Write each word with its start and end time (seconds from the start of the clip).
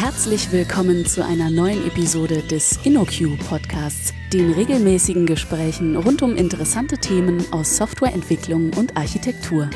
Herzlich 0.00 0.52
willkommen 0.52 1.04
zu 1.06 1.24
einer 1.24 1.50
neuen 1.50 1.84
Episode 1.84 2.40
des 2.42 2.78
InnoQ 2.86 3.36
Podcasts, 3.48 4.14
den 4.32 4.52
regelmäßigen 4.52 5.26
Gesprächen 5.26 5.96
rund 5.96 6.22
um 6.22 6.36
interessante 6.36 6.98
Themen 6.98 7.44
aus 7.50 7.76
Softwareentwicklung 7.76 8.70
und 8.74 8.96
Architektur. 8.96 9.68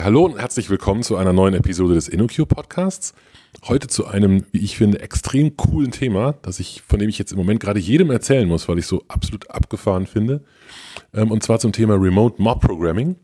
Hallo 0.00 0.26
und 0.26 0.38
herzlich 0.38 0.70
willkommen 0.70 1.02
zu 1.02 1.16
einer 1.16 1.32
neuen 1.32 1.54
Episode 1.54 1.94
des 1.94 2.06
InnoQ 2.06 2.46
Podcasts. 2.46 3.14
Heute 3.66 3.88
zu 3.88 4.06
einem, 4.06 4.46
wie 4.52 4.60
ich 4.60 4.76
finde, 4.76 5.00
extrem 5.00 5.56
coolen 5.56 5.90
Thema, 5.90 6.36
das 6.42 6.60
ich, 6.60 6.82
von 6.86 7.00
dem 7.00 7.08
ich 7.08 7.18
jetzt 7.18 7.32
im 7.32 7.38
Moment 7.38 7.58
gerade 7.58 7.80
jedem 7.80 8.12
erzählen 8.12 8.46
muss, 8.46 8.68
weil 8.68 8.78
ich 8.78 8.86
so 8.86 9.02
absolut 9.08 9.50
abgefahren 9.50 10.06
finde. 10.06 10.44
Ähm, 11.12 11.32
und 11.32 11.42
zwar 11.42 11.58
zum 11.58 11.72
Thema 11.72 11.94
Remote 11.94 12.40
Mob 12.40 12.60
Programming. 12.60 13.16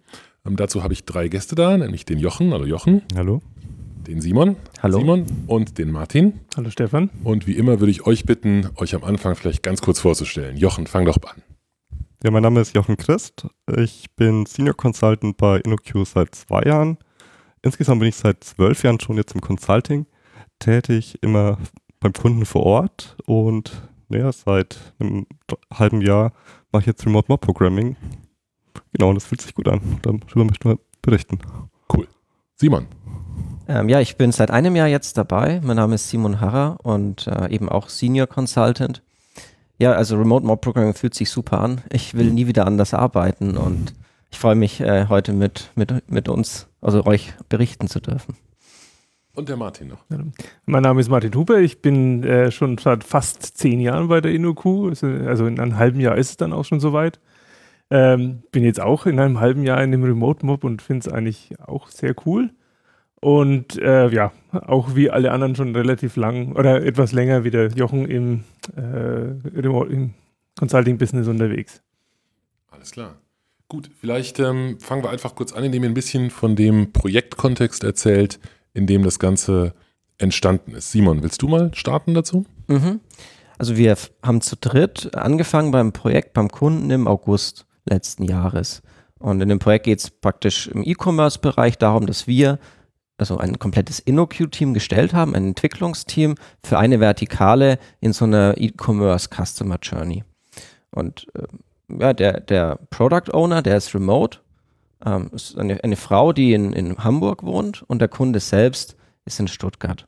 Ähm, 0.48 0.56
dazu 0.56 0.82
habe 0.82 0.94
ich 0.94 1.04
drei 1.04 1.28
Gäste 1.28 1.54
da, 1.54 1.76
nämlich 1.76 2.06
den 2.06 2.18
Jochen, 2.18 2.52
hallo 2.52 2.64
Jochen. 2.64 3.02
Hallo. 3.14 3.42
Den 4.06 4.22
Simon. 4.22 4.56
Hallo. 4.82 5.00
Simon 5.00 5.26
und 5.46 5.76
den 5.76 5.90
Martin. 5.90 6.40
Hallo 6.56 6.70
Stefan. 6.70 7.10
Und 7.22 7.46
wie 7.46 7.52
immer 7.52 7.80
würde 7.80 7.90
ich 7.90 8.06
euch 8.06 8.24
bitten, 8.24 8.70
euch 8.76 8.94
am 8.94 9.04
Anfang 9.04 9.34
vielleicht 9.34 9.62
ganz 9.62 9.82
kurz 9.82 10.00
vorzustellen. 10.00 10.56
Jochen, 10.56 10.86
fang 10.86 11.04
doch 11.04 11.18
an. 11.22 11.42
Ja, 12.24 12.30
mein 12.30 12.42
Name 12.42 12.60
ist 12.60 12.74
Jochen 12.74 12.96
Christ. 12.96 13.46
Ich 13.76 14.06
bin 14.16 14.46
Senior 14.46 14.74
Consultant 14.74 15.36
bei 15.36 15.58
InnoQ 15.58 16.06
seit 16.06 16.34
zwei 16.34 16.62
Jahren. 16.62 16.96
Insgesamt 17.60 18.00
bin 18.00 18.08
ich 18.08 18.16
seit 18.16 18.42
zwölf 18.42 18.82
Jahren 18.82 18.98
schon 19.00 19.18
jetzt 19.18 19.34
im 19.34 19.42
Consulting 19.42 20.06
tätig, 20.58 21.18
immer 21.20 21.58
beim 22.00 22.14
Kunden 22.14 22.46
vor 22.46 22.64
Ort 22.64 23.16
und 23.26 23.82
ja, 24.08 24.32
seit 24.32 24.94
einem 24.98 25.26
halben 25.72 26.00
Jahr 26.00 26.32
mache 26.72 26.82
ich 26.82 26.86
jetzt 26.86 27.04
Remote 27.04 27.26
Mob 27.28 27.42
Programming 27.42 27.96
Genau, 28.98 29.12
das 29.12 29.26
fühlt 29.26 29.40
sich 29.40 29.54
gut 29.54 29.68
an. 29.68 29.80
Darüber 30.02 30.44
möchten 30.44 30.70
wir 30.70 30.78
berichten. 31.02 31.38
Cool. 31.94 32.08
Simon. 32.56 32.88
Ähm, 33.68 33.88
ja, 33.88 34.00
ich 34.00 34.16
bin 34.16 34.32
seit 34.32 34.50
einem 34.50 34.74
Jahr 34.74 34.88
jetzt 34.88 35.16
dabei. 35.16 35.60
Mein 35.62 35.76
Name 35.76 35.94
ist 35.94 36.08
Simon 36.08 36.40
Harrer 36.40 36.78
und 36.82 37.28
äh, 37.28 37.48
eben 37.54 37.68
auch 37.68 37.90
Senior 37.90 38.26
Consultant. 38.26 39.02
Ja, 39.78 39.92
also 39.92 40.16
Remote 40.16 40.44
Mob 40.44 40.62
Programming 40.62 40.94
fühlt 40.94 41.14
sich 41.14 41.30
super 41.30 41.60
an. 41.60 41.82
Ich 41.92 42.14
will 42.14 42.32
nie 42.32 42.48
wieder 42.48 42.66
anders 42.66 42.92
arbeiten 42.92 43.56
und 43.56 43.94
ich 44.32 44.38
freue 44.38 44.56
mich, 44.56 44.80
äh, 44.80 45.06
heute 45.08 45.32
mit, 45.32 45.70
mit, 45.76 46.10
mit 46.10 46.28
uns, 46.28 46.66
also 46.80 47.06
euch 47.06 47.34
berichten 47.48 47.86
zu 47.86 48.00
dürfen. 48.00 48.34
Und 49.32 49.48
der 49.48 49.56
Martin 49.56 49.86
noch. 49.86 50.04
Mein 50.66 50.82
Name 50.82 51.00
ist 51.00 51.08
Martin 51.08 51.32
Huber. 51.36 51.60
Ich 51.60 51.80
bin 51.80 52.24
äh, 52.24 52.50
schon 52.50 52.76
seit 52.78 53.04
fast 53.04 53.56
zehn 53.56 53.78
Jahren 53.78 54.08
bei 54.08 54.20
der 54.20 54.32
InnoQ. 54.32 54.88
Also 55.24 55.46
in 55.46 55.60
einem 55.60 55.76
halben 55.76 56.00
Jahr 56.00 56.16
ist 56.16 56.30
es 56.30 56.36
dann 56.36 56.52
auch 56.52 56.64
schon 56.64 56.80
soweit. 56.80 57.20
Ähm, 57.90 58.42
bin 58.52 58.64
jetzt 58.64 58.80
auch 58.80 59.06
in 59.06 59.18
einem 59.18 59.40
halben 59.40 59.64
Jahr 59.64 59.82
in 59.82 59.92
dem 59.92 60.04
Remote 60.04 60.44
Mob 60.44 60.64
und 60.64 60.82
finde 60.82 61.08
es 61.08 61.12
eigentlich 61.12 61.54
auch 61.60 61.88
sehr 61.88 62.14
cool. 62.26 62.50
Und 63.20 63.76
äh, 63.78 64.08
ja, 64.10 64.32
auch 64.52 64.94
wie 64.94 65.10
alle 65.10 65.32
anderen 65.32 65.56
schon 65.56 65.74
relativ 65.74 66.16
lang 66.16 66.52
oder 66.54 66.84
etwas 66.84 67.12
länger 67.12 67.44
wie 67.44 67.50
der 67.50 67.68
Jochen 67.68 68.08
im, 68.08 68.44
äh, 68.76 69.30
im 69.58 70.14
Consulting-Business 70.58 71.26
unterwegs. 71.26 71.82
Alles 72.70 72.92
klar. 72.92 73.16
Gut, 73.68 73.90
vielleicht 74.00 74.38
ähm, 74.38 74.78
fangen 74.80 75.02
wir 75.02 75.10
einfach 75.10 75.34
kurz 75.34 75.52
an, 75.52 75.64
indem 75.64 75.82
ihr 75.82 75.90
ein 75.90 75.94
bisschen 75.94 76.30
von 76.30 76.56
dem 76.56 76.92
Projektkontext 76.92 77.84
erzählt, 77.84 78.38
in 78.72 78.86
dem 78.86 79.02
das 79.02 79.18
Ganze 79.18 79.74
entstanden 80.16 80.74
ist. 80.74 80.90
Simon, 80.92 81.22
willst 81.22 81.42
du 81.42 81.48
mal 81.48 81.74
starten 81.74 82.14
dazu? 82.14 82.46
Mhm. 82.68 83.00
Also 83.58 83.76
wir 83.76 83.96
haben 84.22 84.40
zu 84.40 84.56
dritt 84.56 85.14
angefangen 85.14 85.70
beim 85.72 85.92
Projekt 85.92 86.32
beim 86.32 86.48
Kunden 86.48 86.90
im 86.90 87.08
August 87.08 87.66
letzten 87.88 88.24
Jahres. 88.24 88.82
Und 89.18 89.40
in 89.40 89.48
dem 89.48 89.58
Projekt 89.58 89.86
geht 89.86 89.98
es 89.98 90.10
praktisch 90.10 90.68
im 90.68 90.82
E-Commerce-Bereich 90.84 91.78
darum, 91.78 92.06
dass 92.06 92.26
wir 92.26 92.58
also 93.18 93.36
ein 93.36 93.58
komplettes 93.58 93.98
InnoQ-Team 93.98 94.74
gestellt 94.74 95.12
haben, 95.12 95.34
ein 95.34 95.48
Entwicklungsteam 95.48 96.36
für 96.62 96.78
eine 96.78 97.00
Vertikale 97.00 97.78
in 98.00 98.12
so 98.12 98.24
einer 98.24 98.54
E-Commerce 98.56 99.28
Customer 99.28 99.78
Journey. 99.82 100.22
Und 100.92 101.26
äh, 101.34 101.42
ja, 102.00 102.12
der, 102.12 102.40
der 102.40 102.78
Product 102.90 103.32
Owner, 103.32 103.62
der 103.62 103.76
ist 103.76 103.94
remote, 103.94 104.38
ähm, 105.04 105.30
ist 105.32 105.58
eine, 105.58 105.82
eine 105.82 105.96
Frau, 105.96 106.32
die 106.32 106.52
in, 106.52 106.72
in 106.72 106.96
Hamburg 106.98 107.42
wohnt 107.42 107.82
und 107.82 107.98
der 108.00 108.08
Kunde 108.08 108.40
selbst 108.40 108.96
ist 109.24 109.40
in 109.40 109.48
Stuttgart. 109.48 110.06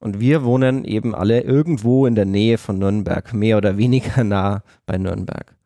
Und 0.00 0.20
wir 0.20 0.44
wohnen 0.44 0.84
eben 0.84 1.14
alle 1.14 1.40
irgendwo 1.40 2.06
in 2.06 2.14
der 2.14 2.24
Nähe 2.24 2.56
von 2.56 2.78
Nürnberg, 2.78 3.32
mehr 3.34 3.56
oder 3.56 3.76
weniger 3.76 4.22
nah 4.24 4.62
bei 4.86 4.96
Nürnberg. 4.96 5.57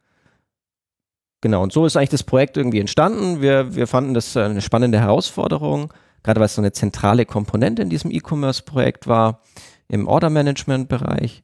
Genau, 1.43 1.63
und 1.63 1.73
so 1.73 1.85
ist 1.85 1.97
eigentlich 1.97 2.09
das 2.11 2.23
Projekt 2.23 2.57
irgendwie 2.57 2.79
entstanden. 2.79 3.43
Wir, 3.43 3.75
wir 3.75 3.87
fanden 3.87 4.15
das 4.15 4.37
eine 4.37 4.63
spannende 4.63 5.01
Herausforderung, 5.01 5.93
gerade 6.23 6.41
weil 6.41 6.47
es 6.47 6.55
so 6.55 6.63
eine 6.63 6.73
zentrale 6.73 7.27
Komponente 7.27 7.83
in 7.83 7.91
diesem 7.91 8.11
E-Commerce-Projekt 8.11 9.09
war, 9.09 9.43
im 9.89 10.07
Order-Management-Bereich. 10.07 11.43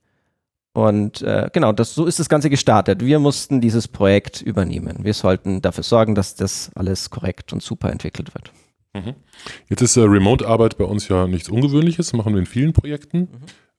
Und 0.72 1.22
äh, 1.22 1.50
genau, 1.52 1.72
das, 1.72 1.94
so 1.94 2.06
ist 2.06 2.20
das 2.20 2.28
Ganze 2.28 2.48
gestartet. 2.48 3.04
Wir 3.04 3.18
mussten 3.18 3.60
dieses 3.60 3.88
Projekt 3.88 4.40
übernehmen. 4.40 4.98
Wir 5.02 5.14
sollten 5.14 5.60
dafür 5.60 5.82
sorgen, 5.82 6.14
dass 6.14 6.36
das 6.36 6.70
alles 6.76 7.10
korrekt 7.10 7.52
und 7.52 7.60
super 7.60 7.90
entwickelt 7.90 8.32
wird. 8.34 8.52
Mhm. 8.94 9.14
Jetzt 9.68 9.82
ist 9.82 9.96
äh, 9.96 10.02
Remote-Arbeit 10.02 10.78
bei 10.78 10.84
uns 10.84 11.08
ja 11.08 11.26
nichts 11.26 11.48
Ungewöhnliches, 11.48 12.12
machen 12.12 12.34
wir 12.34 12.38
in 12.38 12.46
vielen 12.46 12.72
Projekten. 12.72 13.18
Mhm. 13.18 13.28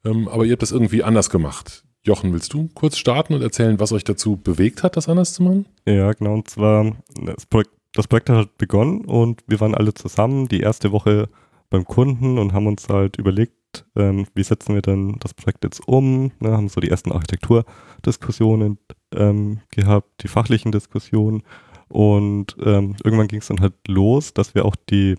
Ähm, 0.03 0.28
aber 0.28 0.44
ihr 0.44 0.52
habt 0.52 0.62
das 0.62 0.74
irgendwie 0.74 1.02
anders 1.02 1.29
gemacht. 1.29 1.85
Jochen, 2.06 2.32
willst 2.32 2.54
du 2.54 2.70
kurz 2.74 2.98
starten 2.98 3.34
und 3.34 3.42
erzählen, 3.42 3.80
was 3.80 3.92
euch 3.92 4.04
dazu 4.04 4.38
bewegt 4.38 4.84
hat, 4.84 4.96
das 4.96 5.10
anders 5.10 5.34
zu 5.34 5.44
machen? 5.44 5.66
Ja, 5.86 6.14
genau. 6.14 6.34
Und 6.34 6.50
zwar, 6.50 6.96
das 7.22 7.46
Projekt, 7.46 7.72
das 7.94 8.08
Projekt 8.08 8.30
hat 8.30 8.58
begonnen 8.58 9.06
und 9.06 9.44
wir 9.48 9.60
waren 9.60 9.76
alle 9.76 9.94
zusammen 9.94 10.48
die 10.48 10.62
erste 10.62 10.92
Woche 10.92 11.28
beim 11.70 11.86
Kunden 11.86 12.38
und 12.38 12.54
haben 12.54 12.68
uns 12.68 12.88
halt 12.88 13.18
überlegt, 13.18 13.86
ähm, 13.96 14.28
wie 14.34 14.44
setzen 14.44 14.76
wir 14.76 14.82
denn 14.82 15.18
das 15.20 15.34
Projekt 15.34 15.64
jetzt 15.64 15.88
um? 15.88 16.32
Ne, 16.40 16.52
haben 16.52 16.70
so 16.70 16.80
die 16.80 16.90
ersten 16.90 17.12
Architekturdiskussionen 17.12 18.78
ähm, 19.14 19.59
gehabt, 19.72 20.24
die 20.24 20.28
fachlichen 20.28 20.72
Diskussionen 20.72 21.44
und 21.90 22.56
ähm, 22.64 22.96
irgendwann 23.04 23.28
ging 23.28 23.40
es 23.40 23.48
dann 23.48 23.62
halt 23.62 23.74
los, 23.88 24.34
dass 24.34 24.56
wir 24.56 24.66
auch 24.66 24.76
die, 24.90 25.16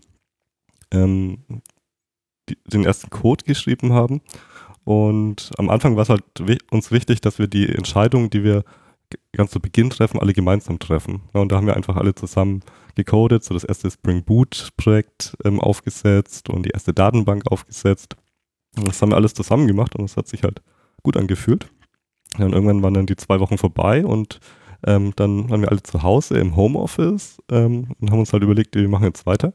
ähm, 0.93 1.39
die, 2.49 2.57
den 2.67 2.85
ersten 2.85 3.11
Code 3.11 3.45
geschrieben 3.45 3.93
haben 3.93 4.23
und 4.85 5.51
am 5.59 5.71
Anfang 5.71 5.97
war 5.97 6.03
es 6.03 6.09
halt 6.09 6.25
uns 6.71 6.91
wichtig, 6.91 7.21
dass 7.21 7.39
wir 7.39 7.49
die 7.49 7.69
Entscheidungen, 7.69 8.31
die 8.31 8.45
wir 8.45 8.65
ganz 9.33 9.51
zu 9.51 9.61
Beginn 9.61 9.91
treffen, 9.91 10.21
alle 10.21 10.33
gemeinsam 10.33 10.79
treffen. 10.79 11.23
Und 11.33 11.51
da 11.51 11.57
haben 11.57 11.67
wir 11.67 11.77
einfach 11.77 11.97
alle 11.97 12.15
zusammen 12.15 12.63
gecodet, 12.95 13.45
so 13.45 13.55
das 13.55 13.65
erste 13.65 13.91
Spring 13.91 14.23
Boot 14.25 14.71
Projekt 14.77 15.37
ähm, 15.45 15.61
aufgesetzt 15.61 16.49
und 16.49 16.65
die 16.65 16.71
erste 16.71 16.93
Datenbank 16.93 17.51
aufgesetzt. 17.51 18.17
Und 18.77 18.89
das 18.89 19.01
haben 19.03 19.11
wir 19.11 19.17
alles 19.17 19.35
zusammen 19.35 19.67
gemacht 19.67 19.97
und 19.97 20.05
es 20.05 20.17
hat 20.17 20.29
sich 20.29 20.43
halt 20.43 20.63
gut 21.03 21.17
angefühlt. 21.17 21.69
Und 22.39 22.53
irgendwann 22.53 22.83
waren 22.83 22.95
dann 22.95 23.07
die 23.07 23.17
zwei 23.17 23.41
Wochen 23.41 23.59
vorbei 23.59 24.05
und 24.05 24.39
ähm, 24.87 25.13
dann 25.17 25.51
waren 25.51 25.61
wir 25.61 25.71
alle 25.71 25.83
zu 25.83 26.03
Hause 26.03 26.39
im 26.39 26.57
Homeoffice 26.57 27.39
ähm, 27.51 27.89
und 28.01 28.11
haben 28.11 28.21
uns 28.21 28.33
halt 28.33 28.43
überlegt, 28.43 28.77
wir 28.77 28.89
machen 28.89 29.05
jetzt 29.05 29.27
weiter. 29.27 29.53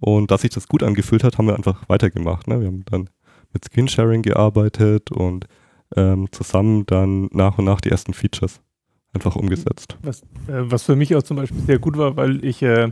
Und 0.00 0.30
dass 0.30 0.42
sich 0.42 0.50
das 0.50 0.68
gut 0.68 0.82
angefühlt 0.82 1.24
hat, 1.24 1.38
haben 1.38 1.46
wir 1.46 1.56
einfach 1.56 1.88
weitergemacht. 1.88 2.48
Ne? 2.48 2.60
Wir 2.60 2.66
haben 2.66 2.84
dann 2.86 3.10
mit 3.52 3.64
Skinsharing 3.64 4.22
gearbeitet 4.22 5.10
und 5.12 5.46
ähm, 5.94 6.28
zusammen 6.32 6.86
dann 6.86 7.28
nach 7.32 7.58
und 7.58 7.64
nach 7.64 7.80
die 7.80 7.90
ersten 7.90 8.12
Features 8.12 8.60
einfach 9.12 9.36
umgesetzt. 9.36 9.96
Was, 10.02 10.22
äh, 10.48 10.62
was 10.62 10.82
für 10.82 10.96
mich 10.96 11.14
auch 11.14 11.22
zum 11.22 11.36
Beispiel 11.36 11.60
sehr 11.60 11.78
gut 11.78 11.96
war, 11.96 12.16
weil 12.16 12.44
ich 12.44 12.62
äh, 12.62 12.90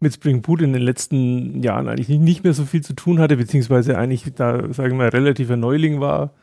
mit 0.00 0.14
Spring 0.14 0.42
Boot 0.42 0.62
in 0.62 0.72
den 0.72 0.82
letzten 0.82 1.62
Jahren 1.62 1.88
eigentlich 1.88 2.08
nicht 2.08 2.44
mehr 2.44 2.52
so 2.52 2.64
viel 2.64 2.82
zu 2.82 2.94
tun 2.94 3.18
hatte, 3.18 3.36
beziehungsweise 3.36 3.98
eigentlich 3.98 4.24
da, 4.34 4.72
sagen 4.72 4.92
wir 4.92 5.04
mal, 5.04 5.08
relativer 5.08 5.56
Neuling 5.56 6.00
war. 6.00 6.34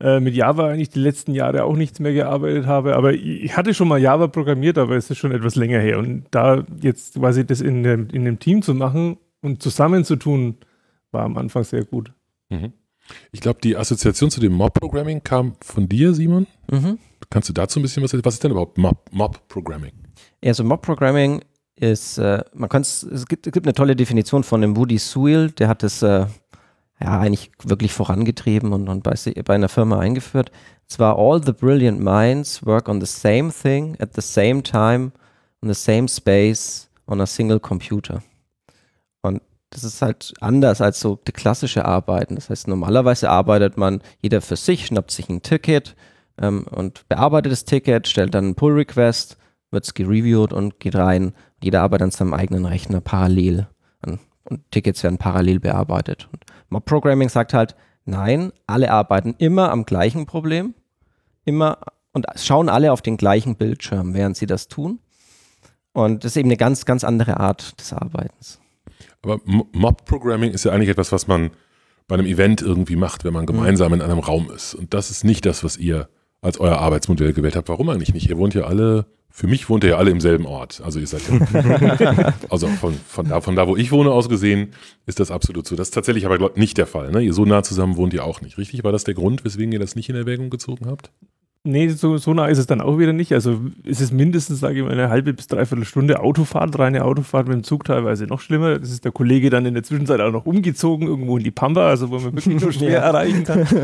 Äh, 0.00 0.18
mit 0.18 0.34
Java 0.34 0.68
eigentlich 0.68 0.90
die 0.90 0.98
letzten 0.98 1.34
Jahre 1.34 1.64
auch 1.64 1.76
nichts 1.76 2.00
mehr 2.00 2.12
gearbeitet 2.12 2.66
habe, 2.66 2.96
aber 2.96 3.12
ich 3.12 3.56
hatte 3.56 3.74
schon 3.74 3.86
mal 3.86 4.00
Java 4.00 4.26
programmiert, 4.26 4.76
aber 4.76 4.96
es 4.96 5.08
ist 5.08 5.18
schon 5.18 5.30
etwas 5.30 5.54
länger 5.54 5.78
her. 5.78 5.98
Und 5.98 6.24
da 6.32 6.64
jetzt 6.80 7.14
quasi 7.14 7.46
das 7.46 7.60
in 7.60 7.84
dem, 7.84 8.08
in 8.08 8.24
dem 8.24 8.40
Team 8.40 8.62
zu 8.62 8.74
machen 8.74 9.18
und 9.40 9.62
zusammen 9.62 10.04
zu 10.04 10.16
tun, 10.16 10.56
war 11.12 11.22
am 11.22 11.36
Anfang 11.36 11.62
sehr 11.62 11.84
gut. 11.84 12.12
Mhm. 12.50 12.72
Ich 13.32 13.40
glaube, 13.40 13.60
die 13.62 13.76
Assoziation 13.76 14.30
zu 14.30 14.40
dem 14.40 14.52
Mob-Programming 14.52 15.22
kam 15.22 15.54
von 15.60 15.88
dir, 15.88 16.14
Simon. 16.14 16.46
Mhm. 16.70 16.98
Kannst 17.30 17.48
du 17.48 17.52
dazu 17.52 17.78
ein 17.78 17.82
bisschen 17.82 18.02
was 18.02 18.12
erzählen? 18.12 18.24
Was 18.24 18.34
ist 18.34 18.44
denn 18.44 18.50
überhaupt 18.50 18.78
Mob-Programming? 18.78 19.92
ja, 20.42 20.50
also 20.50 20.62
Mob-Programming 20.62 21.42
ist, 21.76 22.18
äh, 22.18 22.44
man 22.52 22.68
kann 22.68 22.82
es, 22.82 23.06
gibt, 23.28 23.46
es 23.46 23.52
gibt 23.52 23.66
eine 23.66 23.74
tolle 23.74 23.96
Definition 23.96 24.44
von 24.44 24.60
dem 24.60 24.76
Woody 24.76 24.98
Sewell, 24.98 25.50
der 25.50 25.68
hat 25.68 25.82
es 25.82 26.02
äh, 26.02 26.26
ja 27.00 27.20
eigentlich 27.20 27.50
wirklich 27.62 27.92
vorangetrieben 27.92 28.72
und, 28.72 28.88
und 28.88 29.02
bei, 29.02 29.14
bei 29.44 29.54
einer 29.54 29.68
Firma 29.68 29.98
eingeführt. 29.98 30.52
Zwar 30.86 31.18
all 31.18 31.42
the 31.42 31.52
brilliant 31.52 32.00
minds 32.00 32.64
work 32.64 32.88
on 32.88 33.00
the 33.00 33.06
same 33.06 33.50
thing 33.50 33.96
at 34.00 34.14
the 34.14 34.20
same 34.20 34.62
time 34.62 35.12
on 35.62 35.68
the 35.68 35.74
same 35.74 36.08
space 36.08 36.90
on 37.06 37.20
a 37.20 37.26
single 37.26 37.58
computer. 37.58 38.22
Und 39.74 39.82
das 39.82 39.92
ist 39.92 40.02
halt 40.02 40.32
anders 40.40 40.80
als 40.80 41.00
so 41.00 41.18
die 41.26 41.32
klassische 41.32 41.84
Arbeiten. 41.84 42.36
Das 42.36 42.48
heißt, 42.48 42.68
normalerweise 42.68 43.28
arbeitet 43.28 43.76
man 43.76 44.02
jeder 44.22 44.40
für 44.40 44.54
sich, 44.54 44.86
schnappt 44.86 45.10
sich 45.10 45.28
ein 45.28 45.42
Ticket 45.42 45.96
ähm, 46.40 46.64
und 46.70 47.08
bearbeitet 47.08 47.50
das 47.50 47.64
Ticket, 47.64 48.06
stellt 48.06 48.36
dann 48.36 48.44
einen 48.44 48.54
Pull-Request, 48.54 49.36
wird 49.72 49.84
es 49.84 49.94
gereviewt 49.94 50.52
und 50.52 50.78
geht 50.78 50.94
rein. 50.94 51.34
Jeder 51.60 51.82
arbeitet 51.82 52.04
an 52.04 52.10
seinem 52.12 52.34
eigenen 52.34 52.66
Rechner 52.66 53.00
parallel 53.00 53.66
an 54.00 54.20
und 54.44 54.70
Tickets 54.70 55.02
werden 55.02 55.18
parallel 55.18 55.58
bearbeitet. 55.58 56.28
Und 56.32 56.44
Mob 56.68 56.84
Programming 56.84 57.28
sagt 57.28 57.52
halt, 57.52 57.74
nein, 58.04 58.52
alle 58.68 58.92
arbeiten 58.92 59.34
immer 59.38 59.72
am 59.72 59.84
gleichen 59.84 60.26
Problem, 60.26 60.74
immer 61.44 61.78
und 62.12 62.26
schauen 62.36 62.68
alle 62.68 62.92
auf 62.92 63.02
den 63.02 63.16
gleichen 63.16 63.56
Bildschirm, 63.56 64.14
während 64.14 64.36
sie 64.36 64.46
das 64.46 64.68
tun. 64.68 65.00
Und 65.92 66.22
das 66.22 66.32
ist 66.32 66.36
eben 66.36 66.48
eine 66.48 66.56
ganz, 66.56 66.84
ganz 66.84 67.02
andere 67.02 67.40
Art 67.40 67.80
des 67.80 67.92
Arbeitens. 67.92 68.60
Aber 69.24 69.40
Mob-Programming 69.44 70.52
ist 70.52 70.64
ja 70.64 70.72
eigentlich 70.72 70.90
etwas, 70.90 71.12
was 71.12 71.26
man 71.26 71.50
bei 72.06 72.14
einem 72.14 72.26
Event 72.26 72.60
irgendwie 72.60 72.96
macht, 72.96 73.24
wenn 73.24 73.32
man 73.32 73.46
gemeinsam 73.46 73.94
in 73.94 74.02
einem 74.02 74.18
Raum 74.18 74.50
ist. 74.54 74.74
Und 74.74 74.92
das 74.92 75.10
ist 75.10 75.24
nicht 75.24 75.46
das, 75.46 75.64
was 75.64 75.76
ihr 75.76 76.08
als 76.42 76.60
euer 76.60 76.78
Arbeitsmodell 76.78 77.32
gewählt 77.32 77.56
habt. 77.56 77.68
Warum 77.68 77.88
eigentlich 77.88 78.12
nicht? 78.12 78.28
Ihr 78.28 78.36
wohnt 78.36 78.52
ja 78.52 78.64
alle, 78.64 79.06
für 79.30 79.46
mich 79.46 79.70
wohnt 79.70 79.82
ihr 79.82 79.90
ja 79.90 79.96
alle 79.96 80.10
im 80.10 80.20
selben 80.20 80.44
Ort. 80.44 80.82
Also 80.84 81.00
ihr 81.00 81.06
seid 81.06 81.22
ja, 81.28 82.34
also 82.50 82.68
von, 82.68 82.94
von, 83.08 83.28
da, 83.28 83.40
von 83.40 83.56
da, 83.56 83.66
wo 83.66 83.76
ich 83.76 83.90
wohne 83.90 84.10
aus 84.10 84.28
gesehen, 84.28 84.74
ist 85.06 85.20
das 85.20 85.30
absolut 85.30 85.66
so. 85.66 85.74
Das 85.74 85.88
ist 85.88 85.94
tatsächlich 85.94 86.26
aber 86.26 86.50
nicht 86.56 86.76
der 86.76 86.86
Fall. 86.86 87.10
Ne? 87.10 87.22
Ihr 87.22 87.32
so 87.32 87.46
nah 87.46 87.62
zusammen 87.62 87.96
wohnt 87.96 88.12
ihr 88.12 88.24
auch 88.24 88.42
nicht, 88.42 88.58
richtig? 88.58 88.84
War 88.84 88.92
das 88.92 89.04
der 89.04 89.14
Grund, 89.14 89.44
weswegen 89.46 89.72
ihr 89.72 89.78
das 89.78 89.96
nicht 89.96 90.10
in 90.10 90.16
Erwägung 90.16 90.50
gezogen 90.50 90.86
habt? 90.86 91.10
Nee, 91.66 91.88
so, 91.88 92.18
so 92.18 92.34
nah 92.34 92.46
ist 92.48 92.58
es 92.58 92.66
dann 92.66 92.82
auch 92.82 92.98
wieder 92.98 93.14
nicht. 93.14 93.32
Also 93.32 93.58
ist 93.84 94.02
es 94.02 94.12
mindestens, 94.12 94.60
sage 94.60 94.76
ich 94.76 94.84
mal, 94.84 94.92
eine 94.92 95.08
halbe 95.08 95.32
bis 95.32 95.46
dreiviertel 95.46 95.86
Stunde 95.86 96.20
Autofahrt, 96.20 96.78
reine 96.78 97.06
Autofahrt 97.06 97.48
mit 97.48 97.54
dem 97.56 97.64
Zug 97.64 97.84
teilweise 97.84 98.26
noch 98.26 98.40
schlimmer. 98.40 98.78
Das 98.78 98.90
ist 98.90 99.06
der 99.06 99.12
Kollege 99.12 99.48
dann 99.48 99.64
in 99.64 99.72
der 99.72 99.82
Zwischenzeit 99.82 100.20
auch 100.20 100.30
noch 100.30 100.44
umgezogen, 100.44 101.08
irgendwo 101.08 101.38
in 101.38 101.44
die 101.44 101.50
Pampa, 101.50 101.88
also 101.88 102.10
wo 102.10 102.18
man 102.18 102.36
wirklich 102.36 102.60
nur 102.60 102.70
schwer 102.72 102.90
ja. 102.90 103.00
erreichen 103.00 103.44
kann. 103.44 103.66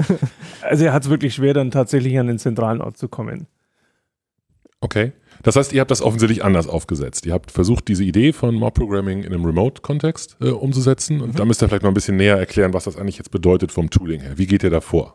Also 0.62 0.84
er 0.84 0.92
hat 0.92 1.04
es 1.04 1.10
wirklich 1.10 1.34
schwer, 1.34 1.54
dann 1.54 1.70
tatsächlich 1.70 2.18
an 2.18 2.26
den 2.26 2.38
zentralen 2.38 2.82
Ort 2.82 2.98
zu 2.98 3.08
kommen. 3.08 3.46
Okay. 4.80 5.12
Das 5.42 5.56
heißt, 5.56 5.72
ihr 5.72 5.80
habt 5.80 5.90
das 5.90 6.02
offensichtlich 6.02 6.44
anders 6.44 6.68
aufgesetzt. 6.68 7.24
Ihr 7.24 7.32
habt 7.32 7.50
versucht, 7.50 7.88
diese 7.88 8.04
Idee 8.04 8.34
von 8.34 8.54
Mob 8.54 8.74
Programming 8.74 9.22
in 9.22 9.32
einem 9.32 9.46
Remote-Kontext 9.46 10.36
äh, 10.42 10.50
umzusetzen. 10.50 11.22
Und 11.22 11.32
mhm. 11.32 11.36
da 11.36 11.46
müsst 11.46 11.62
ihr 11.62 11.68
vielleicht 11.68 11.82
mal 11.82 11.88
ein 11.88 11.94
bisschen 11.94 12.18
näher 12.18 12.36
erklären, 12.36 12.74
was 12.74 12.84
das 12.84 12.96
eigentlich 12.96 13.16
jetzt 13.16 13.30
bedeutet 13.30 13.72
vom 13.72 13.88
Tooling 13.88 14.20
her. 14.20 14.36
Wie 14.36 14.46
geht 14.46 14.62
ihr 14.62 14.70
da 14.70 14.82
vor? 14.82 15.14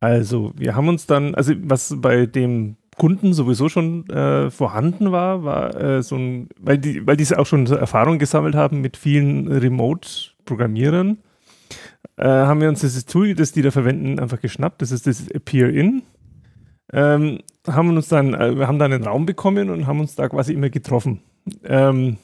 Also, 0.00 0.52
wir 0.56 0.76
haben 0.76 0.88
uns 0.88 1.06
dann, 1.06 1.34
also 1.34 1.52
was 1.62 1.94
bei 1.98 2.26
dem 2.26 2.76
Kunden 2.96 3.32
sowieso 3.32 3.68
schon 3.68 4.08
äh, 4.10 4.50
vorhanden 4.50 5.12
war, 5.12 5.44
war 5.44 5.74
äh, 5.80 6.02
so 6.02 6.16
ein, 6.16 6.48
weil 6.60 6.78
die, 6.78 7.06
weil 7.06 7.16
diese 7.16 7.38
auch 7.38 7.46
schon 7.46 7.66
Erfahrung 7.66 8.18
gesammelt 8.18 8.54
haben 8.54 8.80
mit 8.80 8.96
vielen 8.96 9.48
Remote-Programmierern, 9.48 11.18
äh, 12.16 12.26
haben 12.26 12.60
wir 12.60 12.68
uns 12.68 12.80
dieses 12.80 13.06
Tool, 13.06 13.34
das 13.34 13.52
die 13.52 13.62
da 13.62 13.70
verwenden, 13.70 14.18
einfach 14.18 14.40
geschnappt. 14.40 14.82
Das 14.82 14.90
ist 14.90 15.06
das 15.06 15.30
Appear-In. 15.32 16.02
Ähm, 16.92 17.40
haben 17.66 17.96
uns 17.96 18.08
dann, 18.08 18.34
äh, 18.34 18.56
wir 18.56 18.66
haben 18.66 18.78
dann 18.78 18.92
einen 18.92 19.04
Raum 19.04 19.26
bekommen 19.26 19.70
und 19.70 19.86
haben 19.86 20.00
uns 20.00 20.14
da 20.14 20.28
quasi 20.28 20.52
immer 20.52 20.70
getroffen. 20.70 21.20
Ähm, 21.64 22.16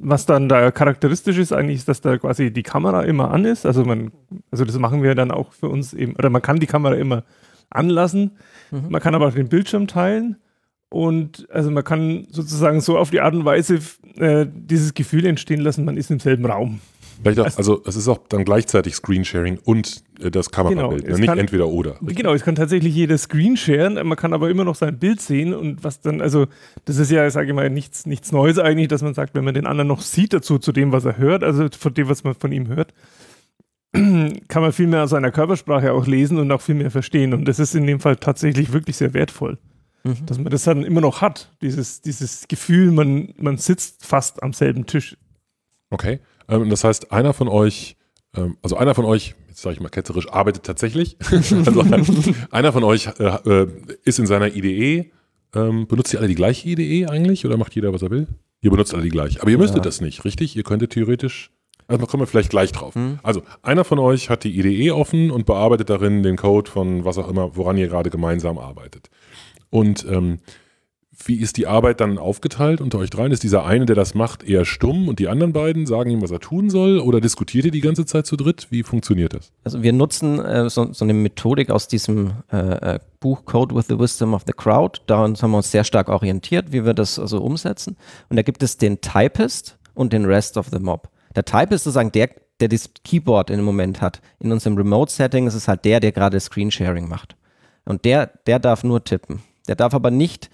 was 0.00 0.26
dann 0.26 0.48
da 0.48 0.70
charakteristisch 0.70 1.38
ist, 1.38 1.52
eigentlich 1.52 1.78
ist, 1.78 1.88
dass 1.88 2.00
da 2.00 2.16
quasi 2.18 2.52
die 2.52 2.62
Kamera 2.62 3.02
immer 3.02 3.30
an 3.30 3.44
ist. 3.44 3.66
Also 3.66 3.84
man, 3.84 4.12
also 4.50 4.64
das 4.64 4.78
machen 4.78 5.02
wir 5.02 5.14
dann 5.14 5.30
auch 5.30 5.52
für 5.52 5.68
uns 5.68 5.92
eben, 5.94 6.14
oder 6.16 6.30
man 6.30 6.42
kann 6.42 6.60
die 6.60 6.66
Kamera 6.66 6.94
immer 6.94 7.24
anlassen. 7.70 8.32
Mhm. 8.70 8.86
Man 8.90 9.00
kann 9.00 9.14
aber 9.14 9.28
auch 9.28 9.34
den 9.34 9.48
Bildschirm 9.48 9.86
teilen. 9.86 10.36
Und 10.90 11.48
also 11.50 11.72
man 11.72 11.82
kann 11.82 12.26
sozusagen 12.30 12.80
so 12.80 12.96
auf 12.96 13.10
die 13.10 13.20
Art 13.20 13.34
und 13.34 13.44
Weise 13.44 13.80
äh, 14.16 14.46
dieses 14.48 14.94
Gefühl 14.94 15.26
entstehen 15.26 15.60
lassen, 15.60 15.84
man 15.84 15.96
ist 15.96 16.10
im 16.10 16.20
selben 16.20 16.46
Raum. 16.46 16.80
Vielleicht 17.20 17.40
auch, 17.40 17.58
also 17.58 17.82
es 17.84 17.96
ist 17.96 18.06
auch 18.06 18.18
dann 18.28 18.44
gleichzeitig 18.44 18.94
Screensharing 18.94 19.58
und 19.64 20.03
das 20.18 20.50
Kamerabild, 20.50 21.02
genau, 21.02 21.14
ne? 21.14 21.20
nicht 21.20 21.28
kann, 21.28 21.38
entweder 21.38 21.68
oder. 21.68 22.00
Richtig? 22.00 22.16
Genau, 22.18 22.34
es 22.34 22.44
kann 22.44 22.54
tatsächlich 22.54 22.94
jeder 22.94 23.18
Screensharen, 23.18 23.94
man 24.06 24.16
kann 24.16 24.32
aber 24.32 24.48
immer 24.48 24.64
noch 24.64 24.76
sein 24.76 24.98
Bild 24.98 25.20
sehen 25.20 25.52
und 25.52 25.82
was 25.82 26.00
dann, 26.00 26.20
also 26.20 26.46
das 26.84 26.98
ist 26.98 27.10
ja, 27.10 27.28
sage 27.30 27.48
ich 27.48 27.54
mal, 27.54 27.68
nichts, 27.68 28.06
nichts 28.06 28.30
Neues 28.30 28.58
eigentlich, 28.58 28.88
dass 28.88 29.02
man 29.02 29.14
sagt, 29.14 29.34
wenn 29.34 29.44
man 29.44 29.54
den 29.54 29.66
anderen 29.66 29.88
noch 29.88 30.02
sieht 30.02 30.32
dazu, 30.32 30.58
zu 30.58 30.72
dem, 30.72 30.92
was 30.92 31.04
er 31.04 31.18
hört, 31.18 31.42
also 31.42 31.66
von 31.76 31.94
dem, 31.94 32.08
was 32.08 32.22
man 32.22 32.34
von 32.34 32.52
ihm 32.52 32.68
hört, 32.68 32.94
kann 33.92 34.62
man 34.62 34.72
viel 34.72 34.86
mehr 34.86 35.02
aus 35.02 35.10
seiner 35.10 35.32
Körpersprache 35.32 35.92
auch 35.92 36.06
lesen 36.06 36.38
und 36.38 36.50
auch 36.52 36.60
viel 36.60 36.76
mehr 36.76 36.90
verstehen 36.90 37.34
und 37.34 37.46
das 37.46 37.58
ist 37.58 37.74
in 37.74 37.86
dem 37.86 37.98
Fall 37.98 38.16
tatsächlich 38.16 38.72
wirklich 38.72 38.96
sehr 38.96 39.14
wertvoll. 39.14 39.58
Mhm. 40.04 40.26
Dass 40.26 40.38
man 40.38 40.50
das 40.50 40.64
dann 40.64 40.84
immer 40.84 41.00
noch 41.00 41.22
hat, 41.22 41.50
dieses, 41.62 42.02
dieses 42.02 42.46
Gefühl, 42.46 42.92
man, 42.92 43.32
man 43.38 43.56
sitzt 43.56 44.04
fast 44.04 44.42
am 44.42 44.52
selben 44.52 44.86
Tisch. 44.86 45.16
Okay. 45.90 46.20
Ähm, 46.48 46.68
das 46.70 46.84
heißt, 46.84 47.10
einer 47.10 47.32
von 47.32 47.48
euch, 47.48 47.96
ähm, 48.36 48.58
also 48.62 48.76
einer 48.76 48.94
von 48.94 49.06
euch, 49.06 49.34
sage 49.54 49.74
ich 49.74 49.80
mal 49.80 49.88
ketzerisch, 49.88 50.28
arbeitet 50.30 50.64
tatsächlich. 50.64 51.16
also 51.30 51.84
einer 52.50 52.72
von 52.72 52.84
euch 52.84 53.08
äh, 53.18 53.24
äh, 53.62 53.68
ist 54.04 54.18
in 54.18 54.26
seiner 54.26 54.54
IDE. 54.54 55.10
Ähm, 55.54 55.86
benutzt 55.86 56.12
ihr 56.12 56.18
alle 56.18 56.28
die 56.28 56.34
gleiche 56.34 56.68
IDE 56.68 57.06
eigentlich 57.08 57.46
oder 57.46 57.56
macht 57.56 57.74
jeder, 57.74 57.92
was 57.92 58.02
er 58.02 58.10
will? 58.10 58.26
Ihr 58.60 58.70
benutzt 58.70 58.92
alle 58.92 59.04
die 59.04 59.10
gleiche. 59.10 59.40
Aber 59.40 59.50
ihr 59.50 59.58
müsstet 59.58 59.78
ja. 59.78 59.82
das 59.84 60.00
nicht, 60.00 60.24
richtig? 60.24 60.56
Ihr 60.56 60.64
könntet 60.64 60.90
theoretisch. 60.90 61.52
Also 61.86 62.00
da 62.00 62.10
kommen 62.10 62.22
wir 62.22 62.26
vielleicht 62.26 62.50
gleich 62.50 62.72
drauf. 62.72 62.94
Hm. 62.94 63.18
Also, 63.22 63.42
einer 63.62 63.84
von 63.84 63.98
euch 63.98 64.30
hat 64.30 64.44
die 64.44 64.58
IDE 64.58 64.90
offen 64.90 65.30
und 65.30 65.44
bearbeitet 65.44 65.90
darin 65.90 66.22
den 66.22 66.36
Code 66.36 66.70
von 66.70 67.04
was 67.04 67.18
auch 67.18 67.28
immer, 67.28 67.56
woran 67.56 67.76
ihr 67.76 67.88
gerade 67.88 68.10
gemeinsam 68.10 68.58
arbeitet. 68.58 69.10
Und 69.70 70.06
ähm, 70.08 70.38
wie 71.24 71.36
ist 71.36 71.56
die 71.56 71.66
Arbeit 71.66 72.00
dann 72.00 72.18
aufgeteilt 72.18 72.80
unter 72.80 72.98
euch 72.98 73.10
dreien? 73.10 73.32
Ist 73.32 73.42
dieser 73.42 73.64
eine, 73.64 73.86
der 73.86 73.96
das 73.96 74.14
macht, 74.14 74.42
eher 74.42 74.64
stumm 74.64 75.08
und 75.08 75.18
die 75.18 75.28
anderen 75.28 75.52
beiden 75.52 75.86
sagen 75.86 76.10
ihm, 76.10 76.22
was 76.22 76.30
er 76.30 76.40
tun 76.40 76.70
soll? 76.70 76.98
Oder 76.98 77.20
diskutiert 77.20 77.64
ihr 77.64 77.70
die 77.70 77.80
ganze 77.80 78.06
Zeit 78.06 78.26
zu 78.26 78.36
dritt? 78.36 78.68
Wie 78.70 78.82
funktioniert 78.82 79.34
das? 79.34 79.52
Also 79.62 79.82
wir 79.82 79.92
nutzen 79.92 80.38
äh, 80.38 80.68
so, 80.68 80.92
so, 80.92 81.04
eine 81.04 81.14
Methodik 81.14 81.70
aus 81.70 81.88
diesem 81.88 82.32
äh, 82.52 82.94
äh, 82.94 82.98
Buch 83.20 83.44
Code 83.44 83.74
with 83.74 83.86
the 83.88 83.98
Wisdom 83.98 84.34
of 84.34 84.42
the 84.46 84.52
Crowd. 84.52 85.00
Daran 85.06 85.36
haben 85.36 85.50
wir 85.50 85.58
uns 85.58 85.70
sehr 85.70 85.84
stark 85.84 86.08
orientiert, 86.08 86.72
wie 86.72 86.84
wir 86.84 86.94
das 86.94 87.18
also 87.18 87.40
umsetzen. 87.40 87.96
Und 88.28 88.36
da 88.36 88.42
gibt 88.42 88.62
es 88.62 88.78
den 88.78 89.00
Typist 89.00 89.78
und 89.94 90.12
den 90.12 90.24
Rest 90.24 90.56
of 90.56 90.68
the 90.72 90.78
Mob. 90.78 91.08
Der 91.36 91.44
Typist 91.44 91.72
ist 91.72 91.84
sozusagen 91.84 92.12
der, 92.12 92.30
der 92.60 92.68
das 92.68 92.90
Keyboard 93.04 93.50
dem 93.50 93.62
Moment 93.62 94.00
hat. 94.00 94.20
In 94.40 94.52
unserem 94.52 94.76
Remote-Setting 94.76 95.46
ist 95.46 95.54
es 95.54 95.68
halt 95.68 95.84
der, 95.84 96.00
der 96.00 96.12
gerade 96.12 96.38
Screensharing 96.38 97.08
macht. 97.08 97.36
Und 97.84 98.04
der, 98.04 98.30
der 98.46 98.58
darf 98.58 98.84
nur 98.84 99.04
tippen. 99.04 99.42
Der 99.68 99.76
darf 99.76 99.94
aber 99.94 100.10
nicht 100.10 100.50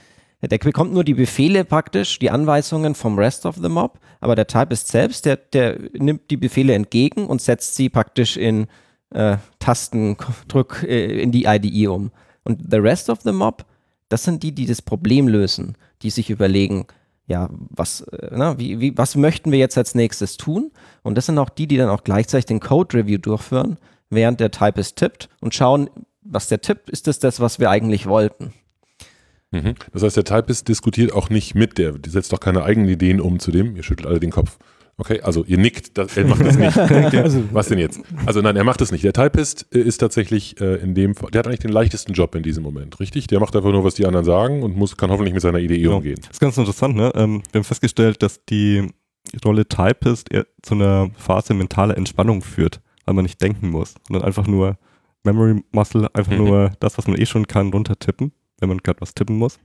der 0.49 0.59
bekommt 0.59 0.93
nur 0.93 1.05
die 1.05 1.15
Befehle 1.15 1.65
praktisch, 1.65 2.19
die 2.19 2.31
Anweisungen 2.31 2.95
vom 2.95 3.19
Rest 3.19 3.45
of 3.47 3.57
the 3.57 3.69
Mob, 3.69 3.99
aber 4.21 4.35
der 4.35 4.47
Typist 4.47 4.89
selbst, 4.89 5.27
der, 5.27 5.37
der 5.37 5.79
nimmt 5.93 6.31
die 6.31 6.37
Befehle 6.37 6.75
entgegen 6.75 7.27
und 7.27 7.43
setzt 7.43 7.77
sie 7.77 7.89
praktisch 7.89 8.37
in 8.37 8.67
äh, 9.11 9.37
Tastendruck 9.59 10.83
äh, 10.83 11.21
in 11.21 11.33
die 11.33 11.45
IDE 11.45 11.89
um. 11.89 12.11
Und 12.45 12.71
the 12.71 12.79
rest 12.79 13.11
of 13.11 13.21
the 13.23 13.33
Mob, 13.33 13.65
das 14.09 14.25
sind 14.25 14.43
die, 14.43 14.53
die 14.53 14.67
das 14.67 14.83
Problem 14.83 15.29
lösen, 15.29 15.77
die 16.03 16.11
sich 16.11 16.31
überlegen, 16.31 16.87
ja, 17.27 17.49
was, 17.51 18.01
äh, 18.01 18.31
na, 18.33 18.59
wie, 18.59 18.81
wie, 18.81 18.97
was 18.97 19.17
möchten 19.17 19.53
wir 19.53 19.59
jetzt 19.59 19.79
als 19.79 19.95
nächstes 19.95 20.37
tun? 20.37 20.71
Und 21.03 21.17
das 21.17 21.27
sind 21.27 21.39
auch 21.39 21.51
die, 21.51 21.67
die 21.67 21.77
dann 21.77 21.91
auch 21.91 22.03
gleichzeitig 22.03 22.47
den 22.47 22.61
Code-Review 22.61 23.19
durchführen, 23.19 23.79
während 24.09 24.41
der 24.41 24.51
Typist 24.51 24.97
tippt 24.97 25.29
und 25.41 25.55
schauen, 25.55 25.91
was 26.23 26.49
der 26.49 26.61
tippt, 26.61 26.91
ist 26.91 27.07
das 27.07 27.19
das, 27.19 27.41
was 27.41 27.59
wir 27.59 27.71
eigentlich 27.71 28.07
wollten. 28.07 28.53
Mhm. 29.51 29.75
Das 29.93 30.03
heißt, 30.03 30.17
der 30.17 30.25
Typist 30.25 30.69
diskutiert 30.69 31.13
auch 31.13 31.29
nicht 31.29 31.55
mit, 31.55 31.79
der 31.79 31.93
die 31.93 32.11
setzt 32.11 32.33
doch 32.33 32.41
keine 32.41 32.63
eigenen 32.63 32.89
Ideen 32.89 33.21
um 33.21 33.39
zu 33.41 33.51
dem. 33.51 33.77
Ihr 33.77 33.83
schüttelt 33.83 34.09
alle 34.09 34.21
den 34.21 34.31
Kopf. 34.31 34.59
Okay, 34.97 35.23
also 35.23 35.45
ihr 35.47 35.57
nickt, 35.57 35.97
das, 35.97 36.15
er 36.17 36.27
macht 36.27 36.45
das 36.45 36.59
nicht. 36.59 36.77
also, 37.17 37.43
Was 37.53 37.69
denn 37.69 37.79
jetzt? 37.79 38.01
Also 38.27 38.43
nein, 38.43 38.55
er 38.55 38.65
macht 38.65 38.83
das 38.83 38.93
nicht. 38.93 39.03
Der 39.03 39.15
Typist 39.15 39.67
äh, 39.75 39.79
ist 39.79 39.97
tatsächlich 39.97 40.61
äh, 40.61 40.77
in 40.77 40.95
dem, 40.95 41.15
der 41.33 41.39
hat 41.39 41.47
eigentlich 41.47 41.61
den 41.61 41.73
leichtesten 41.73 42.13
Job 42.13 42.35
in 42.35 42.43
diesem 42.43 42.63
Moment, 42.63 43.01
richtig? 43.01 43.27
Der 43.27 43.41
macht 43.41 43.57
einfach 43.57 43.73
nur, 43.73 43.83
was 43.83 43.95
die 43.95 44.05
anderen 44.05 44.27
sagen 44.27 44.63
und 44.63 44.77
muss, 44.77 44.99
kann 44.99 45.11
hoffentlich 45.11 45.33
mit 45.33 45.43
seiner 45.43 45.59
Idee 45.59 45.79
genau. 45.79 45.97
umgehen. 45.97 46.19
Das 46.21 46.33
ist 46.33 46.41
ganz 46.41 46.59
interessant, 46.59 46.97
ne? 46.97 47.11
Ähm, 47.15 47.43
wir 47.51 47.61
haben 47.61 47.65
festgestellt, 47.65 48.23
dass 48.23 48.45
die 48.45 48.89
Rolle 49.43 49.67
Typist 49.67 50.31
eher 50.31 50.47
zu 50.61 50.75
einer 50.75 51.11
Phase 51.17 51.55
mentaler 51.55 51.97
Entspannung 51.97 52.43
führt, 52.43 52.83
weil 53.07 53.15
man 53.15 53.23
nicht 53.23 53.41
denken 53.41 53.71
muss, 53.71 53.95
sondern 54.07 54.27
einfach 54.27 54.47
nur 54.47 54.77
Memory 55.25 55.63
Muscle, 55.73 56.09
einfach 56.13 56.33
mhm. 56.33 56.45
nur 56.45 56.73
das, 56.79 56.99
was 56.99 57.07
man 57.07 57.19
eh 57.19 57.25
schon 57.25 57.47
kann, 57.47 57.71
runtertippen 57.73 58.33
wenn 58.61 58.69
man 58.69 58.79
gerade 58.79 59.01
was 59.01 59.15
tippen 59.15 59.37
muss. 59.37 59.59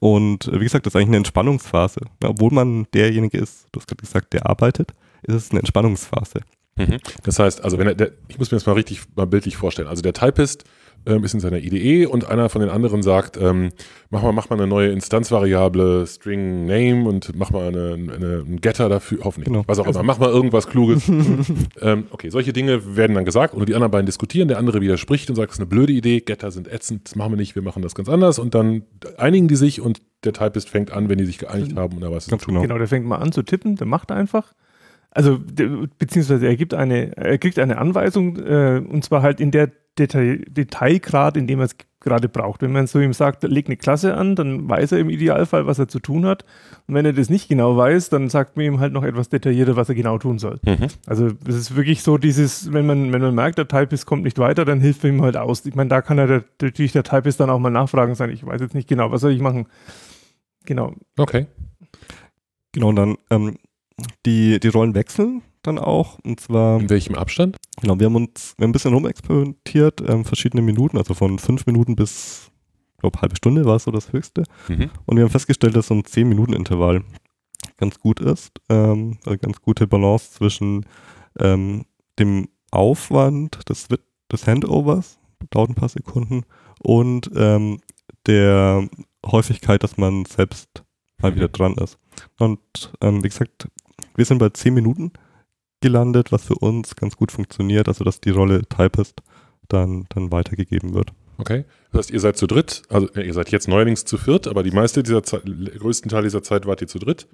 Und 0.00 0.48
äh, 0.48 0.60
wie 0.60 0.64
gesagt, 0.64 0.86
das 0.86 0.92
ist 0.92 0.96
eigentlich 0.96 1.08
eine 1.08 1.16
Entspannungsphase. 1.18 2.00
Obwohl 2.24 2.50
man 2.52 2.86
derjenige 2.94 3.38
ist, 3.38 3.66
du 3.72 3.80
hast 3.80 3.88
gerade 3.88 4.00
gesagt, 4.00 4.32
der 4.32 4.46
arbeitet, 4.46 4.92
ist 5.22 5.34
es 5.34 5.50
eine 5.50 5.60
Entspannungsphase. 5.60 6.40
Mhm. 6.76 6.98
Das 7.24 7.38
heißt, 7.38 7.62
also 7.62 7.78
wenn 7.78 7.88
er, 7.88 7.94
der, 7.94 8.12
ich 8.28 8.38
muss 8.38 8.50
mir 8.50 8.56
das 8.56 8.66
mal 8.66 8.72
richtig 8.72 9.02
mal 9.16 9.26
bildlich 9.26 9.56
vorstellen. 9.56 9.88
Also 9.88 10.02
der 10.02 10.12
Typist 10.12 10.64
ähm, 11.06 11.24
ist 11.24 11.34
in 11.34 11.40
seiner 11.40 11.58
IDE 11.58 12.06
und 12.06 12.28
einer 12.28 12.48
von 12.48 12.60
den 12.60 12.70
anderen 12.70 13.02
sagt, 13.02 13.36
ähm, 13.36 13.70
mach 14.10 14.22
mal, 14.22 14.32
mach 14.32 14.50
mal 14.50 14.56
eine 14.56 14.66
neue 14.66 14.90
Instanzvariable 14.90 16.06
String 16.06 16.66
Name 16.66 17.08
und 17.08 17.36
mach 17.36 17.50
mal 17.50 17.68
eine, 17.68 17.94
eine, 17.94 18.44
einen 18.46 18.60
Getter 18.60 18.88
dafür, 18.88 19.20
hoffentlich, 19.24 19.52
genau. 19.52 19.64
was 19.66 19.78
auch 19.78 19.86
immer, 19.86 20.02
mach 20.02 20.18
mal 20.18 20.30
irgendwas 20.30 20.66
Kluges. 20.66 21.08
ähm, 21.80 22.06
okay, 22.10 22.30
solche 22.30 22.52
Dinge 22.52 22.96
werden 22.96 23.14
dann 23.14 23.24
gesagt 23.24 23.54
und 23.54 23.68
die 23.68 23.74
anderen 23.74 23.90
beiden 23.90 24.06
diskutieren, 24.06 24.48
der 24.48 24.58
andere 24.58 24.80
widerspricht 24.80 25.28
und 25.30 25.36
sagt, 25.36 25.50
das 25.50 25.56
ist 25.56 25.60
eine 25.60 25.68
blöde 25.68 25.92
Idee, 25.92 26.20
Getter 26.20 26.50
sind 26.50 26.68
ätzend, 26.68 27.06
das 27.06 27.16
machen 27.16 27.32
wir 27.32 27.36
nicht, 27.36 27.54
wir 27.54 27.62
machen 27.62 27.82
das 27.82 27.94
ganz 27.94 28.08
anders 28.08 28.38
und 28.38 28.54
dann 28.54 28.82
einigen 29.16 29.48
die 29.48 29.56
sich 29.56 29.80
und 29.80 30.02
der 30.24 30.32
Typist 30.32 30.68
fängt 30.68 30.90
an, 30.90 31.08
wenn 31.08 31.18
die 31.18 31.26
sich 31.26 31.38
geeinigt 31.38 31.76
haben 31.76 31.96
und 31.96 32.02
er 32.02 32.10
weiß 32.10 32.30
es 32.30 32.46
genau. 32.46 32.62
genau, 32.62 32.78
der 32.78 32.88
fängt 32.88 33.06
mal 33.06 33.16
an 33.18 33.32
zu 33.32 33.42
tippen, 33.42 33.76
der 33.76 33.86
macht 33.86 34.10
einfach. 34.10 34.52
Also, 35.10 35.38
beziehungsweise 35.98 36.46
er 36.46 36.56
gibt 36.56 36.74
eine, 36.74 37.16
er 37.16 37.38
kriegt 37.38 37.58
eine 37.58 37.78
Anweisung, 37.78 38.36
äh, 38.36 38.82
und 38.86 39.04
zwar 39.04 39.22
halt 39.22 39.40
in 39.40 39.50
der 39.50 39.70
Detail, 39.98 40.44
Detailgrad, 40.48 41.36
in 41.36 41.46
dem 41.46 41.60
er 41.60 41.66
es 41.66 41.76
gerade 42.00 42.28
braucht. 42.28 42.62
Wenn 42.62 42.72
man 42.72 42.86
so 42.86 43.00
ihm 43.00 43.12
sagt, 43.12 43.42
leg 43.42 43.66
eine 43.66 43.76
Klasse 43.76 44.14
an, 44.14 44.36
dann 44.36 44.68
weiß 44.68 44.92
er 44.92 44.98
im 44.98 45.10
Idealfall, 45.10 45.66
was 45.66 45.78
er 45.78 45.88
zu 45.88 45.98
tun 45.98 46.24
hat. 46.24 46.44
Und 46.86 46.94
wenn 46.94 47.04
er 47.04 47.12
das 47.12 47.28
nicht 47.28 47.48
genau 47.48 47.76
weiß, 47.76 48.08
dann 48.10 48.28
sagt 48.28 48.56
man 48.56 48.66
ihm 48.66 48.80
halt 48.80 48.92
noch 48.92 49.02
etwas 49.02 49.28
detaillierter, 49.28 49.76
was 49.76 49.88
er 49.88 49.94
genau 49.94 50.18
tun 50.18 50.38
soll. 50.38 50.60
Mhm. 50.64 50.88
Also 51.06 51.30
es 51.46 51.54
ist 51.54 51.76
wirklich 51.76 52.02
so 52.02 52.16
dieses, 52.18 52.72
wenn 52.72 52.86
man, 52.86 53.12
wenn 53.12 53.20
man 53.20 53.34
merkt, 53.34 53.58
der 53.58 53.68
Typist 53.68 54.06
kommt 54.06 54.22
nicht 54.22 54.38
weiter, 54.38 54.64
dann 54.64 54.80
hilft 54.80 55.02
man 55.02 55.14
ihm 55.14 55.22
halt 55.22 55.36
aus. 55.36 55.66
Ich 55.66 55.74
meine, 55.74 55.90
da 55.90 56.00
kann 56.00 56.18
er 56.18 56.26
der, 56.26 56.44
natürlich 56.62 56.92
der 56.92 57.04
Typist 57.04 57.40
dann 57.40 57.50
auch 57.50 57.58
mal 57.58 57.70
nachfragen 57.70 58.14
sein, 58.14 58.30
ich 58.30 58.46
weiß 58.46 58.60
jetzt 58.60 58.74
nicht 58.74 58.88
genau, 58.88 59.10
was 59.10 59.20
soll 59.20 59.32
ich 59.32 59.40
machen. 59.40 59.66
Genau. 60.64 60.94
Okay. 61.16 61.46
Genau, 62.72 62.88
und 62.88 62.96
dann 62.96 63.16
ähm, 63.30 63.56
die, 64.24 64.60
die 64.60 64.68
Rollen 64.68 64.94
wechseln 64.94 65.42
dann 65.62 65.78
auch. 65.78 66.18
Und 66.20 66.40
zwar, 66.40 66.80
In 66.80 66.90
welchem 66.90 67.14
Abstand? 67.14 67.56
genau, 67.80 67.98
wir 67.98 68.06
haben 68.06 68.16
uns 68.16 68.54
wir 68.56 68.64
haben 68.64 68.70
ein 68.70 68.72
bisschen 68.72 68.94
rumexperimentiert, 68.94 70.02
ähm, 70.08 70.24
verschiedene 70.24 70.62
Minuten, 70.62 70.96
also 70.98 71.14
von 71.14 71.38
fünf 71.38 71.66
Minuten 71.66 71.96
bis, 71.96 72.50
ich 72.94 72.98
glaube, 73.00 73.20
halbe 73.20 73.36
Stunde 73.36 73.64
war 73.64 73.76
es 73.76 73.84
so 73.84 73.90
das 73.90 74.12
höchste. 74.12 74.44
Mhm. 74.68 74.90
Und 75.06 75.16
wir 75.16 75.24
haben 75.24 75.30
festgestellt, 75.30 75.76
dass 75.76 75.88
so 75.88 75.94
ein 75.94 76.02
10-Minuten-Intervall 76.02 77.02
ganz 77.76 77.98
gut 78.00 78.20
ist. 78.20 78.52
Ähm, 78.68 79.18
also 79.24 79.38
ganz 79.38 79.60
gute 79.62 79.86
Balance 79.86 80.32
zwischen 80.32 80.86
ähm, 81.38 81.84
dem 82.18 82.48
Aufwand 82.70 83.68
des, 83.68 83.88
des 84.32 84.46
Handovers, 84.46 85.18
dauert 85.50 85.70
ein 85.70 85.74
paar 85.74 85.88
Sekunden, 85.88 86.42
und 86.80 87.30
ähm, 87.34 87.78
der 88.26 88.88
Häufigkeit, 89.26 89.82
dass 89.82 89.96
man 89.96 90.24
selbst 90.24 90.84
mal 91.20 91.30
Mhm. 91.32 91.36
wieder 91.36 91.48
dran 91.48 91.74
ist. 91.74 91.98
Und 92.38 92.60
ähm, 93.00 93.24
wie 93.24 93.28
gesagt, 93.28 93.68
wir 94.16 94.24
sind 94.24 94.38
bei 94.38 94.48
10 94.50 94.74
Minuten 94.74 95.12
gelandet, 95.80 96.32
was 96.32 96.44
für 96.44 96.56
uns 96.56 96.96
ganz 96.96 97.16
gut 97.16 97.32
funktioniert, 97.32 97.88
also 97.88 98.04
dass 98.04 98.20
die 98.20 98.30
Rolle 98.30 98.62
Typist 98.68 99.20
dann, 99.68 100.06
dann 100.08 100.32
weitergegeben 100.32 100.94
wird. 100.94 101.12
Okay. 101.38 101.64
Das 101.92 102.00
heißt, 102.00 102.10
ihr 102.10 102.20
seid 102.20 102.36
zu 102.36 102.46
dritt, 102.46 102.82
also 102.88 103.08
ja, 103.14 103.22
ihr 103.22 103.32
seid 103.32 103.50
jetzt 103.50 103.68
neuerdings 103.68 104.04
zu 104.04 104.18
viert, 104.18 104.48
aber 104.48 104.64
die 104.64 104.72
meiste 104.72 105.02
dieser 105.04 105.22
Zeit, 105.22 105.42
größten 105.44 106.10
Teil 106.10 106.24
dieser 106.24 106.42
Zeit 106.42 106.66
wart 106.66 106.80
ihr 106.82 106.88
zu 106.88 106.98
dritt. 106.98 107.28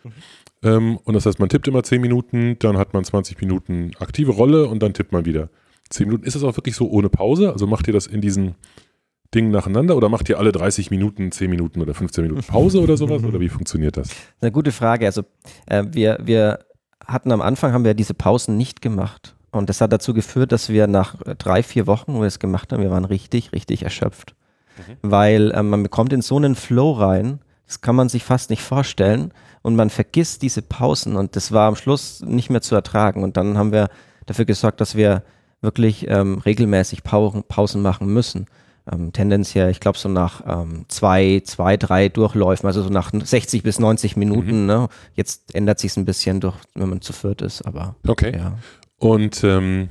Ähm, 0.62 0.98
und 1.04 1.14
das 1.14 1.24
heißt, 1.24 1.40
man 1.40 1.48
tippt 1.48 1.66
immer 1.68 1.82
10 1.82 2.02
Minuten, 2.02 2.56
dann 2.58 2.76
hat 2.76 2.92
man 2.92 3.02
20 3.02 3.40
Minuten 3.40 3.92
aktive 3.98 4.32
Rolle 4.32 4.66
und 4.66 4.82
dann 4.82 4.92
tippt 4.92 5.12
man 5.12 5.24
wieder. 5.24 5.48
10 5.88 6.06
Minuten. 6.06 6.24
Ist 6.24 6.36
das 6.36 6.44
auch 6.44 6.56
wirklich 6.56 6.76
so 6.76 6.88
ohne 6.88 7.08
Pause? 7.08 7.50
Also 7.50 7.66
macht 7.66 7.86
ihr 7.86 7.94
das 7.94 8.06
in 8.06 8.20
diesen 8.20 8.54
Dingen 9.34 9.50
nacheinander 9.50 9.96
oder 9.96 10.08
macht 10.08 10.28
ihr 10.28 10.38
alle 10.38 10.52
30 10.52 10.90
Minuten, 10.90 11.32
10 11.32 11.50
Minuten 11.50 11.80
oder 11.80 11.94
15 11.94 12.22
Minuten 12.22 12.42
Pause 12.46 12.80
oder 12.80 12.96
sowas? 12.96 13.24
Oder 13.24 13.40
wie 13.40 13.48
funktioniert 13.48 13.96
das? 13.96 14.08
Das 14.08 14.16
ist 14.16 14.42
eine 14.42 14.52
gute 14.52 14.70
Frage. 14.70 15.06
Also 15.06 15.22
äh, 15.66 15.82
wir, 15.90 16.18
wir 16.22 16.58
hatten 17.06 17.32
am 17.32 17.42
Anfang, 17.42 17.72
haben 17.72 17.84
wir 17.84 17.94
diese 17.94 18.14
Pausen 18.14 18.56
nicht 18.56 18.82
gemacht. 18.82 19.34
Und 19.50 19.68
das 19.68 19.80
hat 19.80 19.92
dazu 19.92 20.14
geführt, 20.14 20.52
dass 20.52 20.68
wir 20.68 20.86
nach 20.86 21.20
äh, 21.22 21.34
drei, 21.36 21.62
vier 21.62 21.86
Wochen, 21.86 22.14
wo 22.14 22.20
wir 22.20 22.26
es 22.26 22.38
gemacht 22.38 22.72
haben, 22.72 22.82
wir 22.82 22.90
waren 22.90 23.04
richtig, 23.04 23.52
richtig 23.52 23.82
erschöpft. 23.82 24.34
Weil 25.02 25.52
äh, 25.52 25.62
man 25.62 25.82
bekommt 25.82 26.12
in 26.12 26.22
so 26.22 26.36
einen 26.36 26.56
Flow 26.56 26.92
rein, 26.92 27.38
das 27.66 27.80
kann 27.80 27.96
man 27.96 28.08
sich 28.08 28.24
fast 28.24 28.50
nicht 28.50 28.62
vorstellen. 28.62 29.32
Und 29.62 29.76
man 29.76 29.88
vergisst 29.88 30.42
diese 30.42 30.60
Pausen 30.60 31.16
und 31.16 31.36
das 31.36 31.50
war 31.50 31.68
am 31.68 31.76
Schluss 31.76 32.20
nicht 32.20 32.50
mehr 32.50 32.60
zu 32.60 32.74
ertragen. 32.74 33.22
Und 33.22 33.38
dann 33.38 33.56
haben 33.56 33.72
wir 33.72 33.88
dafür 34.26 34.44
gesorgt, 34.44 34.80
dass 34.80 34.94
wir 34.94 35.22
wirklich 35.62 36.06
ähm, 36.08 36.38
regelmäßig 36.38 37.02
Pausen 37.02 37.80
machen 37.80 38.08
müssen. 38.08 38.46
Ähm, 38.90 39.12
tendenziell, 39.12 39.70
ich 39.70 39.80
glaube, 39.80 39.98
so 39.98 40.08
nach 40.08 40.42
ähm, 40.46 40.84
zwei, 40.88 41.40
zwei, 41.44 41.76
drei 41.76 42.08
Durchläufen, 42.08 42.66
also 42.66 42.82
so 42.82 42.90
nach 42.90 43.12
60 43.12 43.62
bis 43.62 43.78
90 43.78 44.16
Minuten. 44.16 44.66
Ne? 44.66 44.88
Jetzt 45.14 45.54
ändert 45.54 45.78
sich 45.78 45.92
es 45.92 45.96
ein 45.96 46.04
bisschen, 46.04 46.40
durch, 46.40 46.56
wenn 46.74 46.90
man 46.90 47.00
zu 47.00 47.12
viert 47.12 47.40
ist, 47.42 47.62
aber 47.62 47.96
Okay. 48.06 48.36
ja. 48.36 48.58
Und 48.98 49.42
ähm, 49.42 49.88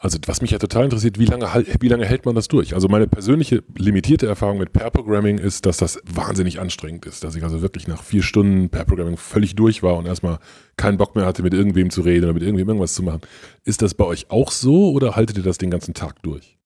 also 0.00 0.18
was 0.26 0.40
mich 0.40 0.52
ja 0.52 0.58
total 0.58 0.84
interessiert, 0.84 1.18
wie 1.18 1.24
lange, 1.24 1.46
wie 1.80 1.88
lange 1.88 2.06
hält 2.06 2.24
man 2.24 2.34
das 2.34 2.46
durch? 2.46 2.74
Also 2.74 2.88
meine 2.88 3.08
persönliche 3.08 3.64
limitierte 3.76 4.26
Erfahrung 4.26 4.58
mit 4.58 4.72
Pair 4.72 4.90
Programming 4.90 5.38
ist, 5.38 5.66
dass 5.66 5.78
das 5.78 6.00
wahnsinnig 6.04 6.60
anstrengend 6.60 7.06
ist, 7.06 7.24
dass 7.24 7.34
ich 7.34 7.42
also 7.42 7.62
wirklich 7.62 7.88
nach 7.88 8.02
vier 8.02 8.22
Stunden 8.22 8.68
Pair 8.68 8.84
Programming 8.84 9.16
völlig 9.16 9.56
durch 9.56 9.82
war 9.82 9.96
und 9.96 10.06
erstmal 10.06 10.38
keinen 10.76 10.98
Bock 10.98 11.16
mehr 11.16 11.26
hatte, 11.26 11.42
mit 11.42 11.54
irgendwem 11.54 11.90
zu 11.90 12.02
reden 12.02 12.24
oder 12.24 12.34
mit 12.34 12.42
irgendwem 12.44 12.68
irgendwas 12.68 12.94
zu 12.94 13.02
machen. 13.02 13.22
Ist 13.64 13.82
das 13.82 13.94
bei 13.94 14.04
euch 14.04 14.30
auch 14.30 14.52
so 14.52 14.92
oder 14.92 15.16
haltet 15.16 15.36
ihr 15.38 15.42
das 15.42 15.58
den 15.58 15.70
ganzen 15.70 15.94
Tag 15.94 16.22
durch? 16.22 16.57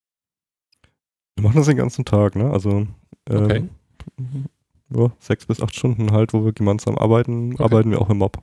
Wir 1.43 1.49
machen 1.49 1.57
das 1.57 1.67
den 1.67 1.77
ganzen 1.77 2.05
Tag, 2.05 2.35
ne? 2.37 2.49
Also 2.49 2.87
ähm, 3.29 3.43
Okay. 3.43 3.63
ja, 4.95 5.11
sechs 5.19 5.45
bis 5.45 5.61
acht 5.61 5.75
Stunden 5.75 6.11
halt, 6.11 6.33
wo 6.33 6.45
wir 6.45 6.53
gemeinsam 6.53 6.97
arbeiten, 6.97 7.53
Okay. 7.53 7.63
arbeiten 7.63 7.91
wir 7.91 7.99
auch 8.01 8.09
im 8.09 8.19
Mob. 8.19 8.37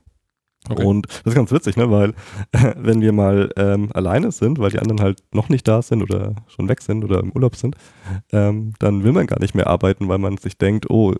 Okay. 0.69 0.85
Und 0.85 1.07
das 1.07 1.21
ist 1.25 1.33
ganz 1.33 1.51
witzig, 1.51 1.75
ne? 1.77 1.89
weil 1.89 2.13
wenn 2.77 3.01
wir 3.01 3.11
mal 3.11 3.49
ähm, 3.57 3.89
alleine 3.95 4.31
sind, 4.31 4.59
weil 4.59 4.69
die 4.69 4.77
anderen 4.77 5.01
halt 5.01 5.23
noch 5.33 5.49
nicht 5.49 5.67
da 5.67 5.81
sind 5.81 6.03
oder 6.03 6.35
schon 6.47 6.69
weg 6.69 6.81
sind 6.83 7.03
oder 7.03 7.19
im 7.21 7.31
Urlaub 7.31 7.55
sind, 7.55 7.75
ähm, 8.31 8.73
dann 8.77 9.03
will 9.03 9.11
man 9.13 9.25
gar 9.25 9.39
nicht 9.39 9.55
mehr 9.55 9.65
arbeiten, 9.65 10.07
weil 10.07 10.19
man 10.19 10.37
sich 10.37 10.59
denkt, 10.59 10.91
oh, 10.91 11.15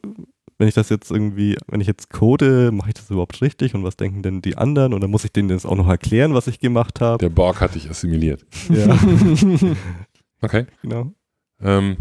wenn 0.59 0.67
ich 0.67 0.75
das 0.75 0.89
jetzt 0.89 1.09
irgendwie, 1.09 1.57
wenn 1.67 1.81
ich 1.81 1.88
jetzt 1.88 2.11
code, 2.11 2.69
mache 2.71 2.89
ich 2.89 2.93
das 2.93 3.09
überhaupt 3.09 3.41
richtig 3.41 3.73
und 3.73 3.83
was 3.83 3.97
denken 3.97 4.21
denn 4.21 4.43
die 4.43 4.59
anderen 4.59 4.93
und 4.93 5.01
dann 5.01 5.09
muss 5.09 5.25
ich 5.25 5.31
denen 5.31 5.47
das 5.50 5.65
auch 5.65 5.75
noch 5.75 5.88
erklären, 5.89 6.35
was 6.35 6.45
ich 6.45 6.59
gemacht 6.59 7.01
habe. 7.01 7.17
Der 7.17 7.29
Borg 7.29 7.61
hat 7.61 7.73
dich 7.73 7.89
assimiliert. 7.89 8.45
Ja, 8.69 8.95
Okay. 10.43 10.65
genau. 10.83 11.11
Ähm, 11.63 11.98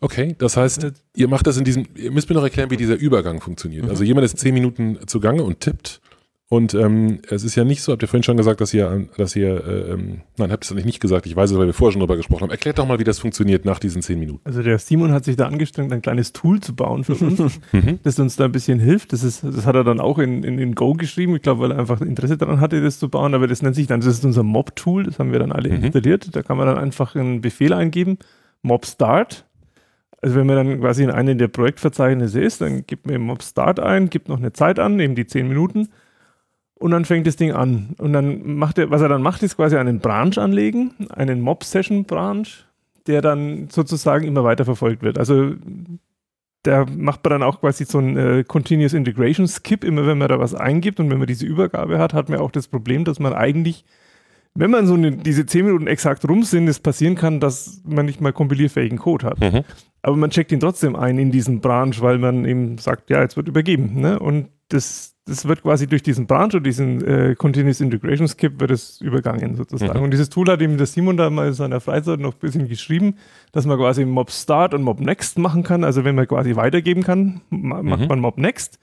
okay, 0.00 0.34
das 0.38 0.56
heißt, 0.56 0.86
ihr 1.14 1.28
macht 1.28 1.46
das 1.46 1.56
in 1.56 1.64
diesem, 1.64 1.86
ihr 1.94 2.10
müsst 2.10 2.28
mir 2.28 2.36
noch 2.36 2.42
erklären, 2.44 2.70
wie 2.70 2.76
dieser 2.76 2.96
Übergang 2.96 3.40
funktioniert. 3.40 3.88
Also 3.88 4.04
jemand 4.04 4.24
ist 4.24 4.38
zehn 4.38 4.54
Minuten 4.54 4.98
zugange 5.06 5.42
und 5.42 5.60
tippt. 5.60 6.00
Und 6.48 6.74
ähm, 6.74 7.18
es 7.28 7.42
ist 7.42 7.56
ja 7.56 7.64
nicht 7.64 7.82
so, 7.82 7.90
habt 7.90 8.02
ihr 8.02 8.08
vorhin 8.08 8.22
schon 8.22 8.36
gesagt, 8.36 8.60
dass 8.60 8.72
ihr, 8.72 9.08
dass 9.16 9.34
ihr, 9.34 9.66
äh, 9.66 9.92
ähm, 9.94 10.20
nein, 10.36 10.52
habt 10.52 10.62
ihr 10.62 10.66
es 10.66 10.70
eigentlich 10.70 10.84
nicht 10.84 11.00
gesagt, 11.00 11.26
ich 11.26 11.34
weiß 11.34 11.50
es, 11.50 11.58
weil 11.58 11.66
wir 11.66 11.74
vorher 11.74 11.90
schon 11.92 11.98
drüber 12.00 12.16
gesprochen 12.16 12.42
haben. 12.44 12.50
Erklärt 12.50 12.78
doch 12.78 12.86
mal, 12.86 13.00
wie 13.00 13.04
das 13.04 13.18
funktioniert 13.18 13.64
nach 13.64 13.80
diesen 13.80 14.00
zehn 14.00 14.20
Minuten. 14.20 14.42
Also 14.44 14.62
der 14.62 14.78
Simon 14.78 15.10
hat 15.10 15.24
sich 15.24 15.34
da 15.34 15.46
angestrengt, 15.48 15.92
ein 15.92 16.02
kleines 16.02 16.32
Tool 16.32 16.60
zu 16.60 16.76
bauen 16.76 17.02
für 17.02 17.14
uns, 17.14 17.58
Mhm. 17.72 17.98
das 18.04 18.20
uns 18.20 18.36
da 18.36 18.44
ein 18.44 18.52
bisschen 18.52 18.78
hilft. 18.78 19.12
Das, 19.12 19.24
ist, 19.24 19.42
das 19.42 19.66
hat 19.66 19.74
er 19.74 19.82
dann 19.82 19.98
auch 19.98 20.20
in, 20.20 20.44
in, 20.44 20.60
in 20.60 20.76
Go 20.76 20.92
geschrieben, 20.92 21.34
ich 21.34 21.42
glaube, 21.42 21.62
weil 21.62 21.72
er 21.72 21.80
einfach 21.80 22.00
Interesse 22.00 22.36
daran 22.36 22.60
hatte, 22.60 22.80
das 22.80 23.00
zu 23.00 23.08
bauen. 23.08 23.34
Aber 23.34 23.48
das 23.48 23.62
nennt 23.62 23.74
sich 23.74 23.88
dann, 23.88 23.98
das 23.98 24.06
ist 24.10 24.24
unser 24.24 24.44
Mob-Tool, 24.44 25.02
das 25.02 25.18
haben 25.18 25.32
wir 25.32 25.40
dann 25.40 25.50
alle 25.50 25.68
Mhm. 25.70 25.82
installiert. 25.82 26.36
Da 26.36 26.42
kann 26.44 26.56
man 26.58 26.68
dann 26.68 26.78
einfach 26.78 27.16
einen 27.16 27.40
Befehl 27.40 27.72
eingeben, 27.72 28.18
Mob 28.62 28.86
Start. 28.86 29.46
Also 30.22 30.36
wenn 30.36 30.46
man 30.46 30.54
dann 30.56 30.80
quasi 30.80 31.02
in 31.02 31.10
einem 31.10 31.38
der 31.38 31.48
Projektverzeichnisse 31.48 32.40
ist, 32.40 32.60
dann 32.60 32.86
gibt 32.86 33.08
man 33.08 33.20
Mob 33.20 33.42
Start 33.42 33.80
ein, 33.80 34.10
gibt 34.10 34.28
noch 34.28 34.38
eine 34.38 34.52
Zeit 34.52 34.78
an, 34.78 35.00
eben 35.00 35.16
die 35.16 35.26
10 35.26 35.48
Minuten. 35.48 35.88
Und 36.78 36.90
dann 36.90 37.04
fängt 37.04 37.26
das 37.26 37.36
Ding 37.36 37.52
an. 37.52 37.94
Und 37.98 38.12
dann 38.12 38.56
macht 38.56 38.78
er, 38.78 38.90
was 38.90 39.00
er 39.00 39.08
dann 39.08 39.22
macht, 39.22 39.42
ist 39.42 39.56
quasi 39.56 39.76
einen 39.76 40.00
Branch 40.00 40.36
anlegen, 40.36 40.92
einen 41.08 41.40
Mob-Session-Branch, 41.40 42.46
der 43.06 43.22
dann 43.22 43.68
sozusagen 43.70 44.26
immer 44.26 44.44
weiter 44.44 44.64
verfolgt 44.64 45.02
wird. 45.02 45.18
Also 45.18 45.54
da 46.66 46.84
macht 46.84 47.24
man 47.24 47.30
dann 47.30 47.42
auch 47.42 47.60
quasi 47.60 47.84
so 47.84 47.98
ein 47.98 48.16
äh, 48.16 48.44
Continuous 48.46 48.92
Integration 48.92 49.46
Skip, 49.46 49.84
immer 49.84 50.06
wenn 50.06 50.18
man 50.18 50.28
da 50.28 50.38
was 50.38 50.54
eingibt 50.54 51.00
und 51.00 51.10
wenn 51.10 51.18
man 51.18 51.26
diese 51.26 51.46
Übergabe 51.46 51.98
hat, 51.98 52.12
hat 52.12 52.28
man 52.28 52.40
auch 52.40 52.50
das 52.50 52.68
Problem, 52.68 53.04
dass 53.04 53.20
man 53.20 53.32
eigentlich, 53.32 53.84
wenn 54.56 54.70
man 54.70 54.86
so 54.86 54.94
eine, 54.94 55.12
diese 55.12 55.46
10 55.46 55.64
Minuten 55.66 55.86
exakt 55.86 56.28
rum 56.28 56.42
sind, 56.42 56.68
es 56.68 56.80
passieren 56.80 57.14
kann, 57.14 57.40
dass 57.40 57.82
man 57.84 58.06
nicht 58.06 58.20
mal 58.20 58.32
kompilierfähigen 58.32 58.98
Code 58.98 59.26
hat. 59.26 59.40
Mhm. 59.40 59.62
Aber 60.02 60.16
man 60.16 60.30
checkt 60.30 60.52
ihn 60.52 60.60
trotzdem 60.60 60.94
ein 60.96 61.18
in 61.18 61.30
diesen 61.30 61.60
Branch, 61.60 61.94
weil 62.00 62.18
man 62.18 62.44
eben 62.44 62.78
sagt, 62.78 63.10
ja, 63.10 63.20
jetzt 63.22 63.36
wird 63.36 63.48
übergeben. 63.48 64.00
Ne? 64.00 64.18
Und 64.18 64.48
das, 64.68 65.14
das 65.26 65.46
wird 65.46 65.62
quasi 65.62 65.86
durch 65.86 66.02
diesen 66.02 66.26
Branch 66.26 66.52
und 66.54 66.64
diesen 66.64 67.04
äh, 67.04 67.34
Continuous 67.36 67.80
Integration 67.80 68.28
Skip 68.28 68.60
wird 68.60 68.70
es 68.70 69.00
übergangen 69.00 69.56
sozusagen. 69.56 69.98
Mhm. 69.98 70.04
Und 70.04 70.10
dieses 70.12 70.28
Tool 70.28 70.46
hat 70.48 70.60
eben 70.62 70.76
der 70.76 70.86
Simon 70.86 71.16
da 71.16 71.28
mal 71.30 71.48
in 71.48 71.54
seiner 71.54 71.80
Freizeit 71.80 72.20
noch 72.20 72.34
ein 72.34 72.38
bisschen 72.40 72.68
geschrieben, 72.68 73.16
dass 73.52 73.66
man 73.66 73.78
quasi 73.78 74.04
Mob 74.04 74.30
Start 74.30 74.74
und 74.74 74.82
Mob 74.82 75.00
Next 75.00 75.38
machen 75.38 75.62
kann. 75.62 75.82
Also 75.84 76.04
wenn 76.04 76.14
man 76.14 76.28
quasi 76.28 76.54
weitergeben 76.56 77.02
kann, 77.02 77.40
ma 77.50 77.82
macht 77.82 78.02
Mhm. 78.02 78.08
man 78.08 78.20
Mob 78.20 78.38
Next. 78.38 78.78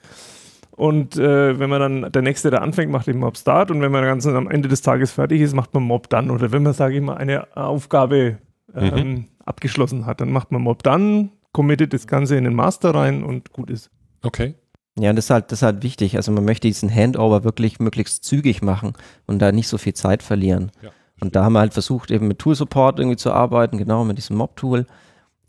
Und 0.75 1.17
äh, 1.17 1.59
wenn 1.59 1.69
man 1.69 1.79
dann, 1.79 2.11
der 2.11 2.21
Nächste, 2.23 2.49
der 2.49 2.61
anfängt, 2.61 2.91
macht 2.91 3.07
eben 3.07 3.19
Mob 3.19 3.37
Start 3.37 3.69
und 3.69 3.81
wenn 3.81 3.91
man 3.91 4.03
ganz 4.03 4.25
am 4.25 4.49
Ende 4.49 4.69
des 4.69 4.81
Tages 4.81 5.11
fertig 5.11 5.41
ist, 5.41 5.53
macht 5.53 5.73
man 5.73 5.83
Mob 5.83 6.09
Done. 6.09 6.31
Oder 6.31 6.51
wenn 6.51 6.63
man, 6.63 6.73
sage 6.73 6.95
ich 6.95 7.01
mal, 7.01 7.15
eine 7.15 7.55
Aufgabe 7.55 8.39
ähm, 8.75 9.27
abgeschlossen 9.45 10.05
hat, 10.05 10.19
dann 10.19 10.31
macht 10.31 10.51
man 10.51 10.63
Mob 10.63 10.81
Done, 10.81 11.29
committet 11.51 11.93
das 11.93 12.07
Ganze 12.07 12.37
in 12.37 12.43
den 12.43 12.55
Master 12.55 12.95
rein 12.95 13.23
und 13.23 13.53
gut 13.53 13.69
ist. 13.69 13.91
Okay. 14.23 14.55
Ja, 14.97 15.11
und 15.11 15.15
das 15.15 15.25
ist 15.25 15.29
halt, 15.29 15.51
das 15.51 15.59
ist 15.59 15.63
halt 15.63 15.83
wichtig. 15.83 16.17
Also 16.17 16.31
man 16.31 16.45
möchte 16.45 16.67
diesen 16.67 16.93
Handover 16.93 17.43
wirklich 17.43 17.79
möglichst 17.79 18.23
zügig 18.23 18.61
machen 18.61 18.93
und 19.27 19.39
da 19.39 19.51
nicht 19.51 19.67
so 19.67 19.77
viel 19.77 19.93
Zeit 19.93 20.23
verlieren. 20.23 20.71
Ja, 20.81 20.89
und 21.21 21.35
da 21.35 21.45
haben 21.45 21.53
wir 21.53 21.59
halt 21.59 21.73
versucht, 21.73 22.11
eben 22.11 22.27
mit 22.27 22.39
Tool 22.39 22.55
Support 22.55 22.99
irgendwie 22.99 23.17
zu 23.17 23.31
arbeiten, 23.31 23.77
genau 23.77 24.03
mit 24.03 24.17
diesem 24.17 24.35
Mob-Tool. 24.37 24.85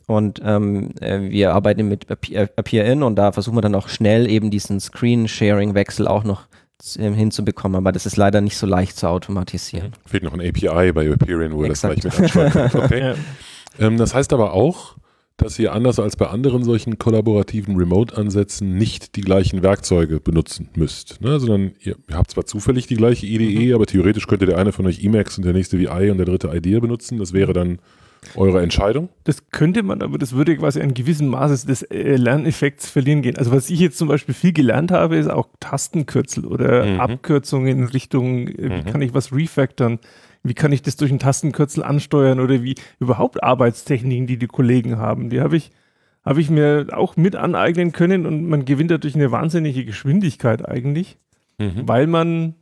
Und 0.07 0.41
ähm, 0.45 0.91
äh, 1.01 1.31
wir 1.31 1.55
arbeiten 1.55 1.89
mit 1.89 2.11
Appear 2.11 2.49
Appear 2.57 2.85
In 2.85 3.03
und 3.03 3.17
da 3.17 3.33
versuchen 3.33 3.57
wir 3.57 3.63
dann 3.63 3.75
auch 3.75 3.89
schnell 3.89 4.29
eben 4.29 4.51
diesen 4.51 4.79
Screen-Sharing-Wechsel 4.81 6.07
auch 6.07 6.25
noch 6.25 6.47
ähm, 6.99 7.15
hinzubekommen. 7.15 7.77
Aber 7.77 7.93
das 7.93 8.05
ist 8.07 8.17
leider 8.17 8.41
nicht 8.41 8.57
so 8.57 8.67
leicht 8.67 8.97
zu 8.97 9.09
automatisieren. 9.09 9.93
Fehlt 10.07 10.23
noch 10.23 10.35
ein 10.35 10.41
API 10.41 10.93
bei 10.93 11.07
Appearing, 11.07 11.53
wo 11.53 11.63
ihr 11.63 11.71
das 11.71 11.81
gleich 11.81 12.05
mit 12.05 12.19
anschreibt. 12.19 12.75
Okay. 12.75 13.01
Ja. 13.01 13.15
Ähm, 13.79 13.97
das 13.97 14.15
heißt 14.15 14.33
aber 14.33 14.53
auch, 14.53 14.97
dass 15.37 15.59
ihr 15.59 15.73
anders 15.73 15.99
als 15.99 16.15
bei 16.15 16.29
anderen 16.29 16.63
solchen 16.63 16.97
kollaborativen 16.99 17.75
Remote-Ansätzen 17.77 18.77
nicht 18.77 19.17
die 19.17 19.21
gleichen 19.23 19.63
Werkzeuge 19.65 20.21
benutzen 20.21 20.69
müsst, 20.77 21.21
ne? 21.23 21.41
sondern 21.41 21.73
ihr, 21.81 21.97
ihr 22.09 22.17
habt 22.17 22.31
zwar 22.31 22.45
zufällig 22.47 22.87
die 22.87 22.95
gleiche 22.97 23.27
IDE, 23.27 23.71
Mhm. 23.71 23.75
aber 23.75 23.87
theoretisch 23.87 24.29
könnte 24.29 24.47
der 24.47 24.59
eine 24.59 24.71
von 24.71 24.87
euch 24.87 25.03
Emacs 25.03 25.37
und 25.37 25.45
der 25.45 25.53
nächste 25.53 25.79
VI 25.81 26.11
und 26.11 26.19
der 26.19 26.27
dritte 26.27 26.53
IDEA 26.55 26.79
benutzen. 26.79 27.19
Das 27.19 27.33
wäre 27.33 27.53
dann 27.53 27.79
eure 28.37 28.62
Entscheidung. 28.62 29.09
Das 29.25 29.50
könnte 29.50 29.83
man, 29.83 30.02
aber 30.02 30.19
das 30.19 30.33
würde 30.33 30.57
quasi 30.57 30.81
einen 30.81 30.95
gewissen 30.95 31.28
Maße 31.28 31.66
des 31.66 31.83
äh, 31.83 32.16
Lerneffekts 32.16 32.88
verlieren 32.90 33.23
gehen. 33.23 33.37
Also 33.38 33.52
was 33.52 33.71
ich 33.71 33.81
jetzt 33.81 33.99
zum 33.99 34.09
Beispiel 34.09 34.35
viel 34.35 34.52
gelernt 34.52 34.90
habe, 34.90 35.16
ist 35.16 35.28
auch 35.31 35.49
Tastenkürzel 35.61 36.45
oder 36.47 36.85
Mhm. 36.87 37.00
Abkürzungen 37.00 37.78
in 37.78 37.85
Richtung, 37.85 38.49
äh, 38.49 38.71
wie 38.71 38.83
Mhm. 38.83 38.85
kann 38.87 39.02
ich 39.02 39.14
was 39.14 39.33
refactoren, 39.33 39.99
wie 40.43 40.54
kann 40.54 40.73
ich 40.73 40.83
das 40.83 40.97
durch 40.97 41.11
einen 41.11 41.21
Tastenkürzel 41.21 41.83
ansteuern 41.83 42.40
oder 42.40 42.62
wie 42.62 42.75
überhaupt 43.00 43.43
Arbeitstechniken, 43.43 44.26
die 44.26 44.37
die 44.38 44.47
Kollegen 44.47 44.99
haben. 44.99 45.31
Die 45.31 45.40
habe 45.40 45.57
ich, 45.57 45.71
habe 46.25 46.40
ich 46.40 46.50
mir 46.50 46.87
auch 46.93 47.16
mit 47.16 47.37
aneignen 47.37 47.93
können 47.93 48.26
und 48.26 48.47
man 48.49 48.64
gewinnt 48.64 48.90
dadurch 48.90 49.14
eine 49.14 49.31
wahnsinnige 49.31 49.85
Geschwindigkeit 49.85 50.66
eigentlich, 50.69 51.19
Mhm. 51.59 51.87
weil 51.87 52.07
man 52.07 52.54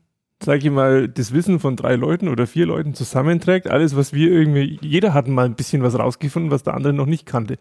sage 0.45 0.59
ich 0.59 0.71
mal, 0.71 1.09
das 1.09 1.33
Wissen 1.33 1.61
von 1.61 1.77
drei 1.77 1.95
Leuten 1.97 2.29
oder 2.29 2.47
vier 2.47 2.67
Leuten 2.67 2.95
zusammenträgt. 2.95 3.69
Alles, 3.69 3.97
was 3.97 4.13
wir 4.13 4.31
irgendwie, 4.31 4.79
jeder 4.83 5.15
hat 5.15 5.29
mal 5.29 5.47
ein 5.47 5.55
bisschen 5.55 5.83
was 5.83 5.99
rausgefunden, 5.99 6.51
was 6.51 6.63
der 6.63 6.75
andere 6.75 6.93
noch 6.93 7.07
nicht 7.07 7.27
kannte. 7.27 7.59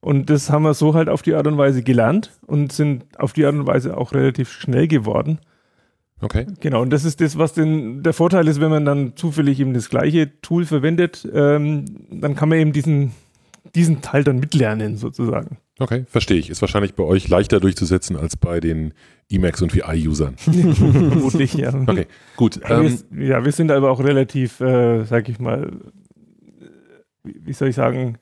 Und 0.00 0.30
das 0.30 0.50
haben 0.50 0.64
wir 0.64 0.74
so 0.74 0.94
halt 0.94 1.08
auf 1.08 1.22
die 1.22 1.34
Art 1.34 1.46
und 1.46 1.58
Weise 1.58 1.82
gelernt 1.82 2.32
und 2.46 2.72
sind 2.72 3.04
auf 3.18 3.32
die 3.32 3.46
Art 3.46 3.54
und 3.54 3.66
Weise 3.66 3.96
auch 3.96 4.12
relativ 4.12 4.50
schnell 4.50 4.88
geworden. 4.88 5.38
Okay. 6.20 6.46
Genau, 6.60 6.82
und 6.82 6.90
das 6.90 7.04
ist 7.04 7.20
das, 7.20 7.36
was 7.36 7.52
denn 7.52 8.02
der 8.02 8.12
Vorteil 8.12 8.46
ist, 8.48 8.60
wenn 8.60 8.70
man 8.70 8.84
dann 8.84 9.16
zufällig 9.16 9.58
eben 9.60 9.74
das 9.74 9.88
gleiche 9.88 10.40
Tool 10.40 10.64
verwendet, 10.64 11.28
ähm, 11.32 11.84
dann 12.10 12.36
kann 12.36 12.48
man 12.48 12.58
eben 12.58 12.72
diesen, 12.72 13.12
diesen 13.74 14.02
Teil 14.02 14.22
dann 14.24 14.38
mitlernen 14.38 14.96
sozusagen. 14.96 15.58
Okay, 15.82 16.04
verstehe 16.08 16.38
ich. 16.38 16.48
Ist 16.48 16.60
wahrscheinlich 16.62 16.94
bei 16.94 17.02
euch 17.02 17.28
leichter 17.28 17.58
durchzusetzen 17.58 18.16
als 18.16 18.36
bei 18.36 18.60
den 18.60 18.94
Emacs 19.28 19.60
und 19.62 19.74
VI-Usern. 19.74 20.36
Vermutlich, 20.38 21.54
ja. 21.54 21.74
Okay, 21.74 22.06
gut. 22.36 22.60
Ähm, 22.68 22.98
wir, 23.10 23.26
ja, 23.26 23.44
wir 23.44 23.50
sind 23.50 23.72
aber 23.72 23.90
auch 23.90 23.98
relativ, 23.98 24.60
äh, 24.60 25.04
sag 25.04 25.28
ich 25.28 25.40
mal, 25.40 25.72
wie, 27.24 27.52
soll 27.52 27.68
ich 27.68 27.74
sagen, 27.76 28.18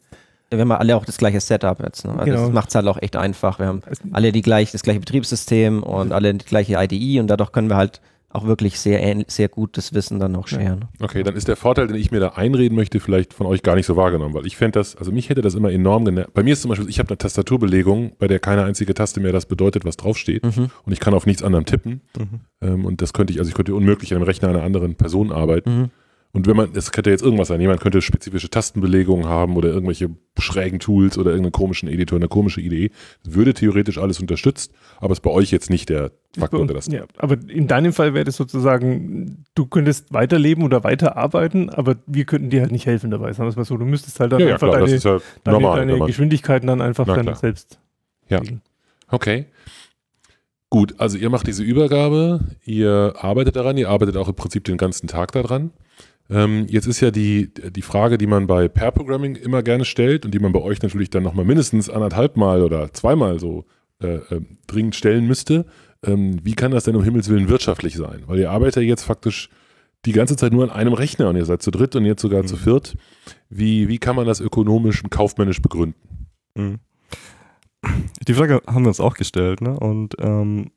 Wir 0.51 0.59
haben 0.59 0.73
alle 0.73 0.97
auch 0.97 1.05
das 1.05 1.19
gleiche 1.19 1.41
Setup 1.41 1.81
jetzt. 1.83 2.05
Ne? 2.05 2.13
Also 2.13 2.25
Genau. 2.25 2.45
Das 2.47 2.53
macht 2.53 2.69
es 2.71 2.75
halt 2.75 2.87
auch 2.87 3.01
echt 3.01 3.17
einfach. 3.17 3.59
Wir 3.59 3.67
haben 3.67 3.83
alle 4.13 4.33
die 4.33 4.43
gleich, 4.43 4.73
das 4.73 4.83
gleiche 4.83 5.01
Betriebssystem 5.01 5.83
und 5.83 6.13
alle 6.13 6.33
die 6.35 6.45
gleiche 6.45 6.75
IDE 6.83 7.21
und 7.21 7.27
dadurch 7.27 7.53
können 7.53 7.69
wir 7.69 7.77
halt 7.77 8.01
auch 8.33 8.47
wirklich 8.47 8.79
sehr, 8.79 9.25
sehr 9.27 9.49
gut 9.49 9.77
das 9.77 9.93
Wissen 9.93 10.21
dann 10.21 10.37
auch 10.37 10.47
scheren. 10.47 10.85
Okay, 11.01 11.23
dann 11.25 11.35
ist 11.35 11.49
der 11.49 11.57
Vorteil, 11.57 11.89
den 11.89 11.97
ich 11.97 12.11
mir 12.13 12.21
da 12.21 12.29
einreden 12.31 12.77
möchte, 12.77 13.01
vielleicht 13.01 13.35
von 13.35 13.47
euch 13.47 13.63
gar 13.63 13.75
nicht 13.75 13.87
so 13.87 13.97
wahrgenommen, 13.97 14.35
weil 14.35 14.47
ich 14.47 14.57
fände 14.57 14.79
das, 14.79 14.95
also 14.97 15.11
mich 15.11 15.29
hätte 15.31 15.41
das 15.43 15.55
immer 15.55 15.73
enorm 15.73 16.05
genervt. 16.05 16.33
Bei 16.33 16.43
mir 16.45 16.53
ist 16.53 16.63
zum 16.63 16.69
Beispiel, 16.69 16.89
ich 16.89 16.99
habe 17.01 17.09
eine 17.09 17.19
Tastaturbelegung, 17.19 18.13
bei 18.19 18.29
der 18.29 18.39
keine 18.39 18.63
einzige 18.65 18.95
Taste 18.95 19.21
mehr 19.21 19.33
das 19.33 19.47
bedeutet, 19.47 19.85
was 19.85 19.97
draufsteht 19.97 20.45
Mhm. 20.45 20.71
und 20.85 20.93
ich 20.93 21.01
kann 21.01 21.13
auf 21.15 21.27
nichts 21.27 21.43
anderem 21.43 21.65
tippen 21.65 22.03
Mhm. 22.17 22.41
ähm, 22.61 22.85
und 22.85 23.03
das 23.03 23.13
könnte 23.13 23.33
ich, 23.33 23.41
also 23.41 23.49
ich 23.49 23.55
könnte 23.55 23.75
unmöglich 23.75 24.13
an 24.13 24.19
einem 24.19 24.27
Rechner 24.27 24.49
einer 24.49 24.63
anderen 24.63 24.95
Person 24.95 25.33
arbeiten 25.33 25.71
Mhm. 25.77 25.91
und 26.33 26.47
wenn 26.47 26.57
man, 26.57 26.73
das 26.73 26.93
könnte 26.93 27.11
jetzt 27.11 27.23
irgendwas 27.23 27.49
sein, 27.49 27.61
jemand 27.61 27.81
könnte 27.81 28.01
spezifische 28.01 28.49
Tastenbelegungen 28.49 29.27
haben 29.27 29.57
oder 29.57 29.71
irgendwelche 29.71 30.11
schrägen 30.39 30.79
Tools 30.79 31.19
oder 31.19 31.31
irgendeinen 31.31 31.53
komischen 31.53 31.89
Editor, 31.89 32.17
eine 32.17 32.29
komische 32.29 32.61
Idee, 32.61 32.91
das 33.25 33.35
würde 33.35 33.55
theoretisch 33.55 33.99
alles 33.99 34.21
unterstützt, 34.21 34.73
aber 35.01 35.13
ist 35.13 35.21
bei 35.21 35.31
euch 35.31 35.51
jetzt 35.51 35.69
nicht 35.71 35.89
der 35.89 36.13
Faktor, 36.39 36.65
der 36.67 36.77
das 36.77 36.87
ja, 36.87 37.05
aber 37.19 37.37
in 37.49 37.67
deinem 37.67 37.93
Fall 37.93 38.15
wäre 38.15 38.25
das 38.25 38.37
sozusagen, 38.37 39.45
du 39.57 39.67
könntest 39.67 40.13
weiterleben 40.13 40.63
oder 40.63 40.85
weiterarbeiten, 40.85 41.71
aber 41.71 41.97
wir 42.07 42.25
könnten 42.25 42.51
dir 42.51 42.61
halt 42.61 42.71
nicht 42.71 42.87
helfen 42.87 43.11
dabei, 43.11 43.33
sagen 43.33 43.47
wir 43.47 43.51
es 43.51 43.57
mal 43.57 43.65
so. 43.65 43.77
Du 43.77 43.85
müsstest 43.85 44.21
halt 44.21 44.31
dann 44.33 44.41
ja, 44.41 44.47
ja, 44.47 44.53
einfach 44.55 44.69
klar, 44.69 44.81
das 44.81 45.03
deine, 45.03 45.17
ja 45.17 45.23
deine, 45.43 45.59
normal. 45.61 45.87
deine 45.87 46.07
Geschwindigkeiten 46.07 46.69
dann 46.69 46.81
einfach 46.81 47.07
Na 47.07 47.17
dann 47.17 47.27
klar. 47.27 47.37
selbst 47.37 47.81
Ja. 48.29 48.39
regeln. 48.39 48.61
Okay. 49.09 49.47
Gut, 50.69 50.95
also 50.99 51.19
ihr 51.19 51.31
macht 51.31 51.49
diese 51.49 51.65
Übergabe, 51.65 52.41
ihr 52.65 53.15
arbeitet 53.19 53.57
daran, 53.57 53.77
ihr 53.77 53.89
arbeitet 53.89 54.17
auch 54.17 54.29
im 54.29 54.37
Prinzip 54.37 54.63
den 54.63 54.77
ganzen 54.77 55.09
Tag 55.09 55.33
daran. 55.33 55.73
Ähm, 56.31 56.67
jetzt 56.69 56.87
ist 56.87 57.01
ja 57.01 57.11
die, 57.11 57.53
die 57.53 57.83
Frage, 57.83 58.19
die 58.19 58.29
man 58.29 58.47
bei 58.47 58.69
Pair 58.69 58.93
Programming 58.93 59.35
immer 59.35 59.65
gerne 59.65 59.85
stellt 59.85 60.25
und 60.25 60.33
die 60.33 60.39
man 60.39 60.53
bei 60.53 60.61
euch 60.61 60.81
natürlich 60.81 61.11
dann 61.11 61.25
nochmal 61.25 61.45
mindestens 61.45 61.91
anderthalb 61.91 62.37
Mal 62.37 62.63
oder 62.63 62.93
zweimal 62.93 63.41
so 63.41 63.65
äh, 64.01 64.15
äh, 64.15 64.41
dringend 64.69 64.95
stellen 64.95 65.27
müsste. 65.27 65.67
Ähm, 66.05 66.39
wie 66.43 66.55
kann 66.55 66.71
das 66.71 66.85
denn 66.85 66.97
um 66.97 67.03
Himmels 67.05 67.29
Willen 67.29 67.49
wirtschaftlich 67.49 67.95
sein? 67.97 68.23
Weil 68.27 68.39
ihr 68.39 68.51
arbeitet 68.51 68.77
ja 68.77 68.89
jetzt 68.89 69.05
faktisch 69.05 69.51
die 70.07 70.13
ganze 70.13 70.37
Zeit 70.37 70.53
nur 70.53 70.65
an 70.65 70.71
einem 70.71 70.95
Rechner 70.95 71.29
und 71.29 71.37
ihr 71.37 71.45
seid 71.45 71.61
zu 71.63 71.71
dritt 71.71 71.95
und 71.95 72.07
jetzt 72.07 72.23
sogar 72.23 72.43
Mhm. 72.43 72.47
zu 72.47 72.57
viert. 72.57 72.97
Wie, 73.51 73.89
wie 73.89 73.99
kann 73.99 74.17
man 74.17 74.27
das 74.27 74.41
ökonomisch 74.41 75.03
und 75.05 75.11
kaufmännisch 75.11 75.61
begründen? 75.61 76.27
Mhm. 76.55 76.79
Die 78.29 78.35
Frage 78.35 78.63
haben 78.67 78.85
wir 78.85 78.89
uns 78.89 79.01
auch 79.01 79.15
gestellt, 79.15 79.61
ne? 79.63 79.79
Und 79.79 80.15
ähm, 80.19 80.71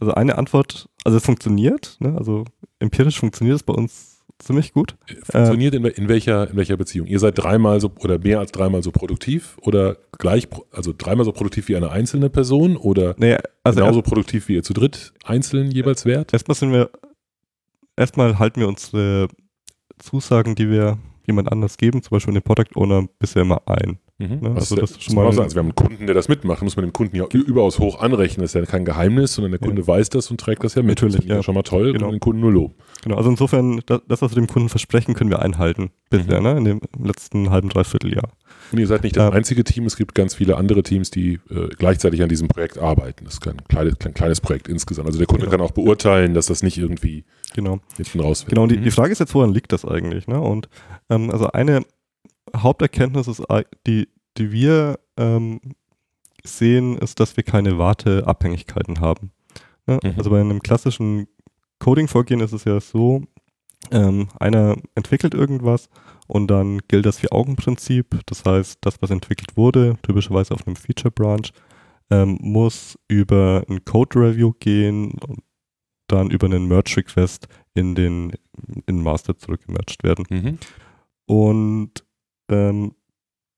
also 0.00 0.12
eine 0.14 0.36
Antwort, 0.36 0.88
also 1.04 1.16
es 1.16 1.24
funktioniert, 1.24 1.96
ne? 2.00 2.14
Also 2.16 2.44
empirisch 2.78 3.18
funktioniert 3.18 3.56
es 3.56 3.62
bei 3.62 3.72
uns 3.72 4.11
ziemlich 4.38 4.72
gut. 4.72 4.96
Funktioniert 5.22 5.74
in, 5.74 5.84
in, 5.84 6.08
welcher, 6.08 6.50
in 6.50 6.56
welcher 6.56 6.76
Beziehung? 6.76 7.06
Ihr 7.06 7.18
seid 7.18 7.38
dreimal 7.38 7.80
so 7.80 7.90
oder 8.00 8.18
mehr 8.18 8.38
als 8.38 8.52
dreimal 8.52 8.82
so 8.82 8.90
produktiv 8.90 9.56
oder 9.62 9.96
gleich, 10.18 10.48
also 10.70 10.92
dreimal 10.96 11.24
so 11.24 11.32
produktiv 11.32 11.68
wie 11.68 11.76
eine 11.76 11.90
einzelne 11.90 12.30
Person 12.30 12.76
oder 12.76 13.14
Naja, 13.18 13.38
also 13.64 13.80
genauso 13.80 14.02
produktiv 14.02 14.48
wie 14.48 14.54
ihr 14.54 14.62
zu 14.62 14.72
dritt 14.72 15.12
einzeln 15.24 15.70
jeweils 15.70 16.04
wärt? 16.04 16.32
erstmal 16.32 16.56
sind 16.56 16.72
wir, 16.72 16.90
erstmal 17.96 18.38
halten 18.38 18.60
wir 18.60 18.68
unsere 18.68 19.28
Zusagen, 19.98 20.54
die 20.54 20.68
wir 20.68 20.98
jemand 21.26 21.50
anders 21.50 21.76
geben, 21.76 22.02
zum 22.02 22.10
Beispiel 22.16 22.34
den 22.34 22.42
Product 22.42 22.74
Owner, 22.74 23.06
bisher 23.18 23.42
immer 23.42 23.62
ein. 23.66 23.98
Mhm. 24.22 24.38
Ja, 24.44 24.54
Was 24.54 24.70
also 24.70 24.76
das 24.76 24.90
ist 24.92 25.02
schon 25.04 25.14
mal- 25.16 25.26
also 25.26 25.38
wir 25.42 25.46
haben 25.46 25.58
einen 25.66 25.74
Kunden, 25.74 26.06
der 26.06 26.14
das 26.14 26.28
mitmacht, 26.28 26.62
muss 26.62 26.76
man 26.76 26.84
dem 26.86 26.92
Kunden 26.92 27.16
ja 27.16 27.24
überaus 27.32 27.78
hoch 27.78 28.00
anrechnen. 28.00 28.42
Das 28.42 28.54
ist 28.54 28.60
ja 28.60 28.64
kein 28.66 28.84
Geheimnis, 28.84 29.34
sondern 29.34 29.52
der 29.52 29.60
Kunde 29.60 29.86
weiß 29.86 30.10
das 30.10 30.30
und 30.30 30.40
trägt 30.40 30.62
das 30.64 30.74
ja 30.74 30.82
mit. 30.82 30.90
Natürlich, 31.02 31.16
das 31.16 31.24
ja. 31.26 31.42
schon 31.42 31.54
mal 31.54 31.62
toll 31.62 31.92
Genau. 31.92 32.06
und 32.06 32.12
den 32.12 32.20
Kunden 32.20 32.40
nur 32.40 32.52
Lob. 32.52 32.74
Genau, 33.02 33.16
also 33.16 33.30
insofern, 33.30 33.80
das, 33.86 34.00
was 34.22 34.30
wir 34.30 34.36
dem 34.36 34.46
Kunden 34.46 34.68
versprechen, 34.68 35.14
können 35.14 35.30
wir 35.30 35.40
einhalten 35.40 35.90
bisher, 36.10 36.38
Mhm. 36.40 36.44
ne? 36.46 36.58
In 36.58 36.64
dem 36.64 36.80
letzten 37.02 37.50
halben, 37.50 37.68
dreiviertel 37.68 38.14
Jahr. 38.14 38.28
Und 38.70 38.78
ihr 38.78 38.86
seid 38.86 39.02
nicht 39.02 39.16
das 39.16 39.30
Ja. 39.30 39.36
einzige 39.36 39.64
Team, 39.64 39.84
es 39.86 39.96
gibt 39.96 40.14
ganz 40.14 40.34
viele 40.34 40.56
andere 40.56 40.82
Teams, 40.82 41.10
die 41.10 41.40
äh, 41.50 41.68
gleichzeitig 41.76 42.22
an 42.22 42.28
diesem 42.28 42.48
Projekt 42.48 42.78
arbeiten. 42.78 43.24
Das 43.24 43.34
ist 43.34 43.40
kein 43.40 43.56
kleines, 43.68 43.98
kein 43.98 44.14
kleines 44.14 44.40
Projekt 44.40 44.68
insgesamt. 44.68 45.06
Also 45.08 45.18
der 45.18 45.26
Kunde 45.26 45.46
Genau. 45.46 45.56
kann 45.56 45.60
auch 45.66 45.72
beurteilen, 45.72 46.32
dass 46.32 46.46
das 46.46 46.62
nicht 46.62 46.78
irgendwie 46.78 47.24
Genau. 47.54 47.80
hinten 47.96 48.20
raus 48.20 48.42
wird. 48.42 48.50
Genau, 48.50 48.62
und 48.62 48.72
die, 48.72 48.78
Mhm. 48.78 48.84
die 48.84 48.90
Frage 48.90 49.12
ist 49.12 49.18
jetzt, 49.18 49.34
woran 49.34 49.52
liegt 49.52 49.72
das 49.72 49.84
eigentlich? 49.84 50.26
Ne? 50.28 50.40
Und 50.40 50.68
ähm, 51.10 51.30
also 51.30 51.48
eine 51.48 51.82
Haupterkenntnis 52.56 53.28
ist, 53.28 53.48
ei- 53.50 53.64
die, 53.86 54.08
die 54.36 54.52
wir 54.52 54.98
ähm, 55.16 55.60
sehen, 56.44 56.96
ist, 56.98 57.20
dass 57.20 57.36
wir 57.36 57.44
keine 57.44 57.78
Warteabhängigkeiten 57.78 59.00
haben. 59.00 59.32
Ne? 59.86 60.00
Mhm. 60.02 60.14
Also 60.16 60.30
bei 60.30 60.40
einem 60.40 60.60
klassischen 60.60 61.26
Coding-Vorgehen 61.78 62.40
ist 62.40 62.52
es 62.52 62.64
ja 62.64 62.80
so, 62.80 63.22
ähm, 63.90 64.28
einer 64.38 64.76
entwickelt 64.94 65.34
irgendwas 65.34 65.88
und 66.28 66.46
dann 66.48 66.78
gilt 66.88 67.04
das 67.04 67.18
Vier-Augen-Prinzip. 67.18 68.20
Das 68.26 68.44
heißt, 68.44 68.78
das, 68.80 69.02
was 69.02 69.10
entwickelt 69.10 69.56
wurde, 69.56 69.96
typischerweise 70.02 70.54
auf 70.54 70.66
einem 70.66 70.76
Feature-Branch, 70.76 71.50
ähm, 72.10 72.38
muss 72.40 72.98
über 73.08 73.64
ein 73.68 73.84
Code-Review 73.84 74.52
gehen 74.60 75.12
und 75.26 75.40
dann 76.08 76.30
über 76.30 76.46
einen 76.46 76.68
Merge-Request 76.68 77.48
in 77.74 77.94
den 77.94 78.32
in 78.86 79.02
Master 79.02 79.36
zurückgemerged 79.36 80.02
werden. 80.04 80.26
Mhm. 80.30 80.58
Und 81.26 82.04
ähm, 82.52 82.94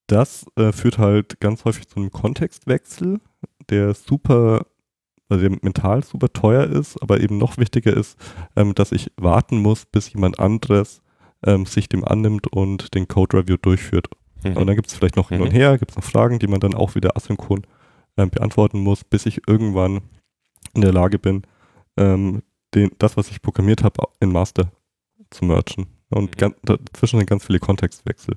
das 0.06 0.46
äh, 0.56 0.72
führt 0.72 0.98
halt 0.98 1.40
ganz 1.40 1.64
häufig 1.64 1.88
zu 1.88 1.96
einem 1.96 2.10
Kontextwechsel, 2.10 3.20
der 3.70 3.94
super, 3.94 4.66
also 5.28 5.48
der 5.48 5.58
mental 5.62 6.04
super 6.04 6.32
teuer 6.32 6.64
ist, 6.64 7.00
aber 7.02 7.20
eben 7.20 7.38
noch 7.38 7.56
wichtiger 7.56 7.96
ist, 7.96 8.18
ähm, 8.56 8.74
dass 8.74 8.92
ich 8.92 9.10
warten 9.16 9.58
muss, 9.58 9.86
bis 9.86 10.12
jemand 10.12 10.38
anderes 10.38 11.00
ähm, 11.46 11.64
sich 11.66 11.88
dem 11.88 12.04
annimmt 12.04 12.46
und 12.52 12.94
den 12.94 13.08
Code-Review 13.08 13.56
durchführt. 13.56 14.08
Mhm. 14.44 14.56
Und 14.58 14.66
dann 14.66 14.76
gibt 14.76 14.88
es 14.88 14.94
vielleicht 14.94 15.16
noch 15.16 15.30
hin 15.30 15.40
und 15.40 15.48
Mhm. 15.48 15.56
her, 15.56 15.78
gibt 15.78 15.92
es 15.92 15.96
noch 15.96 16.04
Fragen, 16.04 16.38
die 16.38 16.46
man 16.48 16.60
dann 16.60 16.74
auch 16.74 16.94
wieder 16.94 17.16
asynchron 17.16 17.62
ähm, 18.16 18.30
beantworten 18.30 18.80
muss, 18.80 19.04
bis 19.04 19.24
ich 19.26 19.48
irgendwann 19.48 20.02
in 20.74 20.82
der 20.82 20.92
Lage 20.92 21.18
bin, 21.18 21.42
ähm, 21.96 22.42
den, 22.74 22.90
das, 22.98 23.16
was 23.16 23.30
ich 23.30 23.40
programmiert 23.40 23.82
habe, 23.84 24.02
in 24.20 24.30
Master 24.32 24.70
zu 25.30 25.44
merchen. 25.46 25.86
Und 26.10 26.32
Mhm. 26.32 26.36
ganz, 26.36 26.56
dazwischen 26.62 27.18
sind 27.18 27.28
ganz 27.28 27.44
viele 27.46 27.58
Kontextwechsel. 27.58 28.36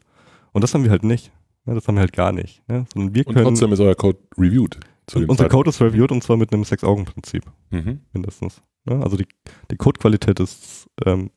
Und 0.53 0.63
das 0.63 0.73
haben 0.73 0.83
wir 0.83 0.91
halt 0.91 1.03
nicht. 1.03 1.31
Ne? 1.65 1.75
Das 1.75 1.87
haben 1.87 1.95
wir 1.95 2.01
halt 2.01 2.13
gar 2.13 2.31
nicht. 2.31 2.61
Ne? 2.67 2.85
Sondern 2.93 3.13
wir 3.15 3.27
Und 3.27 3.33
können, 3.33 3.45
trotzdem 3.45 3.71
ist 3.73 3.79
euer 3.79 3.95
Code 3.95 4.19
reviewed. 4.37 4.75
unser 5.13 5.27
Zeitpunkt. 5.27 5.51
Code 5.51 5.69
ist 5.69 5.81
reviewed 5.81 6.11
und 6.11 6.23
zwar 6.23 6.37
mit 6.37 6.53
einem 6.53 6.63
Sechs-Augen-Prinzip 6.63 7.43
Mhm. 7.71 8.01
mindestens. 8.13 8.61
Ne? 8.85 9.01
Also 9.03 9.17
die, 9.17 9.27
die 9.71 9.75
Codequalität 9.77 10.39
ist, 10.39 10.89
ähm, 11.05 11.29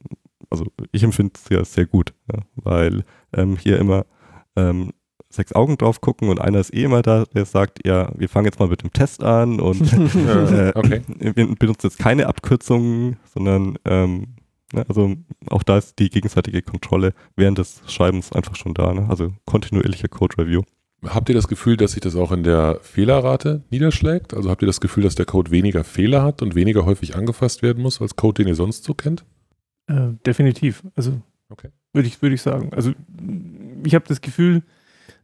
also 0.50 0.64
ich 0.92 1.02
empfinde 1.02 1.32
es 1.34 1.48
ja 1.50 1.64
sehr 1.64 1.86
gut, 1.86 2.12
ja? 2.32 2.40
weil 2.56 3.04
ähm, 3.32 3.56
hier 3.56 3.78
immer 3.78 4.06
ähm, 4.56 4.92
sechs 5.32 5.52
Augen 5.52 5.78
drauf 5.78 6.00
gucken 6.00 6.28
und 6.28 6.40
einer 6.40 6.58
ist 6.58 6.74
eh 6.74 6.82
immer 6.82 7.02
da, 7.02 7.24
der 7.24 7.44
sagt, 7.44 7.86
ja, 7.86 8.10
wir 8.16 8.28
fangen 8.28 8.46
jetzt 8.46 8.58
mal 8.58 8.68
mit 8.68 8.82
dem 8.82 8.92
Test 8.92 9.22
an 9.22 9.60
und 9.60 9.80
äh, 9.92 10.72
okay. 10.74 11.02
wir 11.18 11.54
benutzen 11.56 11.86
jetzt 11.86 11.98
keine 12.00 12.26
Abkürzungen, 12.26 13.16
sondern 13.32 13.78
ähm, 13.84 14.34
ne, 14.72 14.84
also 14.88 15.14
auch 15.48 15.62
da 15.62 15.78
ist 15.78 15.98
die 15.98 16.10
gegenseitige 16.10 16.62
Kontrolle 16.62 17.12
während 17.36 17.58
des 17.58 17.82
Schreibens 17.86 18.32
einfach 18.32 18.56
schon 18.56 18.74
da. 18.74 18.92
Ne? 18.94 19.06
Also 19.08 19.32
kontinuierlicher 19.46 20.08
Code 20.08 20.38
Review. 20.38 20.62
Habt 21.04 21.30
ihr 21.30 21.34
das 21.34 21.48
Gefühl, 21.48 21.76
dass 21.78 21.92
sich 21.92 22.02
das 22.02 22.14
auch 22.14 22.30
in 22.30 22.42
der 22.42 22.78
Fehlerrate 22.82 23.62
niederschlägt? 23.70 24.34
Also 24.34 24.50
habt 24.50 24.62
ihr 24.62 24.66
das 24.66 24.80
Gefühl, 24.80 25.02
dass 25.02 25.14
der 25.14 25.24
Code 25.24 25.50
weniger 25.50 25.82
Fehler 25.82 26.22
hat 26.22 26.42
und 26.42 26.54
weniger 26.54 26.84
häufig 26.84 27.16
angefasst 27.16 27.62
werden 27.62 27.82
muss 27.82 28.02
als 28.02 28.16
Code, 28.16 28.42
den 28.42 28.48
ihr 28.48 28.54
sonst 28.54 28.84
so 28.84 28.92
kennt? 28.92 29.24
Äh, 29.86 30.08
definitiv. 30.26 30.82
Also 30.94 31.20
Okay. 31.50 31.70
würde 31.92 32.06
ich, 32.06 32.22
würde 32.22 32.34
ich 32.36 32.42
sagen. 32.42 32.72
Also 32.74 32.92
ich 33.84 33.94
habe 33.94 34.04
das 34.06 34.20
Gefühl, 34.20 34.62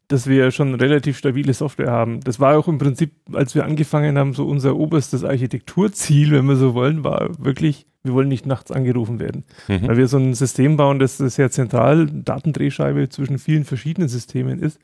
dass 0.09 0.29
wir 0.29 0.51
schon 0.53 0.75
relativ 0.75 1.19
stabile 1.19 1.53
Software 1.53 1.91
haben. 1.91 2.21
Das 2.21 2.39
war 2.39 2.57
auch 2.57 2.69
im 2.69 2.79
Prinzip, 2.79 3.13
als 3.33 3.55
wir 3.55 3.65
angefangen 3.65 4.17
haben, 4.19 4.35
so 4.35 4.47
unser 4.47 4.77
oberstes 4.77 5.25
Architekturziel, 5.25 6.31
wenn 6.33 6.47
wir 6.47 6.57
so 6.57 6.75
wollen, 6.75 7.03
war 7.03 7.31
wirklich, 7.43 7.87
wir 8.05 8.15
wollen 8.15 8.29
nicht 8.29 8.47
nachts 8.47 8.71
angerufen 8.71 9.19
werden. 9.19 9.45
Mhm. 9.67 9.89
Weil 9.89 9.97
wir 9.97 10.07
so 10.07 10.19
ein 10.19 10.35
System 10.35 10.77
bauen, 10.77 11.01
das 11.01 11.19
sehr 11.19 11.51
zentral, 11.51 12.07
Datendrehscheibe 12.07 13.09
zwischen 13.09 13.39
vielen 13.39 13.65
verschiedenen 13.65 14.09
Systemen 14.09 14.61
ist. 14.61 14.79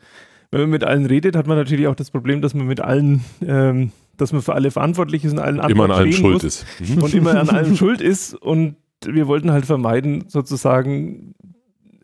Wenn 0.50 0.62
man 0.62 0.70
mit 0.70 0.84
allen 0.84 1.06
redet, 1.06 1.36
hat 1.36 1.46
man 1.46 1.56
natürlich 1.56 1.86
auch 1.86 1.94
das 1.94 2.10
Problem, 2.10 2.42
dass 2.42 2.52
man 2.52 2.66
mit 2.66 2.80
allen, 2.80 3.24
ähm, 3.46 3.92
dass 4.16 4.32
man 4.32 4.42
für 4.42 4.54
alle 4.54 4.70
verantwortlich 4.70 5.24
ist 5.24 5.32
und 5.32 5.38
allen 5.38 5.60
Immer 5.60 5.84
an 5.84 5.92
allem 5.92 6.12
schuld 6.12 6.42
ist. 6.42 6.66
Mhm. 6.80 7.02
und 7.02 7.14
immer 7.14 7.38
an 7.38 7.48
allem 7.48 7.76
schuld 7.76 8.00
ist. 8.00 8.34
Und 8.34 8.76
wir 9.06 9.28
wollten 9.28 9.52
halt 9.52 9.66
vermeiden, 9.66 10.24
sozusagen 10.28 11.34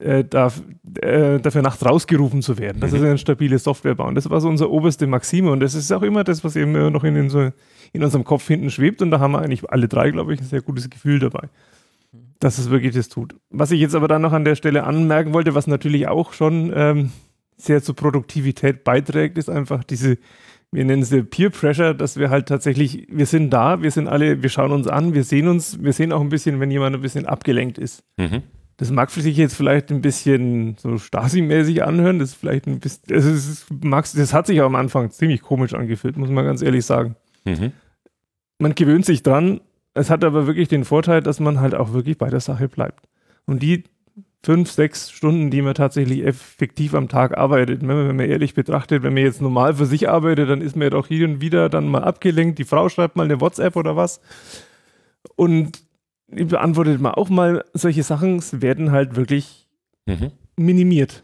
äh, 0.00 0.24
darf, 0.24 0.62
äh, 1.00 1.38
dafür 1.40 1.62
nachts 1.62 1.84
rausgerufen 1.84 2.42
zu 2.42 2.58
werden. 2.58 2.80
Das 2.80 2.90
Mhm. 2.92 2.96
ist 2.98 3.02
eine 3.04 3.18
stabile 3.18 3.58
Software 3.58 3.94
bauen. 3.94 4.14
Das 4.14 4.28
war 4.30 4.40
so 4.40 4.48
unsere 4.48 4.70
oberste 4.70 5.06
Maxime 5.06 5.50
und 5.50 5.61
das 5.61 5.74
ist 5.74 5.92
auch 5.92 6.02
immer 6.02 6.24
das, 6.24 6.44
was 6.44 6.56
eben 6.56 6.74
immer 6.74 6.90
noch 6.90 7.04
in, 7.04 7.16
in, 7.16 7.30
so, 7.30 7.50
in 7.92 8.04
unserem 8.04 8.24
Kopf 8.24 8.46
hinten 8.46 8.70
schwebt. 8.70 9.02
Und 9.02 9.11
da 9.11 9.20
haben 9.20 9.32
wir 9.32 9.40
eigentlich 9.40 9.68
alle 9.70 9.88
drei, 9.88 10.11
glaube 10.11 10.34
ich, 10.34 10.40
ein 10.40 10.46
sehr 10.46 10.62
gutes 10.62 10.88
Gefühl 10.90 11.18
dabei, 11.18 11.48
dass 12.40 12.58
es 12.58 12.70
wirklich 12.70 12.94
das 12.94 13.08
tut. 13.08 13.34
Was 13.50 13.70
ich 13.70 13.80
jetzt 13.80 13.94
aber 13.94 14.08
dann 14.08 14.22
noch 14.22 14.32
an 14.32 14.44
der 14.44 14.54
Stelle 14.54 14.84
anmerken 14.84 15.32
wollte, 15.34 15.54
was 15.54 15.66
natürlich 15.66 16.08
auch 16.08 16.32
schon 16.32 16.72
ähm, 16.74 17.11
sehr 17.56 17.82
zur 17.82 17.96
Produktivität 17.96 18.84
beiträgt, 18.84 19.38
ist 19.38 19.50
einfach 19.50 19.84
diese 19.84 20.18
wir 20.70 20.84
nennen 20.84 21.00
es 21.00 21.14
Peer 21.30 21.48
Pressure, 21.48 21.94
dass 21.94 22.18
wir 22.18 22.28
halt 22.28 22.46
tatsächlich, 22.46 23.06
wir 23.11 23.24
sind 23.24 23.50
da, 23.50 23.82
wir 23.82 23.90
sind 23.90 24.06
alle, 24.06 24.42
wir 24.42 24.50
schauen 24.50 24.72
uns 24.72 24.87
an, 24.87 25.14
wir 25.14 25.24
sehen 25.24 25.48
uns, 25.48 25.82
wir 25.82 25.94
sehen 25.94 26.12
auch 26.12 26.20
ein 26.20 26.28
bisschen, 26.28 26.61
wenn 26.61 26.70
jemand 26.70 26.94
ein 26.94 27.00
bisschen 27.00 27.24
abgelenkt 27.24 27.78
ist. 27.78 28.02
Mhm. 28.18 28.42
Das 28.78 28.90
mag 28.92 29.10
für 29.10 29.20
sich 29.20 29.36
jetzt 29.36 29.56
vielleicht 29.56 29.90
ein 29.90 30.00
bisschen 30.00 30.76
so 30.78 30.98
Stasi-mäßig 30.98 31.82
anhören, 31.82 32.20
das 32.20 32.30
ist 32.30 32.36
vielleicht 32.36 32.66
ein 32.66 32.78
bisschen, 32.78 33.02
das, 33.08 33.24
ist, 33.26 33.66
mag's- 33.82 34.14
das 34.16 34.32
hat 34.32 34.46
sich 34.46 34.60
auch 34.62 34.66
am 34.66 34.76
Anfang 34.76 35.10
ziemlich 35.10 35.42
komisch 35.42 35.74
angefühlt, 35.74 36.16
muss 36.16 36.30
man 36.30 36.44
ganz 36.44 36.62
ehrlich 36.62 36.86
sagen. 36.86 37.16
Mhm. 37.44 37.72
Man 38.60 38.74
gewöhnt 38.76 39.04
sich 39.04 39.22
dran, 39.24 39.60
es 39.94 40.10
hat 40.10 40.22
aber 40.22 40.46
wirklich 40.46 40.68
den 40.68 40.84
Vorteil, 40.84 41.22
dass 41.22 41.40
man 41.40 41.60
halt 41.60 41.74
auch 41.74 41.92
wirklich 41.92 42.18
bei 42.18 42.30
der 42.30 42.40
Sache 42.40 42.68
bleibt. 42.68 43.08
Und 43.46 43.62
die 43.64 43.82
fünf, 44.44 44.70
sechs 44.70 45.10
Stunden, 45.10 45.50
die 45.50 45.60
man 45.62 45.74
tatsächlich 45.74 46.24
effektiv 46.24 46.94
am 46.94 47.08
Tag 47.08 47.36
arbeitet, 47.36 47.80
wenn 47.80 47.88
man, 47.88 48.08
wenn 48.08 48.16
man 48.16 48.30
ehrlich 48.30 48.54
betrachtet, 48.54 49.02
wenn 49.02 49.12
man 49.14 49.24
jetzt 49.24 49.42
normal 49.42 49.74
für 49.74 49.86
sich 49.86 50.08
arbeitet, 50.08 50.48
dann 50.48 50.60
ist 50.60 50.76
man 50.76 50.84
ja 50.84 50.90
doch 50.90 51.08
hier 51.08 51.26
und 51.26 51.40
wieder 51.40 51.68
dann 51.68 51.88
mal 51.88 52.04
abgelenkt, 52.04 52.60
die 52.60 52.64
Frau 52.64 52.88
schreibt 52.88 53.16
mal 53.16 53.24
eine 53.24 53.40
WhatsApp 53.40 53.74
oder 53.74 53.96
was 53.96 54.20
und 55.34 55.82
beantwortet 56.28 57.00
man 57.00 57.12
auch 57.14 57.28
mal 57.28 57.64
solche 57.74 58.02
Sachen, 58.02 58.36
es 58.36 58.60
werden 58.62 58.90
halt 58.92 59.16
wirklich 59.16 59.66
Mhm. 60.06 60.30
minimiert. 60.56 61.22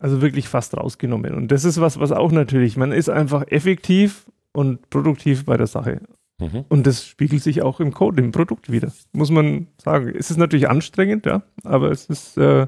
Also 0.00 0.20
wirklich 0.22 0.48
fast 0.48 0.76
rausgenommen. 0.76 1.34
Und 1.34 1.48
das 1.48 1.64
ist 1.64 1.80
was, 1.80 1.98
was 1.98 2.12
auch 2.12 2.30
natürlich, 2.32 2.76
man 2.76 2.92
ist 2.92 3.08
einfach 3.10 3.44
effektiv 3.48 4.26
und 4.52 4.88
produktiv 4.90 5.44
bei 5.44 5.56
der 5.56 5.66
Sache. 5.66 6.00
Mhm. 6.40 6.64
Und 6.68 6.86
das 6.86 7.04
spiegelt 7.04 7.42
sich 7.42 7.62
auch 7.62 7.80
im 7.80 7.92
Code, 7.92 8.22
im 8.22 8.30
Produkt 8.32 8.70
wieder. 8.70 8.92
Muss 9.12 9.30
man 9.30 9.66
sagen. 9.82 10.14
Es 10.16 10.30
ist 10.30 10.36
natürlich 10.36 10.68
anstrengend, 10.68 11.26
ja, 11.26 11.42
aber 11.64 11.90
es 11.90 12.06
ist, 12.06 12.36
äh, 12.38 12.66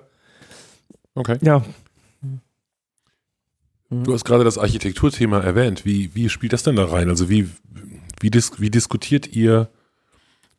Okay. 1.15 1.39
ja, 1.43 1.65
Du 3.93 4.13
hast 4.13 4.25
gerade 4.25 4.45
das 4.45 4.57
Architekturthema 4.57 5.41
erwähnt. 5.41 5.85
Wie, 5.85 6.15
wie 6.15 6.29
spielt 6.29 6.53
das 6.53 6.63
denn 6.63 6.77
da 6.77 6.85
rein? 6.85 7.09
Also 7.09 7.29
wie, 7.29 7.49
wie, 8.21 8.31
dis 8.31 8.61
wie 8.61 8.71
diskutiert 8.71 9.35
ihr, 9.35 9.69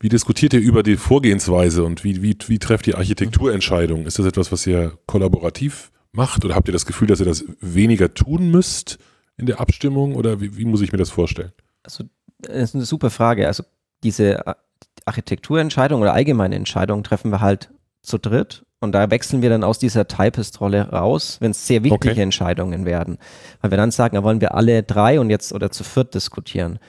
wie 0.02 0.10
diskutiert 0.10 0.54
ihr 0.54 0.60
über 0.60 0.84
die 0.84 0.98
Vorgehensweise 0.98 1.84
und 1.84 2.04
wie, 2.04 2.22
wie, 2.22 2.36
wie 2.48 2.60
trefft 2.60 2.88
ihr 2.88 2.98
Architekturentscheidungen? 2.98 4.06
Ist 4.06 4.20
das 4.20 4.26
etwas, 4.26 4.52
was 4.52 4.68
ihr 4.68 4.98
kollaborativ 5.06 5.92
macht 6.12 6.44
oder 6.44 6.56
habt 6.56 6.68
ihr 6.68 6.74
das 6.74 6.86
Gefühl, 6.86 7.08
dass 7.08 7.20
ihr 7.20 7.26
das 7.26 7.46
weniger 7.62 8.14
tun 8.14 8.52
müsst 8.52 8.98
in 9.38 9.46
der 9.46 9.60
Abstimmung 9.60 10.16
oder 10.16 10.42
wie, 10.42 10.58
wie 10.58 10.66
muss 10.66 10.82
ich 10.82 10.92
mir 10.92 10.98
das 10.98 11.10
vorstellen? 11.10 11.52
Also, 11.84 12.04
das 12.40 12.56
ist 12.70 12.76
eine 12.76 12.86
super 12.86 13.10
Frage. 13.10 13.48
Also, 13.48 13.64
diese 14.04 14.46
Ar- 14.46 14.58
Architekturentscheidung 15.06 16.02
oder 16.02 16.14
allgemeine 16.14 16.56
Entscheidungen 16.56 17.04
treffen 17.04 17.32
wir 17.32 17.42
halt 17.42 17.70
zu 18.02 18.18
dritt 18.18 18.66
und 18.80 18.94
da 18.94 19.12
wechseln 19.12 19.42
wir 19.44 19.50
dann 19.50 19.64
aus 19.64 19.78
dieser 19.78 20.08
Typist-Rolle 20.08 20.90
raus, 20.90 21.38
wenn 21.40 21.52
es 21.52 21.68
sehr 21.68 21.84
wichtige 21.84 22.12
Okay. 22.14 22.22
Entscheidungen 22.22 22.86
werden. 22.86 23.18
Weil 23.62 23.72
wir 23.72 23.78
dann 23.78 23.92
sagen, 23.92 24.16
da 24.16 24.24
wollen 24.24 24.42
wir 24.42 24.56
alle 24.56 24.82
drei 24.84 25.20
und 25.20 25.30
jetzt 25.30 25.54
oder 25.54 25.70
zu 25.72 25.84
viert 25.84 26.16
diskutieren. 26.16 26.80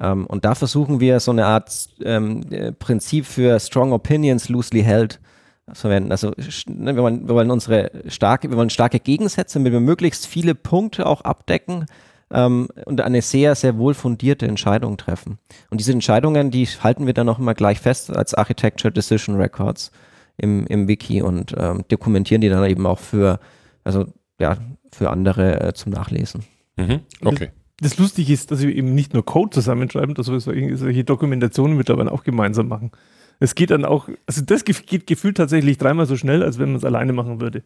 Ähm, 0.00 0.26
und 0.26 0.44
da 0.44 0.54
versuchen 0.54 1.00
wir 1.00 1.20
so 1.20 1.30
eine 1.30 1.46
Art 1.46 1.88
ähm, 2.04 2.42
äh, 2.50 2.72
Prinzip 2.72 3.26
für 3.26 3.58
Strong 3.60 3.92
Opinions 3.92 4.48
loosely 4.48 4.82
held 4.82 5.20
zu 5.68 5.82
verwenden. 5.82 6.10
Also 6.10 6.32
ne, 6.66 6.94
wir 6.96 7.02
wollen, 7.02 7.28
wir 7.28 7.34
wollen 7.34 7.50
unsere 7.50 7.90
starke, 8.08 8.50
wir 8.50 8.56
wollen 8.56 8.70
starke 8.70 9.00
Gegensätze, 9.00 9.58
damit 9.58 9.72
wir 9.72 9.80
möglichst 9.80 10.26
viele 10.26 10.54
Punkte 10.54 11.06
auch 11.06 11.22
abdecken 11.22 11.86
ähm, 12.30 12.68
und 12.84 13.00
eine 13.00 13.22
sehr, 13.22 13.54
sehr 13.54 13.78
wohl 13.78 13.94
fundierte 13.94 14.46
Entscheidung 14.46 14.96
treffen. 14.96 15.38
Und 15.70 15.78
diese 15.78 15.92
Entscheidungen, 15.92 16.50
die 16.50 16.66
halten 16.66 17.06
wir 17.06 17.14
dann 17.14 17.28
auch 17.28 17.38
immer 17.38 17.54
gleich 17.54 17.80
fest 17.80 18.14
als 18.14 18.34
Architecture 18.34 18.92
Decision 18.92 19.36
Records 19.36 19.92
im, 20.36 20.66
im 20.66 20.88
Wiki 20.88 21.22
und 21.22 21.54
ähm, 21.56 21.84
dokumentieren 21.88 22.40
die 22.40 22.48
dann 22.48 22.64
eben 22.64 22.86
auch 22.86 22.98
für, 22.98 23.38
also 23.84 24.06
ja, 24.40 24.56
für 24.90 25.10
andere 25.10 25.60
äh, 25.60 25.72
zum 25.74 25.92
Nachlesen. 25.92 26.44
Mhm. 26.76 27.00
Okay. 27.24 27.50
Das 27.82 27.98
Lustige 27.98 28.32
ist, 28.32 28.50
dass 28.50 28.62
wir 28.62 28.74
eben 28.74 28.94
nicht 28.94 29.12
nur 29.12 29.24
Code 29.24 29.50
zusammenschreiben, 29.50 30.14
dass 30.14 30.30
wir 30.30 30.40
solche, 30.40 30.76
solche 30.76 31.04
Dokumentationen 31.04 31.76
mittlerweile 31.76 32.12
auch 32.12 32.24
gemeinsam 32.24 32.68
machen. 32.68 32.92
Es 33.40 33.54
geht 33.54 33.70
dann 33.70 33.84
auch, 33.84 34.08
also 34.26 34.40
das 34.44 34.64
geht 34.64 35.06
gefühlt 35.06 35.36
tatsächlich 35.36 35.78
dreimal 35.78 36.06
so 36.06 36.16
schnell, 36.16 36.42
als 36.42 36.58
wenn 36.58 36.68
man 36.70 36.76
es 36.76 36.84
alleine 36.84 37.12
machen 37.12 37.40
würde. 37.40 37.62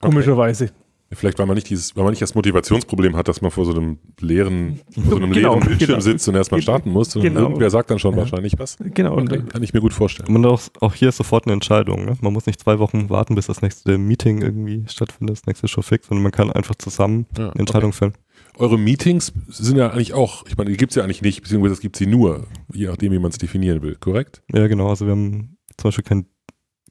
Komischerweise. 0.00 0.70
Vielleicht, 1.12 1.40
weil 1.40 1.46
man 1.46 1.56
nicht 1.56 1.68
dieses, 1.68 1.96
weil 1.96 2.04
man 2.04 2.12
nicht 2.12 2.22
das 2.22 2.36
Motivationsproblem 2.36 3.16
hat, 3.16 3.26
dass 3.26 3.42
man 3.42 3.50
vor 3.50 3.64
so 3.64 3.72
einem 3.72 3.98
leeren, 4.20 4.78
vor 4.94 5.02
so 5.04 5.16
einem 5.16 5.32
Genau, 5.32 5.54
leeren 5.54 5.66
Bildschirm 5.66 5.88
genau. 5.88 6.00
sitzt 6.00 6.28
und 6.28 6.36
erstmal 6.36 6.62
starten 6.62 6.90
muss, 6.90 7.10
sondern 7.10 7.34
Genau. 7.34 7.46
irgendwer 7.48 7.68
sagt 7.70 7.90
dann 7.90 7.98
schon 7.98 8.12
Ja. 8.14 8.18
wahrscheinlich 8.18 8.54
was. 8.58 8.76
Genau. 8.78 9.16
Und 9.16 9.32
Okay, 9.32 9.42
kann 9.48 9.60
ich 9.64 9.74
mir 9.74 9.80
gut 9.80 9.92
vorstellen. 9.92 10.32
Man 10.32 10.46
auch, 10.46 10.60
auch 10.78 10.94
hier 10.94 11.08
ist 11.08 11.16
sofort 11.16 11.46
eine 11.46 11.54
Entscheidung. 11.54 12.04
Ne? 12.04 12.16
Man 12.20 12.32
muss 12.32 12.46
nicht 12.46 12.60
zwei 12.60 12.78
Wochen 12.78 13.10
warten, 13.10 13.34
bis 13.34 13.46
das 13.48 13.60
nächste 13.60 13.98
Meeting 13.98 14.40
irgendwie 14.40 14.84
stattfindet, 14.86 15.38
das 15.38 15.46
nächste 15.46 15.66
Show 15.66 15.82
fix, 15.82 16.06
sondern 16.06 16.22
man 16.22 16.30
kann 16.32 16.52
einfach 16.52 16.76
zusammen 16.76 17.26
Ja, 17.36 17.50
eine 17.50 17.58
Entscheidung 17.58 17.92
fällen. 17.92 18.14
Eure 18.56 18.78
Meetings 18.78 19.32
sind 19.48 19.76
ja 19.76 19.90
eigentlich 19.90 20.12
auch, 20.12 20.44
ich 20.46 20.56
meine, 20.56 20.70
die 20.70 20.76
gibt 20.76 20.92
es 20.92 20.96
ja 20.96 21.04
eigentlich 21.04 21.22
nicht, 21.22 21.42
beziehungsweise 21.42 21.74
es 21.74 21.80
gibt 21.80 21.96
sie 21.96 22.06
nur, 22.06 22.46
je 22.72 22.86
nachdem, 22.86 23.12
wie 23.12 23.18
man 23.18 23.30
es 23.30 23.38
definieren 23.38 23.82
will, 23.82 23.96
korrekt? 23.96 24.42
Ja, 24.52 24.66
genau. 24.66 24.88
Also 24.88 25.06
wir 25.06 25.12
haben 25.12 25.56
zum 25.76 25.88
Beispiel 25.88 26.04
kein 26.04 26.26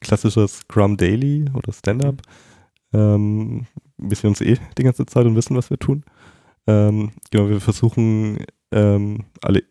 klassisches 0.00 0.60
Scrum 0.60 0.96
Daily 0.96 1.44
oder 1.54 1.72
Stand-up. 1.72 2.22
Ähm, 2.92 3.66
wir 3.98 4.24
uns 4.24 4.40
eh 4.40 4.56
die 4.78 4.82
ganze 4.82 5.06
Zeit 5.06 5.26
und 5.26 5.36
wissen, 5.36 5.56
was 5.56 5.70
wir 5.70 5.78
tun. 5.78 6.04
Ähm, 6.66 7.12
genau, 7.30 7.48
wir 7.48 7.60
versuchen 7.60 8.44
ähm, 8.72 9.24
alle 9.42 9.62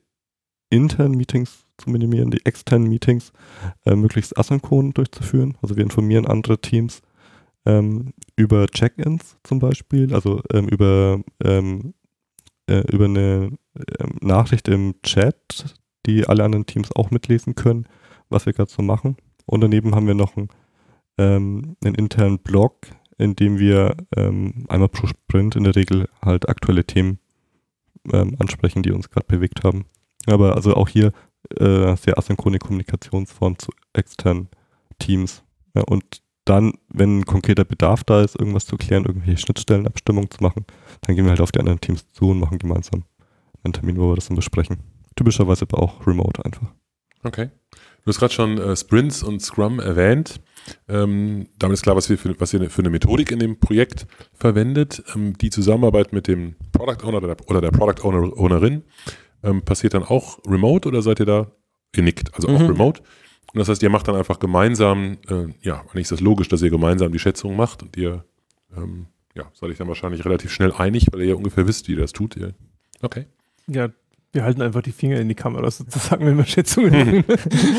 internen 0.69 1.15
Meetings 1.15 1.65
zu 1.77 1.89
minimieren, 1.89 2.31
die 2.31 2.45
externen 2.45 2.89
Meetings 2.89 3.31
äh, 3.85 3.95
möglichst 3.95 4.37
asynchron 4.37 4.93
durchzuführen. 4.93 5.57
Also 5.61 5.75
wir 5.75 5.83
informieren 5.83 6.27
andere 6.27 6.59
Teams 6.59 7.01
ähm, 7.65 8.13
über 8.35 8.67
Check-ins 8.67 9.37
zum 9.43 9.59
Beispiel, 9.59 10.13
also 10.13 10.41
ähm, 10.53 10.67
über, 10.67 11.21
ähm, 11.43 11.93
äh, 12.69 12.83
über 12.91 13.05
eine 13.05 13.51
ähm, 13.99 14.17
Nachricht 14.21 14.67
im 14.67 14.95
Chat, 15.03 15.75
die 16.05 16.25
alle 16.27 16.43
anderen 16.43 16.65
Teams 16.65 16.95
auch 16.95 17.11
mitlesen 17.11 17.55
können, 17.55 17.87
was 18.29 18.45
wir 18.45 18.53
gerade 18.53 18.71
so 18.71 18.81
machen. 18.81 19.17
Und 19.45 19.61
daneben 19.61 19.95
haben 19.95 20.07
wir 20.07 20.13
noch 20.13 20.37
einen, 20.37 20.49
ähm, 21.17 21.75
einen 21.83 21.95
internen 21.95 22.39
Blog, 22.39 22.87
in 23.17 23.35
dem 23.35 23.59
wir 23.59 23.97
ähm, 24.15 24.65
einmal 24.69 24.89
pro 24.89 25.07
Sprint 25.07 25.55
in 25.55 25.65
der 25.65 25.75
Regel 25.75 26.07
halt 26.21 26.47
aktuelle 26.47 26.85
Themen 26.85 27.19
ansprechen, 28.11 28.81
die 28.81 28.91
uns 28.91 29.09
gerade 29.11 29.27
bewegt 29.27 29.63
haben. 29.63 29.85
Aber 30.25 30.55
also 30.55 30.73
auch 30.73 30.87
hier 30.87 31.11
äh, 31.57 31.95
sehr 31.95 32.17
asynchrone 32.17 32.57
Kommunikationsform 32.57 33.59
zu 33.59 33.71
externen 33.93 34.49
Teams. 34.99 35.43
Ja, 35.75 35.83
und 35.83 36.21
dann, 36.49 36.73
wenn 36.89 37.19
ein 37.19 37.25
konkreter 37.25 37.63
Bedarf 37.65 38.03
da 38.03 38.21
ist, 38.21 38.37
irgendwas 38.39 38.65
zu 38.65 38.77
klären, 38.77 39.05
irgendwelche 39.05 39.37
Schnittstellenabstimmungen 39.41 40.29
zu 40.31 40.43
machen, 40.43 40.65
dann 41.01 41.15
gehen 41.15 41.25
wir 41.25 41.29
halt 41.31 41.41
auf 41.41 41.51
die 41.51 41.59
anderen 41.59 41.79
Teams 41.81 42.05
zu 42.11 42.29
und 42.31 42.39
machen 42.39 42.59
gemeinsam 42.59 43.03
einen 43.63 43.73
Termin, 43.73 43.97
wo 43.97 44.09
wir 44.11 44.15
das 44.15 44.27
dann 44.27 44.35
besprechen. 44.35 44.77
Typischerweise 45.15 45.65
aber 45.69 45.83
auch 45.83 46.05
remote 46.07 46.43
einfach. 46.43 46.67
Okay. 47.23 47.49
Du 48.03 48.07
hast 48.07 48.19
gerade 48.19 48.33
schon 48.33 48.57
äh, 48.57 48.75
Sprints 48.75 49.23
und 49.23 49.41
Scrum 49.41 49.79
erwähnt. 49.79 50.39
Ähm, 50.87 51.47
damit 51.57 51.73
ist 51.75 51.83
klar, 51.83 51.95
was, 51.95 52.09
wir 52.09 52.17
für, 52.17 52.39
was 52.39 52.53
ihr 52.53 52.69
für 52.69 52.81
eine 52.81 52.89
Methodik 52.89 53.31
in 53.31 53.39
dem 53.39 53.59
Projekt 53.59 54.07
verwendet. 54.33 55.03
Ähm, 55.15 55.37
die 55.37 55.49
Zusammenarbeit 55.49 56.13
mit 56.13 56.27
dem 56.27 56.55
Product 56.71 57.03
Owner 57.05 57.17
oder 57.17 57.35
der, 57.35 57.49
oder 57.49 57.61
der 57.61 57.71
Product 57.71 58.03
Owner, 58.07 58.37
Ownerin 58.37 58.83
ähm, 59.43 59.61
passiert 59.63 59.93
dann 59.93 60.03
auch 60.03 60.39
remote 60.47 60.87
oder 60.87 61.01
seid 61.01 61.19
ihr 61.19 61.25
da 61.25 61.51
genickt? 61.91 62.33
Also 62.33 62.47
auch 62.47 62.59
Mhm. 62.59 62.67
remote. 62.67 63.01
Und 63.53 63.59
das 63.59 63.69
heißt, 63.69 63.81
ihr 63.81 63.89
macht 63.89 64.07
dann 64.07 64.15
einfach 64.15 64.39
gemeinsam, 64.39 65.17
äh, 65.27 65.47
ja, 65.61 65.81
eigentlich 65.81 66.03
ist 66.03 66.11
das 66.11 66.21
logisch, 66.21 66.49
dass 66.49 66.61
ihr 66.61 66.69
gemeinsam 66.69 67.11
die 67.11 67.19
Schätzung 67.19 67.55
macht 67.55 67.81
und 67.81 67.97
ihr 67.97 68.23
ähm, 68.75 69.07
ja, 69.35 69.49
seid 69.53 69.69
ihr 69.69 69.75
dann 69.75 69.87
wahrscheinlich 69.87 70.25
relativ 70.25 70.51
schnell 70.51 70.71
einig, 70.73 71.07
weil 71.11 71.21
ihr 71.21 71.29
ja 71.29 71.35
ungefähr 71.35 71.67
wisst, 71.67 71.87
wie 71.87 71.93
ihr 71.93 71.99
das 71.99 72.11
tut. 72.11 72.35
Ihr. 72.35 72.53
Okay. 73.01 73.25
Ja, 73.67 73.89
wir 74.31 74.43
halten 74.43 74.61
einfach 74.61 74.81
die 74.81 74.91
Finger 74.91 75.19
in 75.19 75.27
die 75.27 75.35
Kamera 75.35 75.71
sozusagen, 75.71 76.25
wenn 76.25 76.37
wir 76.37 76.45
Schätzungen 76.45 76.91
machen. 77.25 77.25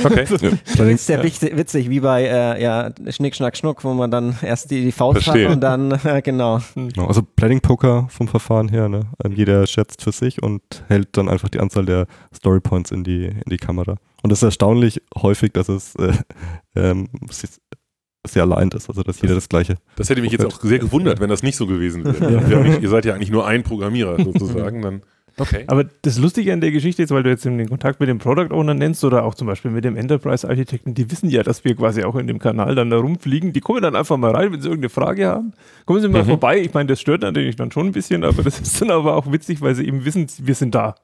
Okay. 0.04 0.26
Ja. 0.40 0.50
Das 0.76 0.88
ist 0.88 1.08
wichtig, 1.22 1.56
witzig, 1.56 1.90
wie 1.90 2.00
bei 2.00 2.24
äh, 2.24 2.62
ja, 2.62 2.90
Schnick, 3.08 3.36
Schnack, 3.36 3.56
Schnuck, 3.56 3.84
wo 3.84 3.94
man 3.94 4.10
dann 4.10 4.36
erst 4.42 4.70
die, 4.70 4.82
die 4.82 4.92
Faust 4.92 5.22
Verstehe. 5.22 5.46
hat 5.46 5.54
und 5.54 5.60
dann, 5.60 5.92
äh, 6.04 6.22
genau. 6.22 6.60
Genau, 6.74 7.06
also 7.06 7.22
Planning 7.22 7.60
Poker 7.60 8.08
vom 8.10 8.26
Verfahren 8.26 8.68
her, 8.68 8.88
ne? 8.88 9.06
Ähm, 9.24 9.32
jeder 9.32 9.66
schätzt 9.66 10.02
für 10.02 10.12
sich 10.12 10.42
und 10.42 10.62
hält 10.88 11.16
dann 11.16 11.28
einfach 11.28 11.48
die 11.48 11.60
Anzahl 11.60 11.86
der 11.86 12.06
Story 12.34 12.60
Points 12.60 12.90
in 12.90 13.04
die, 13.04 13.26
in 13.26 13.50
die 13.50 13.58
Kamera. 13.58 13.96
Und 14.22 14.32
es 14.32 14.38
ist 14.40 14.44
erstaunlich 14.44 15.00
häufig, 15.16 15.52
dass 15.52 15.68
es 15.68 15.94
äh, 15.96 16.12
ähm, 16.74 17.08
sehr 18.26 18.42
allein 18.42 18.68
ist, 18.70 18.88
also 18.88 19.02
dass 19.02 19.22
jeder 19.22 19.34
das 19.34 19.48
gleiche. 19.48 19.76
Das 19.96 20.10
hätte 20.10 20.20
mich 20.20 20.32
jetzt 20.32 20.44
auch 20.44 20.60
sehr 20.60 20.78
gewundert, 20.78 21.20
wenn 21.20 21.30
das 21.30 21.42
nicht 21.42 21.56
so 21.56 21.66
gewesen 21.66 22.04
wäre. 22.04 22.62
Nicht, 22.62 22.82
ihr 22.82 22.88
seid 22.88 23.04
ja 23.04 23.14
eigentlich 23.14 23.30
nur 23.30 23.46
ein 23.46 23.62
Programmierer 23.62 24.22
sozusagen. 24.22 24.82
Dann, 24.82 25.02
okay. 25.40 25.64
Aber 25.66 25.84
das 26.02 26.18
Lustige 26.18 26.52
an 26.52 26.60
der 26.60 26.70
Geschichte 26.70 27.02
ist, 27.02 27.10
weil 27.10 27.22
du 27.22 27.30
jetzt 27.30 27.44
den 27.44 27.68
Kontakt 27.68 27.98
mit 28.00 28.08
dem 28.08 28.18
Product 28.18 28.52
Owner 28.54 28.74
nennst 28.74 29.02
oder 29.04 29.24
auch 29.24 29.34
zum 29.34 29.46
Beispiel 29.46 29.70
mit 29.70 29.84
dem 29.84 29.96
Enterprise 29.96 30.48
Architekten, 30.48 30.94
die 30.94 31.10
wissen 31.10 31.28
ja, 31.30 31.42
dass 31.42 31.64
wir 31.64 31.74
quasi 31.74 32.02
auch 32.04 32.16
in 32.16 32.26
dem 32.26 32.38
Kanal 32.38 32.74
dann 32.74 32.90
da 32.90 32.98
rumfliegen. 32.98 33.52
Die 33.52 33.60
kommen 33.60 33.82
dann 33.82 33.96
einfach 33.96 34.16
mal 34.16 34.30
rein, 34.30 34.52
wenn 34.52 34.60
sie 34.60 34.68
irgendeine 34.68 34.90
Frage 34.90 35.26
haben. 35.26 35.52
Kommen 35.86 36.00
sie 36.00 36.08
mal 36.08 36.22
Mhm. 36.22 36.28
vorbei. 36.28 36.60
Ich 36.60 36.72
meine, 36.74 36.86
das 36.88 37.00
stört 37.00 37.22
natürlich 37.22 37.56
dann 37.56 37.72
schon 37.72 37.86
ein 37.86 37.92
bisschen, 37.92 38.22
aber 38.24 38.42
das 38.42 38.60
ist 38.60 38.80
dann 38.80 38.90
aber 38.90 39.16
auch 39.16 39.32
witzig, 39.32 39.60
weil 39.60 39.74
sie 39.74 39.86
eben 39.86 40.04
wissen, 40.04 40.26
wir 40.42 40.54
sind 40.54 40.74
da. 40.74 40.94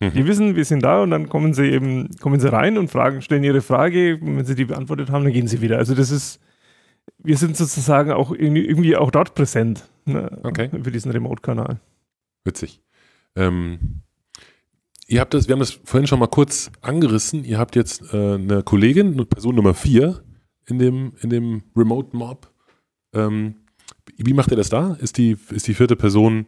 Mhm. 0.00 0.12
Die 0.12 0.26
wissen, 0.26 0.56
wir 0.56 0.64
sind 0.66 0.82
da 0.82 1.02
und 1.02 1.10
dann 1.10 1.28
kommen 1.28 1.54
sie 1.54 1.70
eben, 1.70 2.10
kommen 2.20 2.38
sie 2.40 2.52
rein 2.52 2.76
und 2.78 2.88
fragen, 2.90 3.22
stellen 3.22 3.44
ihre 3.44 3.62
Frage. 3.62 4.18
Und 4.20 4.36
wenn 4.36 4.44
sie 4.44 4.54
die 4.54 4.66
beantwortet 4.66 5.10
haben, 5.10 5.24
dann 5.24 5.32
gehen 5.32 5.48
sie 5.48 5.60
wieder. 5.62 5.78
Also 5.78 5.94
das 5.94 6.10
ist, 6.10 6.38
wir 7.18 7.36
sind 7.36 7.56
sozusagen 7.56 8.10
auch 8.12 8.30
irgendwie, 8.32 8.96
auch 8.96 9.10
dort 9.10 9.34
präsent 9.34 9.88
ne, 10.04 10.38
Okay. 10.42 10.68
für 10.82 10.90
diesen 10.90 11.12
Remote-Kanal. 11.12 11.78
Witzig. 12.44 12.80
Ähm, 13.36 14.02
ihr 15.06 15.20
habt 15.20 15.34
das, 15.34 15.46
wir 15.46 15.52
haben 15.52 15.60
das 15.60 15.78
vorhin 15.84 16.06
schon 16.06 16.18
mal 16.18 16.26
kurz 16.26 16.70
angerissen. 16.80 17.44
Ihr 17.44 17.58
habt 17.58 17.76
jetzt 17.76 18.12
äh, 18.12 18.34
eine 18.34 18.62
Kollegin, 18.62 19.26
Person 19.26 19.54
Nummer 19.54 19.74
vier 19.74 20.24
in 20.66 20.78
dem, 20.78 21.12
in 21.20 21.30
dem 21.30 21.62
Remote 21.76 22.16
Mob. 22.16 22.50
Ähm, 23.12 23.56
wie 24.16 24.32
macht 24.32 24.50
ihr 24.50 24.56
das 24.56 24.68
da? 24.68 24.94
Ist 24.94 25.18
die, 25.18 25.36
ist 25.50 25.68
die 25.68 25.74
vierte 25.74 25.96
Person, 25.96 26.46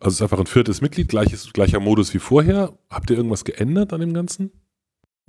also 0.00 0.14
ist 0.14 0.22
einfach 0.22 0.40
ein 0.40 0.46
viertes 0.46 0.80
Mitglied, 0.80 1.08
gleiches, 1.08 1.52
gleicher 1.52 1.80
Modus 1.80 2.12
wie 2.14 2.18
vorher? 2.18 2.78
Habt 2.88 3.10
ihr 3.10 3.16
irgendwas 3.16 3.44
geändert 3.44 3.92
an 3.92 4.00
dem 4.00 4.14
Ganzen? 4.14 4.50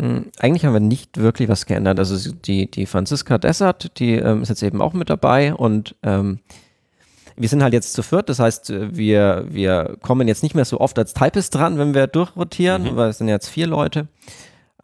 Hm, 0.02 0.32
Eigentlich 0.40 0.66
haben 0.66 0.74
wir 0.74 0.80
nicht 0.80 1.18
wirklich 1.18 1.50
was 1.50 1.66
geändert. 1.66 2.00
Also 2.00 2.32
die, 2.34 2.72
die 2.72 2.86
Franziska 2.86 3.38
Dessert, 3.38 4.00
die 4.00 4.14
ähm, 4.14 4.42
ist 4.42 4.50
jetzt 4.50 4.64
eben 4.64 4.82
auch 4.82 4.94
mit 4.94 5.10
dabei 5.10 5.54
und 5.54 5.96
ähm, 6.04 6.40
wir 7.36 7.50
sind 7.50 7.64
halt 7.64 7.74
jetzt 7.74 7.94
zu 7.94 8.04
viert, 8.04 8.30
das 8.30 8.40
heißt, 8.40 8.70
äh, 8.70 8.96
wir, 8.96 9.46
wir 9.50 9.98
kommen 10.02 10.28
jetzt 10.28 10.44
nicht 10.44 10.56
mehr 10.56 10.66
so 10.66 10.80
oft 10.80 10.98
als 11.00 11.14
Typist 11.14 11.56
dran, 11.56 11.78
wenn 11.78 11.94
wir 11.94 12.08
durchrotieren, 12.08 12.84
Mhm. 12.84 12.96
weil 12.96 13.10
es 13.10 13.18
sind 13.20 13.28
jetzt 13.28 13.48
vier 13.50 13.68
Leute. 13.68 14.08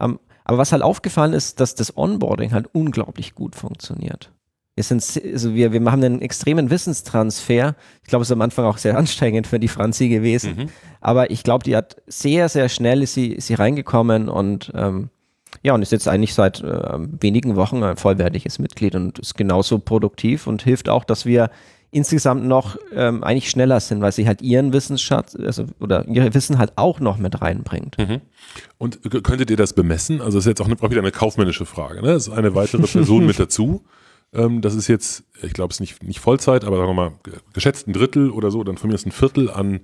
Ähm, 0.00 0.18
aber 0.44 0.58
was 0.58 0.72
halt 0.72 0.82
aufgefallen 0.82 1.34
ist, 1.34 1.60
dass 1.60 1.74
das 1.74 1.96
Onboarding 1.96 2.52
halt 2.52 2.68
unglaublich 2.72 3.34
gut 3.34 3.54
funktioniert. 3.54 4.32
Wir, 4.76 4.84
sind, 4.84 5.02
also 5.32 5.54
wir, 5.54 5.72
wir 5.72 5.80
machen 5.80 6.04
einen 6.04 6.22
extremen 6.22 6.70
Wissenstransfer. 6.70 7.74
Ich 8.02 8.08
glaube, 8.08 8.22
es 8.22 8.28
ist 8.28 8.32
am 8.32 8.40
Anfang 8.42 8.64
auch 8.64 8.78
sehr 8.78 8.96
anstrengend 8.98 9.46
für 9.46 9.58
die 9.58 9.68
Franzi 9.68 10.08
gewesen. 10.08 10.54
Mhm. 10.56 10.66
Aber 11.00 11.30
ich 11.30 11.42
glaube, 11.42 11.64
die 11.64 11.76
hat 11.76 11.96
sehr, 12.06 12.48
sehr 12.48 12.68
schnell 12.68 13.02
ist 13.02 13.14
sie, 13.14 13.32
ist 13.32 13.48
sie 13.48 13.54
reingekommen 13.54 14.28
und 14.28 14.70
ähm, 14.74 15.10
ja, 15.62 15.74
und 15.74 15.82
ist 15.82 15.92
jetzt 15.92 16.06
eigentlich 16.08 16.34
seit 16.34 16.60
äh, 16.62 16.98
wenigen 17.20 17.56
Wochen 17.56 17.82
ein 17.82 17.96
vollwertiges 17.96 18.58
Mitglied 18.58 18.94
und 18.94 19.18
ist 19.18 19.34
genauso 19.36 19.78
produktiv 19.80 20.46
und 20.46 20.62
hilft 20.62 20.88
auch, 20.88 21.04
dass 21.04 21.26
wir 21.26 21.50
insgesamt 21.90 22.44
noch 22.44 22.76
ähm, 22.94 23.24
eigentlich 23.24 23.48
schneller 23.50 23.80
sind, 23.80 24.00
weil 24.02 24.12
sie 24.12 24.26
halt 24.26 24.42
ihren 24.42 24.72
Wissensschatz, 24.72 25.34
also 25.36 25.64
oder 25.80 26.06
ihre 26.06 26.34
Wissen 26.34 26.58
halt 26.58 26.72
auch 26.76 27.00
noch 27.00 27.16
mit 27.16 27.40
reinbringt. 27.40 27.96
Mhm. 27.98 28.20
Und 28.76 29.00
könntet 29.24 29.50
ihr 29.50 29.56
das 29.56 29.72
bemessen? 29.72 30.20
Also 30.20 30.38
das 30.38 30.44
ist 30.44 30.48
jetzt 30.50 30.60
auch, 30.60 30.66
eine, 30.66 30.76
auch 30.80 30.90
wieder 30.90 31.00
eine 31.00 31.12
kaufmännische 31.12 31.64
Frage. 31.66 32.02
Ne? 32.02 32.10
Es 32.12 32.28
ist 32.28 32.34
eine 32.34 32.54
weitere 32.54 32.82
Person 32.86 33.24
mit 33.26 33.38
dazu. 33.38 33.84
Ähm, 34.34 34.60
das 34.60 34.74
ist 34.74 34.88
jetzt, 34.88 35.24
ich 35.42 35.54
glaube, 35.54 35.70
es 35.70 35.76
ist 35.76 35.80
nicht, 35.80 36.02
nicht 36.02 36.20
Vollzeit, 36.20 36.64
aber 36.64 36.76
sagen 36.76 36.90
wir 36.90 36.94
mal, 36.94 37.12
ge- 37.22 37.32
geschätzt 37.54 37.88
ein 37.88 37.94
Drittel 37.94 38.30
oder 38.30 38.50
so, 38.50 38.62
dann 38.64 38.76
von 38.76 38.88
mir 38.90 38.94
ist 38.94 39.06
ein 39.06 39.12
Viertel 39.12 39.50
an, 39.50 39.80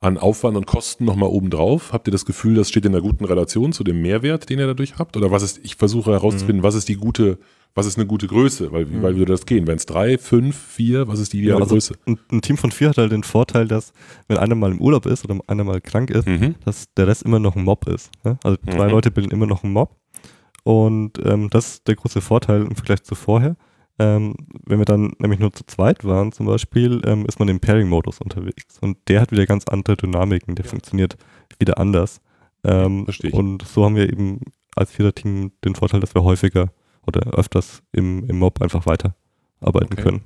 an 0.00 0.18
Aufwand 0.18 0.58
und 0.58 0.66
Kosten 0.66 1.06
nochmal 1.06 1.30
obendrauf. 1.30 1.94
Habt 1.94 2.06
ihr 2.06 2.12
das 2.12 2.26
Gefühl, 2.26 2.54
das 2.56 2.68
steht 2.68 2.84
in 2.84 2.92
einer 2.92 3.00
guten 3.00 3.24
Relation 3.24 3.72
zu 3.72 3.82
dem 3.82 4.02
Mehrwert, 4.02 4.50
den 4.50 4.58
ihr 4.58 4.66
dadurch 4.66 4.98
habt? 4.98 5.16
Oder 5.16 5.30
was 5.30 5.42
ist, 5.42 5.60
ich 5.62 5.76
versuche 5.76 6.10
herauszufinden, 6.12 6.62
was 6.62 6.74
ist 6.74 6.90
die 6.90 6.96
gute, 6.96 7.38
was 7.76 7.86
ist 7.86 7.96
eine 7.98 8.06
gute 8.06 8.26
Größe? 8.26 8.72
Weil, 8.72 8.90
wie- 8.90 9.00
weil 9.02 9.16
würde 9.16 9.32
das 9.32 9.46
gehen? 9.46 9.66
Wenn 9.68 9.76
es 9.76 9.86
drei, 9.86 10.18
fünf, 10.18 10.56
vier, 10.56 11.06
was 11.06 11.20
ist 11.20 11.32
die 11.32 11.42
ideale 11.42 11.60
also 11.62 11.74
Größe? 11.74 11.94
ein, 12.06 12.18
ein 12.32 12.40
Team 12.42 12.56
von 12.56 12.72
vier 12.72 12.88
hat 12.88 12.98
halt 12.98 13.12
den 13.12 13.22
Vorteil, 13.22 13.68
dass 13.68 13.92
wenn 14.26 14.38
einer 14.38 14.54
mal 14.56 14.72
im 14.72 14.80
Urlaub 14.80 15.06
ist 15.06 15.24
oder 15.24 15.38
einer 15.46 15.62
mal 15.62 15.80
krank 15.80 16.10
ist, 16.10 16.26
Mhm. 16.26 16.56
dass 16.64 16.92
der 16.94 17.06
Rest 17.06 17.22
immer 17.22 17.38
noch 17.38 17.54
ein 17.54 17.62
Mob 17.64 17.86
ist. 17.86 18.10
Ne? 18.24 18.38
Also 18.42 18.56
zwei 18.68 18.86
Mhm. 18.86 18.90
Leute 18.90 19.10
bilden 19.12 19.30
immer 19.30 19.46
noch 19.46 19.62
einen 19.62 19.72
Mob. 19.74 19.94
Und 20.64 21.20
ähm, 21.24 21.48
das 21.50 21.74
ist 21.74 21.88
der 21.88 21.94
große 21.94 22.20
Vorteil 22.20 22.62
im 22.62 22.74
Vergleich 22.74 23.02
zu 23.04 23.14
vorher. 23.14 23.56
Ähm, 23.98 24.34
wenn 24.66 24.78
wir 24.78 24.84
dann 24.84 25.12
nämlich 25.18 25.40
nur 25.40 25.52
zu 25.52 25.64
zweit 25.66 26.04
waren 26.04 26.32
zum 26.32 26.46
Beispiel, 26.46 27.00
ähm, 27.06 27.24
ist 27.26 27.38
man 27.38 27.48
im 27.48 27.60
Pairing-Modus 27.60 28.20
unterwegs. 28.20 28.78
Und 28.80 28.98
der 29.08 29.20
hat 29.20 29.30
wieder 29.30 29.46
ganz 29.46 29.66
andere 29.68 29.96
Dynamiken, 29.96 30.54
der 30.54 30.64
funktioniert 30.66 31.16
wieder 31.58 31.78
anders. 31.78 32.20
Ähm, 32.64 33.04
Verstehe 33.04 33.30
ich. 33.30 33.34
Und 33.36 33.62
so 33.62 33.84
haben 33.84 33.96
wir 33.96 34.10
eben 34.12 34.40
als 34.74 34.90
Vierer-Team 34.90 35.52
den 35.64 35.74
Vorteil, 35.76 36.00
dass 36.00 36.14
wir 36.14 36.24
häufiger 36.24 36.68
oder 37.06 37.20
öfters 37.38 37.82
im, 37.92 38.24
im 38.28 38.38
Mob 38.38 38.60
einfach 38.62 38.86
weiterarbeiten 38.86 39.92
Okay. 39.92 40.02
können. 40.02 40.20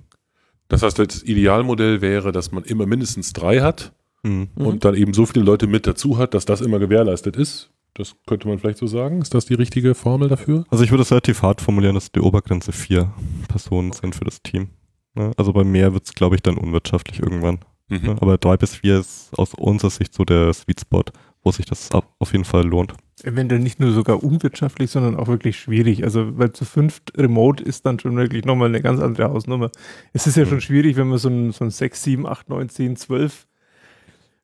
Das 0.69 0.83
heißt, 0.83 0.99
das 0.99 1.23
Idealmodell 1.23 2.01
wäre, 2.01 2.31
dass 2.33 2.53
man 2.53 2.63
immer 2.65 2.87
mindestens 2.87 3.33
drei 3.33 3.61
hat 3.61 3.93
Mhm. 4.23 4.49
Mhm. 4.55 4.67
und 4.67 4.85
dann 4.85 4.95
eben 4.95 5.15
so 5.15 5.25
viele 5.25 5.45
Leute 5.45 5.67
mit 5.67 5.87
dazu 5.87 6.19
hat, 6.19 6.35
dass 6.35 6.45
das 6.45 6.61
immer 6.61 6.79
gewährleistet 6.79 7.37
ist. 7.37 7.71
Das 7.95 8.15
könnte 8.27 8.47
man 8.49 8.59
vielleicht 8.59 8.77
so 8.79 8.87
sagen. 8.87 9.21
Ist 9.23 9.33
das 9.35 9.47
die 9.47 9.55
richtige 9.55 9.95
Formel 9.95 10.29
dafür? 10.29 10.65
Also 10.71 10.85
ich 10.85 10.91
würde 10.91 11.03
es 11.03 11.11
relativ 11.11 11.41
hart 11.43 11.61
formulieren, 11.63 11.95
dass 11.95 12.13
die 12.13 12.21
Obergrenze 12.21 12.71
vier 12.73 13.13
Personen 13.49 13.93
sind 13.93 14.15
für 14.15 14.25
das 14.25 14.43
Team. 14.43 14.69
Ne? 15.15 15.33
Also 15.39 15.53
bei 15.55 15.65
mehr 15.65 15.93
wird 15.95 16.05
es, 16.07 16.15
glaube 16.15 16.37
ich, 16.37 16.43
dann 16.43 16.57
unwirtschaftlich 16.59 17.19
irgendwann. 17.21 17.61
Ne? 17.89 17.99
Mhm. 17.99 18.11
Aber 18.21 18.37
drei 18.39 18.57
bis 18.59 18.77
vier 18.77 19.01
ist 19.01 19.31
aus 19.37 19.55
unserer 19.55 19.91
Sicht 19.91 20.13
so 20.15 20.25
der 20.25 20.53
Sweet 20.53 20.81
Spot, 20.83 21.03
wo 21.43 21.51
sich 21.51 21.65
das 21.67 21.89
auf 22.19 22.33
jeden 22.33 22.45
Fall 22.45 22.65
lohnt. 22.67 22.93
Eventuell 23.25 23.61
nicht 23.61 23.81
nur 23.81 23.93
sogar 23.93 24.23
unwirtschaftlich, 24.23 24.91
sondern 24.91 25.17
auch 25.17 25.29
wirklich 25.29 25.59
schwierig. 25.59 26.05
Also, 26.05 26.39
weil 26.39 26.53
zu 26.53 26.65
fünft 26.65 27.13
remote 27.17 27.63
ist 27.63 27.87
dann 27.87 27.99
schon 27.99 28.17
wirklich 28.17 28.45
nochmal 28.45 28.69
eine 28.69 28.81
ganz 28.81 29.01
andere 29.01 29.31
Hausnummer. 29.31 29.71
Es 30.13 30.27
ist 30.27 30.37
ja 30.37 30.47
schon 30.47 30.61
schwierig, 30.61 30.97
wenn 30.97 31.09
man 31.09 31.19
so 31.19 31.29
ein, 31.29 31.53
so 31.53 31.65
ein 31.65 31.71
6, 31.71 32.03
7, 32.03 32.27
8, 32.27 32.49
9, 32.49 32.69
10, 32.69 32.97
12 32.97 33.47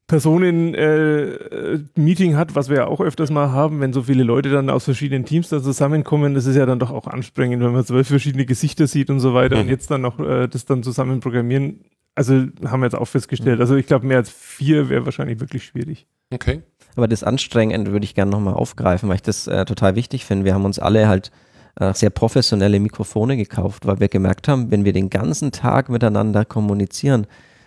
Personen 0.07 0.73
äh, 0.75 1.25
äh, 1.25 1.81
Meeting 1.97 2.37
hat, 2.37 2.55
was 2.55 2.69
wir 2.69 2.77
ja 2.77 2.87
auch 2.87 3.01
öfters 3.01 3.31
mal 3.31 3.51
haben, 3.51 3.81
wenn 3.81 3.93
so 3.93 4.05
viele 4.05 4.23
Leute 4.23 4.51
dann 4.51 4.71
aus 4.71 4.85
verschiedenen 4.85 5.25
Teams 5.25 5.49
da 5.49 5.61
zusammenkommen, 5.61 6.35
das 6.35 6.47
ist 6.47 6.55
ja 6.55 6.65
dann 6.65 6.79
doch 6.79 6.93
auch 6.93 7.09
anstrengend, 7.09 7.61
wenn 7.61 7.73
man 7.73 7.85
zwölf 7.85 8.07
verschiedene 8.07 8.47
Gesichter 8.47 8.87
sieht 8.87 9.11
und 9.11 9.19
so 9.19 9.35
weiter 9.35 9.57
und 9.59 9.65
Mhm. 9.65 9.71
jetzt 9.71 9.91
dann 9.91 10.03
noch 10.03 10.21
äh, 10.21 10.47
das 10.47 10.65
dann 10.65 10.85
zusammen 10.85 11.19
programmieren. 11.19 11.81
Also 12.15 12.35
haben 12.65 12.81
wir 12.81 12.87
jetzt 12.87 12.95
auch 12.95 13.07
festgestellt. 13.07 13.61
Also 13.61 13.75
ich 13.75 13.87
glaube, 13.87 14.07
mehr 14.07 14.19
als 14.19 14.31
vier 14.31 14.89
wäre 14.89 15.05
wahrscheinlich 15.05 15.41
wirklich 15.41 15.65
schwierig. 15.65 16.07
Okay. 16.33 16.63
Aber 16.97 17.09
das 17.09 17.23
Anstrengende 17.23 17.93
würde 17.93 18.05
ich 18.05 18.15
gerne 18.15 18.31
nochmal 18.31 18.55
aufgreifen, 18.55 19.09
weil 19.09 19.17
ich 19.17 19.23
das 19.23 19.47
äh, 19.47 19.65
total 19.65 19.95
wichtig 19.95 20.25
finde. 20.25 20.45
Wir 20.45 20.55
haben 20.55 20.65
uns 20.65 20.79
alle 20.79 21.09
halt 21.09 21.31
äh, 21.79 21.93
sehr 21.95 22.11
professionelle 22.11 22.81
Mikrofone 22.81 23.37
gekauft, 23.37 23.87
weil 23.87 24.01
wir 24.01 24.09
gemerkt 24.09 24.49
haben, 24.49 24.71
wenn 24.71 24.85
wir 24.85 24.93
den 24.93 25.11
ganzen 25.11 25.53
Tag 25.53 25.89
miteinander 25.89 26.45
kommunizieren 26.45 27.27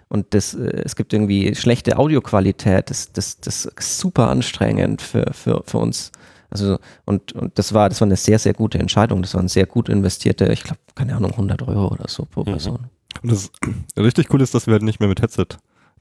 und 0.09 0.33
das, 0.33 0.55
äh, 0.55 0.81
es 0.83 0.95
gibt 0.95 1.13
irgendwie 1.13 1.55
schlechte 1.55 1.97
Audioqualität, 1.97 2.89
das, 2.89 3.13
das, 3.13 3.39
das 3.39 3.65
ist 3.65 3.99
super 3.99 4.29
anstrengend 4.29 5.01
für, 5.01 5.31
für, 5.33 5.63
für 5.65 5.77
uns. 5.77 6.11
Also, 6.49 6.79
und, 7.05 7.31
und 7.33 7.57
das 7.59 7.73
war, 7.75 7.89
das 7.89 8.01
war 8.01 8.07
eine 8.07 8.15
sehr, 8.15 8.39
sehr 8.39 8.53
gute 8.55 8.79
Entscheidung. 8.79 9.21
Das 9.21 9.35
waren 9.35 9.47
sehr 9.47 9.67
gut 9.67 9.87
investierte, 9.87 10.51
ich 10.51 10.63
glaube, 10.63 10.79
keine 10.95 11.15
Ahnung, 11.15 11.31
100 11.31 11.61
Euro 11.61 11.89
oder 11.89 12.07
so 12.07 12.25
pro 12.25 12.41
Mhm. 12.41 12.45
Person. 12.45 12.79
Und 13.21 13.31
das 13.31 13.51
richtig 13.97 14.33
cool 14.33 14.41
ist, 14.41 14.55
dass 14.55 14.65
wir 14.65 14.73
halt 14.73 14.81
nicht 14.81 14.99
mehr 14.99 15.09
mit 15.09 15.21
Headset 15.21 15.45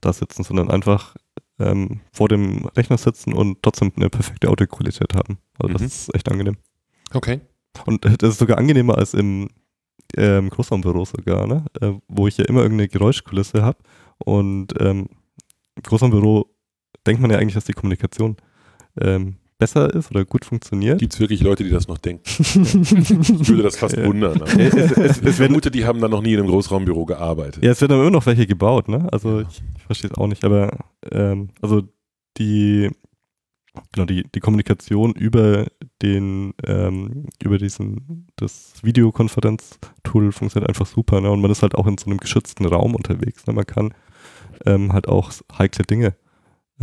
da 0.01 0.11
sitzen, 0.11 0.43
sondern 0.43 0.71
einfach 0.71 1.15
ähm, 1.59 2.01
vor 2.11 2.27
dem 2.29 2.65
Rechner 2.75 2.97
sitzen 2.97 3.33
und 3.33 3.61
trotzdem 3.61 3.91
eine 3.95 4.09
perfekte 4.09 4.49
Audioqualität 4.49 5.13
haben. 5.15 5.37
Also 5.59 5.73
das 5.73 5.81
Mhm. 5.81 5.87
ist 5.87 6.15
echt 6.15 6.31
angenehm. 6.31 6.57
Okay. 7.13 7.41
Und 7.85 8.05
äh, 8.05 8.17
das 8.17 8.31
ist 8.31 8.39
sogar 8.39 8.57
angenehmer 8.57 8.97
als 8.97 9.13
im 9.13 9.49
ähm, 10.17 10.49
Großraumbüro 10.49 11.05
sogar, 11.05 11.45
ne? 11.47 11.65
Äh, 11.81 11.93
wo 12.07 12.27
ich 12.27 12.37
ja 12.37 12.45
immer 12.45 12.61
irgendeine 12.61 12.87
Geräuschkulisse 12.87 13.61
habe. 13.61 13.77
Und 14.17 14.73
ähm, 14.79 15.07
im 15.75 15.83
Großraumbüro 15.83 16.49
denkt 17.05 17.21
man 17.21 17.31
ja 17.31 17.37
eigentlich, 17.37 17.53
dass 17.53 17.65
die 17.65 17.73
Kommunikation 17.73 18.37
ähm, 18.99 19.37
besser 19.59 19.93
ist 19.93 20.09
oder 20.09 20.25
gut 20.25 20.45
funktioniert. 20.45 20.99
Gibt 20.99 21.13
es 21.13 21.19
wirklich 21.19 21.41
Leute, 21.41 21.63
die 21.63 21.69
das 21.69 21.87
noch 21.87 21.99
denken? 21.99 22.23
Ich 22.29 23.47
würde 23.49 23.63
das 23.63 23.75
fast 23.77 23.95
Ja. 23.97 24.05
wundern. 24.05 24.41
aber 24.41 24.59
es, 24.59 24.73
es, 24.73 24.91
es, 24.97 25.21
Ich 25.21 25.35
vermute, 25.35 25.69
die 25.69 25.85
haben 25.85 25.99
dann 26.01 26.11
noch 26.11 26.21
nie 26.21 26.33
in 26.33 26.39
einem 26.39 26.49
Großraumbüro 26.49 27.05
gearbeitet. 27.05 27.63
ja, 27.63 27.71
es 27.71 27.81
werden 27.81 27.93
aber 27.93 28.01
immer 28.03 28.11
noch 28.11 28.25
welche 28.25 28.47
gebaut, 28.47 28.87
ne? 28.87 29.07
Also 29.11 29.41
ich, 29.41 29.61
ich 29.77 29.83
verstehe 29.83 30.09
es 30.11 30.17
auch 30.17 30.27
nicht, 30.27 30.43
aber 30.45 30.77
ähm, 31.11 31.49
also 31.61 31.83
die 32.37 32.89
genau 33.91 34.05
die, 34.05 34.23
die 34.33 34.39
Kommunikation 34.39 35.13
über 35.13 35.67
den 36.01 36.53
ähm, 36.65 37.27
über 37.43 37.57
diesen 37.57 38.27
das 38.37 38.73
Videokonferenz-Tool 38.81 40.31
funktioniert 40.31 40.69
einfach 40.69 40.85
super, 40.87 41.21
ne? 41.21 41.29
Und 41.31 41.41
man 41.41 41.51
ist 41.51 41.61
halt 41.61 41.75
auch 41.75 41.85
in 41.87 41.97
so 41.97 42.05
einem 42.07 42.17
geschützten 42.17 42.65
Raum 42.65 42.95
unterwegs. 42.95 43.45
Ne? 43.45 43.53
Man 43.53 43.65
kann 43.67 43.93
ähm, 44.65 44.93
halt 44.93 45.07
auch 45.07 45.31
heikle 45.57 45.85
Dinge 45.85 46.15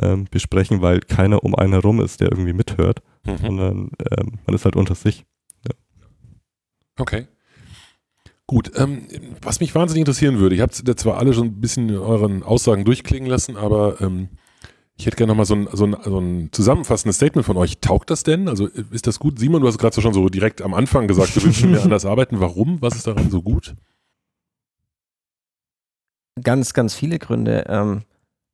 ähm, 0.03 0.27
besprechen, 0.31 0.81
weil 0.83 1.01
keiner 1.01 1.43
um 1.45 1.55
einen 1.55 1.73
herum 1.73 2.01
ist, 2.01 2.21
der 2.21 2.31
irgendwie 2.31 2.53
mithört, 2.53 3.03
Mhm. 3.27 3.39
sondern 3.39 3.91
ähm, 4.17 4.39
man 4.47 4.55
ist 4.55 4.65
halt 4.65 4.77
unter 4.77 4.95
sich. 4.95 5.25
Okay. 6.99 7.27
Gut, 8.47 8.71
ähm, 8.77 9.07
was 9.43 9.59
mich 9.61 9.75
wahnsinnig 9.75 10.03
interessieren 10.03 10.39
würde, 10.39 10.61
habt 10.63 10.87
ja 10.87 10.97
zwar 10.97 11.19
alle 11.19 11.35
schon 11.35 11.49
ein 11.49 11.61
bisschen 11.61 11.89
in 11.89 11.97
euren 11.97 12.43
Aussagen 12.45 12.85
durchklingen 12.85 13.29
lassen, 13.29 13.57
aber 13.57 14.01
ähm, 14.01 14.29
ich 14.97 15.05
hätte 15.05 15.17
gerne 15.17 15.33
nochmal 15.33 15.45
so 15.47 15.57
ein, 15.57 15.69
so, 15.73 15.85
ein, 15.85 15.97
so 16.05 16.19
ein 16.21 16.49
zusammenfassendes 16.53 17.17
Statement 17.17 17.45
von 17.45 17.57
euch. 17.59 17.81
Taugt 17.81 18.09
das 18.09 18.23
denn? 18.23 18.49
Also 18.49 18.67
ist 18.69 19.07
das 19.07 19.19
gut? 19.19 19.39
Simon, 19.39 19.61
du 19.61 19.69
hast 19.69 19.77
gerade 19.79 19.95
so 19.95 20.01
schon 20.01 20.15
so 20.15 20.29
direkt 20.31 20.63
am 20.63 20.73
Anfang 20.73 21.07
gesagt, 21.07 21.37
du 21.37 21.43
willst 21.45 21.61
mit 21.63 21.73
mir 21.73 21.83
anders 21.83 22.07
arbeiten. 22.07 22.41
Warum? 22.41 22.81
Was 22.81 22.95
ist 22.97 23.07
daran 23.07 23.31
so 23.31 23.43
gut? 23.43 23.75
Ganz, 26.43 26.73
ganz 26.73 26.95
viele 26.95 27.19
Gründe. 27.19 27.65
Ähm, 27.69 28.03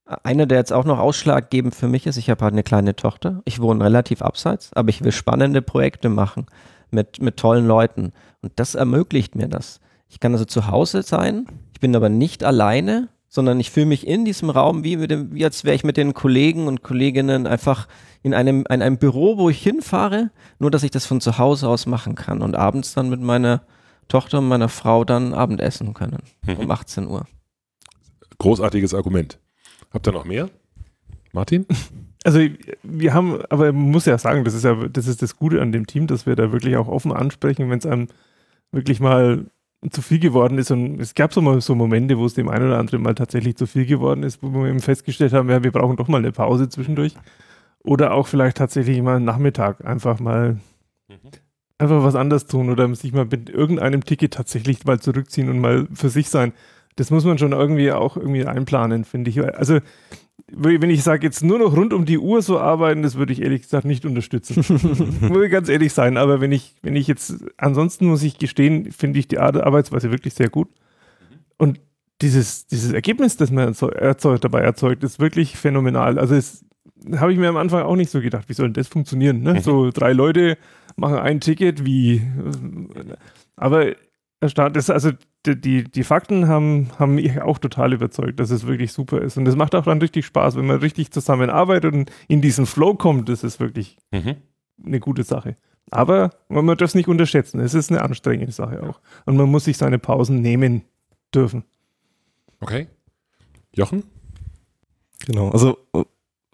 einer, 0.04 0.46
der 0.46 0.58
jetzt 0.58 0.72
auch 0.72 0.84
noch 0.84 0.98
ausschlaggebend 0.98 1.74
für 1.74 1.88
mich 1.88 2.06
ist, 2.06 2.16
ich 2.16 2.30
habe 2.30 2.44
halt 2.44 2.52
eine 2.52 2.62
kleine 2.62 2.96
Tochter. 2.96 3.42
Ich 3.44 3.60
wohne 3.60 3.84
relativ 3.84 4.22
abseits, 4.22 4.72
aber 4.74 4.88
ich 4.88 5.02
will 5.02 5.12
spannende 5.12 5.62
Projekte 5.62 6.08
machen 6.08 6.46
mit, 6.90 7.20
mit 7.20 7.36
tollen 7.36 7.66
Leuten. 7.66 8.12
Und 8.40 8.52
das 8.56 8.74
ermöglicht 8.74 9.34
mir 9.34 9.48
das. 9.48 9.80
Ich 10.08 10.20
kann 10.20 10.32
also 10.32 10.44
zu 10.44 10.66
Hause 10.68 11.02
sein, 11.02 11.46
ich 11.72 11.80
bin 11.80 11.96
aber 11.96 12.08
nicht 12.08 12.44
alleine, 12.44 13.08
sondern 13.28 13.58
ich 13.60 13.70
fühle 13.70 13.86
mich 13.86 14.06
in 14.06 14.26
diesem 14.26 14.50
Raum 14.50 14.84
wie, 14.84 14.98
mit 14.98 15.10
dem, 15.10 15.32
wie 15.32 15.44
als 15.44 15.64
wäre 15.64 15.74
ich 15.74 15.84
mit 15.84 15.96
den 15.96 16.12
Kollegen 16.12 16.66
und 16.66 16.82
Kolleginnen 16.82 17.46
einfach 17.46 17.88
in 18.22 18.34
einem, 18.34 18.66
in 18.68 18.82
einem 18.82 18.98
Büro, 18.98 19.38
wo 19.38 19.48
ich 19.48 19.62
hinfahre, 19.62 20.30
nur 20.58 20.70
dass 20.70 20.82
ich 20.82 20.90
das 20.90 21.06
von 21.06 21.22
zu 21.22 21.38
Hause 21.38 21.68
aus 21.68 21.86
machen 21.86 22.14
kann 22.14 22.42
und 22.42 22.56
abends 22.56 22.92
dann 22.92 23.08
mit 23.08 23.20
meiner 23.20 23.62
Tochter 24.08 24.38
und 24.38 24.48
meiner 24.48 24.68
Frau 24.68 25.04
dann 25.04 25.32
Abendessen 25.32 25.94
können 25.94 26.18
um 26.46 26.70
18 26.70 27.06
Uhr. 27.06 27.26
Großartiges 28.36 28.92
Argument. 28.92 29.38
Habt 29.92 30.06
ihr 30.06 30.12
noch 30.12 30.24
mehr? 30.24 30.50
Martin? 31.32 31.66
Also 32.24 32.38
wir 32.84 33.14
haben, 33.14 33.42
aber 33.50 33.72
man 33.72 33.90
muss 33.90 34.06
ja 34.06 34.16
sagen, 34.16 34.44
das 34.44 34.54
ist 34.54 34.62
ja, 34.62 34.76
das 34.86 35.08
ist 35.08 35.22
das 35.22 35.36
Gute 35.36 35.60
an 35.60 35.72
dem 35.72 35.88
Team, 35.88 36.06
dass 36.06 36.24
wir 36.24 36.36
da 36.36 36.52
wirklich 36.52 36.76
auch 36.76 36.86
offen 36.86 37.10
ansprechen, 37.10 37.68
wenn 37.68 37.80
es 37.80 37.84
einem 37.84 38.06
wirklich 38.70 39.00
mal 39.00 39.46
zu 39.90 40.02
viel 40.02 40.20
geworden 40.20 40.58
ist. 40.58 40.70
Und 40.70 41.00
es 41.00 41.14
gab 41.14 41.34
so 41.34 41.40
mal 41.40 41.60
so 41.60 41.74
Momente, 41.74 42.16
wo 42.18 42.26
es 42.26 42.34
dem 42.34 42.48
einen 42.48 42.66
oder 42.66 42.78
anderen 42.78 43.02
mal 43.02 43.16
tatsächlich 43.16 43.56
zu 43.56 43.66
viel 43.66 43.86
geworden 43.86 44.22
ist, 44.22 44.42
wo 44.42 44.52
wir 44.52 44.68
eben 44.68 44.78
festgestellt 44.78 45.32
haben, 45.32 45.50
ja, 45.50 45.64
wir 45.64 45.72
brauchen 45.72 45.96
doch 45.96 46.08
mal 46.08 46.18
eine 46.18 46.32
Pause 46.32 46.68
zwischendurch. 46.68 47.14
Oder 47.82 48.14
auch 48.14 48.28
vielleicht 48.28 48.58
tatsächlich 48.58 49.02
mal 49.02 49.16
einen 49.16 49.24
Nachmittag 49.24 49.84
einfach 49.84 50.20
mal 50.20 50.60
einfach 51.78 52.04
was 52.04 52.14
anderes 52.14 52.46
tun 52.46 52.70
oder 52.70 52.94
sich 52.94 53.12
mal 53.12 53.24
mit 53.24 53.50
irgendeinem 53.50 54.04
Ticket 54.04 54.34
tatsächlich 54.34 54.84
mal 54.84 55.00
zurückziehen 55.00 55.50
und 55.50 55.58
mal 55.58 55.88
für 55.92 56.08
sich 56.08 56.28
sein. 56.28 56.52
Das 56.96 57.10
muss 57.10 57.24
man 57.24 57.38
schon 57.38 57.52
irgendwie 57.52 57.92
auch 57.92 58.16
irgendwie 58.16 58.44
einplanen, 58.44 59.04
finde 59.04 59.30
ich. 59.30 59.42
Also 59.42 59.80
wenn 60.54 60.90
ich 60.90 61.02
sage, 61.02 61.26
jetzt 61.26 61.42
nur 61.42 61.58
noch 61.58 61.76
rund 61.76 61.92
um 61.92 62.04
die 62.04 62.18
Uhr 62.18 62.42
so 62.42 62.58
arbeiten, 62.58 63.02
das 63.02 63.16
würde 63.16 63.32
ich 63.32 63.42
ehrlich 63.42 63.62
gesagt 63.62 63.84
nicht 63.84 64.04
unterstützen. 64.04 64.56
muss 65.28 65.44
ich 65.44 65.50
ganz 65.50 65.68
ehrlich 65.68 65.92
sein. 65.92 66.16
Aber 66.16 66.40
wenn 66.40 66.52
ich, 66.52 66.74
wenn 66.82 66.96
ich 66.96 67.06
jetzt, 67.06 67.44
ansonsten 67.56 68.06
muss 68.06 68.22
ich 68.22 68.38
gestehen, 68.38 68.92
finde 68.92 69.18
ich 69.18 69.28
die 69.28 69.38
Arbeitsweise 69.38 70.10
wirklich 70.10 70.34
sehr 70.34 70.50
gut. 70.50 70.68
Und 71.56 71.80
dieses, 72.20 72.66
dieses 72.66 72.92
Ergebnis, 72.92 73.36
das 73.36 73.50
man 73.50 73.74
erzeugt, 73.74 74.44
dabei 74.44 74.60
erzeugt, 74.60 75.02
ist 75.04 75.20
wirklich 75.20 75.56
phänomenal. 75.56 76.18
Also 76.18 76.34
es 76.34 76.64
habe 77.16 77.32
ich 77.32 77.38
mir 77.38 77.48
am 77.48 77.56
Anfang 77.56 77.82
auch 77.82 77.96
nicht 77.96 78.10
so 78.10 78.20
gedacht, 78.20 78.48
wie 78.48 78.54
soll 78.54 78.66
denn 78.66 78.74
das 78.74 78.88
funktionieren? 78.88 79.42
Ne? 79.42 79.60
So 79.60 79.90
drei 79.90 80.12
Leute 80.12 80.56
machen 80.96 81.16
ein 81.16 81.40
Ticket, 81.40 81.84
wie. 81.84 82.22
Aber 83.56 83.92
das, 84.40 84.90
also 84.90 85.10
die, 85.46 85.60
die, 85.60 85.84
die 85.84 86.04
Fakten 86.04 86.46
haben, 86.48 86.90
haben 86.98 87.16
mich 87.16 87.40
auch 87.40 87.58
total 87.58 87.92
überzeugt, 87.92 88.38
dass 88.40 88.50
es 88.50 88.66
wirklich 88.66 88.92
super 88.92 89.20
ist. 89.20 89.36
Und 89.36 89.46
es 89.48 89.56
macht 89.56 89.74
auch 89.74 89.84
dann 89.84 89.98
richtig 90.00 90.24
Spaß, 90.26 90.56
wenn 90.56 90.66
man 90.66 90.78
richtig 90.78 91.10
zusammenarbeitet 91.10 91.92
und 91.94 92.10
in 92.28 92.40
diesen 92.40 92.66
Flow 92.66 92.94
kommt, 92.94 93.28
das 93.28 93.42
ist 93.44 93.58
wirklich 93.60 93.96
Mhm. 94.12 94.36
eine 94.84 95.00
gute 95.00 95.24
Sache. 95.24 95.56
Aber 95.90 96.30
man 96.48 96.66
darf 96.66 96.78
das 96.78 96.94
nicht 96.94 97.08
unterschätzen. 97.08 97.60
Es 97.60 97.74
ist 97.74 97.90
eine 97.90 98.02
anstrengende 98.02 98.52
Sache 98.52 98.82
auch. 98.82 99.00
Und 99.26 99.36
man 99.36 99.50
muss 99.50 99.64
sich 99.64 99.76
seine 99.76 99.98
Pausen 99.98 100.40
nehmen 100.40 100.82
dürfen. 101.34 101.64
Okay. 102.60 102.86
Jochen? 103.74 104.04
Genau, 105.26 105.50
also 105.50 105.76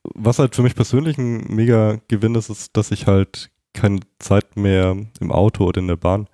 was 0.03 0.38
halt 0.38 0.55
für 0.55 0.62
mich 0.62 0.74
persönlich 0.74 1.18
ein 1.18 1.44
mega 1.55 1.98
Gewinn 2.09 2.35
ist, 2.35 2.48
ist, 2.48 2.77
dass 2.77 2.90
ich 2.90 3.07
halt 3.07 3.51
keine 3.74 4.01
Zeit 4.18 4.57
mehr 4.57 4.96
im 5.20 5.31
Auto 5.31 5.64
oder 5.66 5.81
in 5.81 5.88
der 5.88 5.96
Bahn 5.96 6.29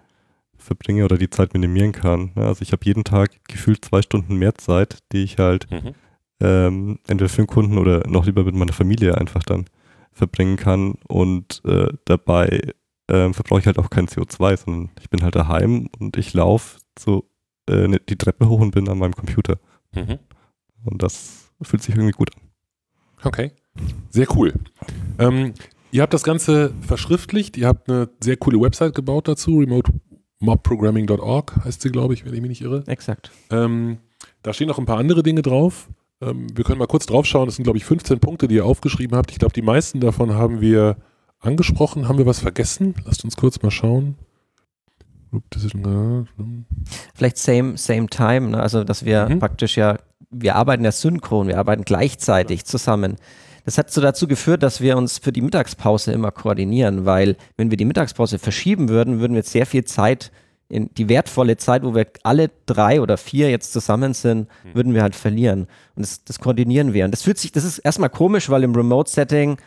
verbringe 0.65 1.05
oder 1.05 1.17
die 1.19 1.31
Zeit 1.31 1.53
minimieren 1.55 1.93
kann. 1.93 2.33
Also 2.35 2.63
ich 2.63 2.73
habe 2.73 2.85
jeden 2.85 3.05
Tag 3.05 3.31
gefühlt 3.49 3.85
zwei 3.85 4.03
Stunden 4.03 4.37
mehr 4.37 4.55
Zeit, 4.57 4.99
die 5.13 5.23
ich 5.23 5.39
halt 5.39 5.71
Mhm. 5.71 5.93
ähm, 6.41 6.99
entweder 7.07 7.29
für 7.29 7.43
den 7.43 7.47
Kunden 7.47 7.79
oder 7.79 8.07
noch 8.09 8.27
lieber 8.27 8.45
mit 8.45 8.55
meiner 8.55 8.73
Familie 8.73 9.17
einfach 9.17 9.43
dann 9.43 9.67
verbringen 10.13 10.57
kann 10.57 10.95
und 11.09 11.63
äh, 11.65 11.89
dabei 12.05 12.61
ähm, 13.09 13.35
verbrauche 13.35 13.61
ich 13.61 13.67
halt 13.67 13.79
auch 13.79 13.91
kein 13.91 14.07
CO2, 14.09 14.57
sondern 14.57 14.91
ich 15.01 15.11
bin 15.11 15.23
halt 15.23 15.35
daheim 15.35 15.89
und 15.99 16.17
ich 16.17 16.33
laufe 16.35 16.79
so 16.99 17.29
äh, 17.69 17.87
ne- 17.89 18.01
die 18.09 18.17
Treppe 18.17 18.49
hoch 18.49 18.61
und 18.61 18.71
bin 18.73 18.89
an 18.89 18.99
meinem 18.99 19.15
Computer 19.15 19.59
Mhm. 19.95 20.19
und 20.85 21.03
das 21.03 21.51
fühlt 21.63 21.83
sich 21.83 21.95
irgendwie 21.95 22.13
gut 22.13 22.31
an. 22.35 22.43
Okay. 23.23 23.53
Sehr 24.11 24.27
cool. 24.37 24.53
Ähm, 25.19 25.55
ihr 25.91 26.03
habt 26.03 26.13
das 26.15 26.23
Ganze 26.25 26.73
verschriftlicht. 26.81 27.57
Ihr 27.57 27.67
habt 27.69 27.89
eine 27.89 28.09
sehr 28.21 28.37
coole 28.37 28.61
Website 28.61 28.95
gebaut 28.95 29.29
dazu. 29.29 29.63
remotemobprogramming.org 30.45 31.65
heißt 31.65 31.83
sie, 31.83 31.91
glaube 31.91 32.15
ich, 32.15 32.25
wenn 32.25 32.35
ich 32.35 32.41
mich 32.41 32.49
nicht 32.51 32.63
irre. 32.63 32.85
Exakt. 32.87 33.31
Ähm, 33.51 33.99
da 34.43 34.53
stehen 34.53 34.69
noch 34.69 34.79
ein 34.79 34.87
paar 34.87 34.99
andere 34.99 35.23
Dinge 35.23 35.43
drauf. 35.43 35.89
Ähm, 36.21 36.47
wir 36.55 36.65
können 36.65 36.79
mal 36.79 36.87
kurz 36.87 37.07
drauf 37.07 37.27
schauen. 37.27 37.47
Das 37.47 37.57
sind, 37.57 37.65
glaube 37.65 37.79
ich, 37.79 37.85
15 37.85 38.21
Punkte, 38.21 38.49
die 38.49 38.57
ihr 38.57 38.67
aufgeschrieben 38.67 39.17
habt. 39.17 39.31
Ich 39.31 39.39
glaube, 39.39 39.55
die 39.55 39.63
meisten 39.63 40.01
davon 40.01 40.35
haben 40.35 40.61
wir 40.61 40.97
angesprochen. 41.41 42.09
Haben 42.09 42.19
wir 42.19 42.27
was 42.27 42.41
vergessen? 42.41 42.95
Lasst 43.05 43.25
uns 43.25 43.37
kurz 43.37 43.63
mal 43.63 43.71
schauen. 43.71 44.17
Vielleicht 47.15 47.39
same, 47.39 47.77
same 47.77 48.07
time, 48.07 48.51
ne? 48.51 48.61
also 48.61 48.85
dass 48.85 49.05
wir 49.05 49.29
Mhm. 49.29 49.41
praktisch 49.41 49.77
ja, 49.77 49.99
wir 50.31 50.55
arbeiten 50.55 50.85
ja 50.85 50.93
synchron, 50.93 51.49
wir 51.49 51.59
arbeiten 51.59 51.85
gleichzeitig 51.85 52.65
zusammen. 52.65 53.17
Das 53.65 53.79
hat 53.79 53.91
so 53.91 54.01
dazu 54.01 54.29
geführt, 54.29 54.63
dass 54.63 54.81
wir 54.81 54.97
uns 54.97 55.19
für 55.19 55.33
die 55.33 55.41
Mittagspause 55.41 56.13
immer 56.13 56.31
koordinieren, 56.31 57.07
weil 57.07 57.37
wenn 57.57 57.71
wir 57.71 57.79
die 57.79 57.87
Mittagspause 57.87 58.39
verschieben 58.39 58.89
würden, 58.89 59.21
würden 59.21 59.33
wir 59.33 59.41
jetzt 59.41 59.53
sehr 59.53 59.67
viel 59.67 59.85
Zeit, 59.85 60.31
in 60.69 60.91
die 60.95 61.09
wertvolle 61.09 61.57
Zeit, 61.57 61.83
wo 61.83 61.95
wir 61.95 62.07
alle 62.23 62.51
drei 62.67 63.01
oder 63.01 63.17
vier 63.17 63.51
jetzt 63.51 63.73
zusammen 63.73 64.15
sind, 64.15 64.49
würden 64.73 64.95
wir 64.95 65.03
halt 65.03 65.15
verlieren. 65.15 65.67
Und 65.95 66.03
das, 66.03 66.25
das 66.25 66.41
koordinieren 66.41 66.95
wir. 66.95 67.05
Und 67.05 67.11
das 67.11 67.23
fühlt 67.23 67.39
sich, 67.39 67.53
das 67.53 67.65
ist 67.65 67.79
erstmal 67.79 68.11
komisch, 68.11 68.49
weil 68.51 68.65
im 68.65 68.75
Remote-Setting 68.75 69.59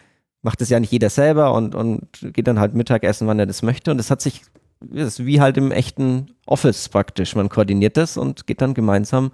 macht 0.42 0.62
es 0.62 0.70
ja 0.70 0.80
nicht 0.80 0.92
jeder 0.92 1.10
selber 1.10 1.54
und, 1.54 1.76
und 1.76 2.08
geht 2.34 2.48
dann 2.48 2.60
halt 2.60 2.74
Mittagessen, 2.74 3.28
wann 3.28 3.40
er 3.40 3.46
das 3.46 3.62
möchte. 3.62 3.92
Und 3.92 3.98
das 3.98 4.12
hat 4.12 4.22
sich, 4.22 4.42
das 4.80 5.20
ist 5.20 5.26
wie 5.26 5.40
halt 5.40 5.58
im 5.58 5.72
echten 5.72 6.32
Office 6.46 6.90
praktisch. 6.90 7.36
Man 7.36 7.50
koordiniert 7.50 7.96
das 7.96 8.18
und 8.18 8.48
geht 8.48 8.62
dann 8.62 8.74
gemeinsam 8.74 9.32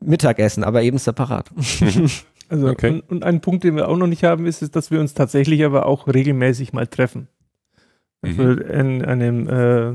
Mittagessen, 0.00 0.64
aber 0.64 0.82
eben 0.82 0.98
separat. 0.98 1.50
Also, 2.50 2.68
Okay. 2.68 2.90
und, 2.90 3.10
und 3.10 3.24
ein 3.24 3.40
Punkt, 3.40 3.64
den 3.64 3.76
wir 3.76 3.88
auch 3.88 3.96
noch 3.96 4.06
nicht 4.08 4.24
haben, 4.24 4.44
ist, 4.46 4.60
ist, 4.62 4.74
dass 4.76 4.90
wir 4.90 5.00
uns 5.00 5.14
tatsächlich 5.14 5.64
aber 5.64 5.86
auch 5.86 6.06
regelmäßig 6.08 6.72
mal 6.72 6.86
treffen. 6.86 7.28
Also 8.22 8.42
Mhm. 8.42 8.58
in 8.58 9.04
einem, 9.04 9.48
äh, 9.48 9.88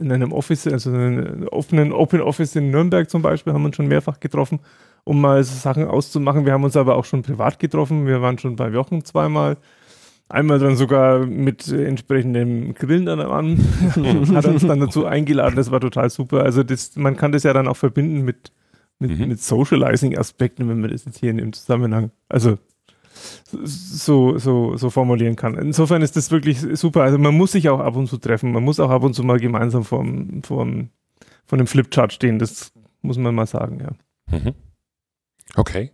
in 0.00 0.12
einem 0.12 0.32
Office, 0.32 0.66
also 0.66 0.90
in 0.90 0.96
einem 0.96 1.48
offenen 1.48 1.92
Open 1.92 2.20
Office 2.20 2.54
in 2.56 2.70
Nürnberg 2.70 3.08
zum 3.08 3.22
Beispiel, 3.22 3.52
haben 3.52 3.62
wir 3.62 3.66
uns 3.66 3.76
schon 3.76 3.88
mehrfach 3.88 4.20
getroffen, 4.20 4.60
um 5.04 5.20
mal 5.20 5.42
so 5.42 5.54
Sachen 5.54 5.86
auszumachen. 5.86 6.44
Wir 6.44 6.52
haben 6.52 6.64
uns 6.64 6.76
aber 6.76 6.96
auch 6.96 7.04
schon 7.04 7.22
privat 7.22 7.58
getroffen. 7.58 8.06
Wir 8.06 8.20
waren 8.20 8.38
schon 8.38 8.56
bei 8.56 8.68
Jochen 8.68 9.04
zweimal. 9.04 9.56
Einmal 10.28 10.58
dann 10.58 10.76
sogar 10.76 11.24
mit 11.24 11.66
entsprechendem 11.68 12.74
Grillen 12.74 13.06
dann 13.06 13.20
an. 13.20 13.56
Hat 14.34 14.44
uns 14.44 14.66
dann 14.66 14.80
dazu 14.80 15.06
eingeladen. 15.06 15.56
Das 15.56 15.70
war 15.70 15.80
total 15.80 16.10
super. 16.10 16.42
Also 16.42 16.62
das, 16.62 16.96
man 16.96 17.16
kann 17.16 17.32
das 17.32 17.44
ja 17.44 17.54
dann 17.54 17.66
auch 17.66 17.78
verbinden 17.78 18.26
mit, 18.26 18.52
mit, 18.98 19.18
Mhm. 19.18 19.28
mit 19.28 19.40
Socializing-Aspekten, 19.40 20.68
wenn 20.68 20.80
man 20.80 20.90
das 20.90 21.04
jetzt 21.04 21.18
hier 21.18 21.30
in 21.30 21.38
dem 21.38 21.52
Zusammenhang, 21.52 22.10
also 22.28 22.58
so, 23.52 24.38
so, 24.38 24.76
so 24.76 24.90
formulieren 24.90 25.36
kann. 25.36 25.54
Insofern 25.56 26.02
ist 26.02 26.16
das 26.16 26.30
wirklich 26.30 26.60
super. 26.60 27.02
Also 27.02 27.18
man 27.18 27.36
muss 27.36 27.52
sich 27.52 27.68
auch 27.68 27.80
ab 27.80 27.96
und 27.96 28.06
zu 28.08 28.18
treffen. 28.18 28.52
Man 28.52 28.62
muss 28.62 28.78
auch 28.80 28.90
ab 28.90 29.02
und 29.02 29.14
zu 29.14 29.24
mal 29.24 29.40
gemeinsam 29.40 29.84
vorm, 29.84 30.42
vorm, 30.44 30.90
von 31.44 31.58
dem 31.58 31.66
Flipchart 31.66 32.12
stehen. 32.12 32.38
Das 32.38 32.72
muss 33.02 33.18
man 33.18 33.34
mal 33.34 33.46
sagen, 33.46 33.80
ja. 33.80 34.38
Mhm. 34.38 34.54
Okay. 35.56 35.90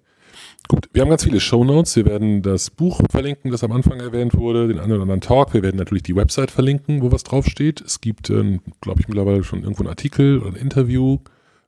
Gut, 0.67 0.89
wir 0.93 1.03
haben 1.03 1.11
ganz 1.11 1.25
viele 1.25 1.41
Shownotes. 1.41 1.95
Wir 1.97 2.07
werden 2.07 2.43
das 2.43 2.71
Buch 2.71 3.01
verlinken, 3.11 3.51
das 3.51 3.63
am 3.63 3.73
Anfang 3.73 4.01
erwähnt 4.01 4.35
wurde, 4.35 4.67
den 4.69 4.79
einen 4.79 4.93
oder 4.93 5.03
anderen 5.03 5.21
Talk. 5.21 5.53
Wir 5.55 5.63
werden 5.63 5.77
natürlich 5.77 6.03
die 6.03 6.17
Website 6.17 6.51
verlinken, 6.51 7.03
wo 7.03 7.13
was 7.13 7.23
draufsteht. 7.23 7.81
Es 7.83 8.01
gibt, 8.01 8.31
ähm, 8.31 8.61
glaube 8.81 9.01
ich, 9.01 9.09
mittlerweile 9.09 9.45
schon 9.45 9.63
irgendwo 9.63 9.83
einen 9.83 9.91
Artikel 9.91 10.41
oder 10.41 10.49
ein 10.51 10.57
Interview. 10.57 11.19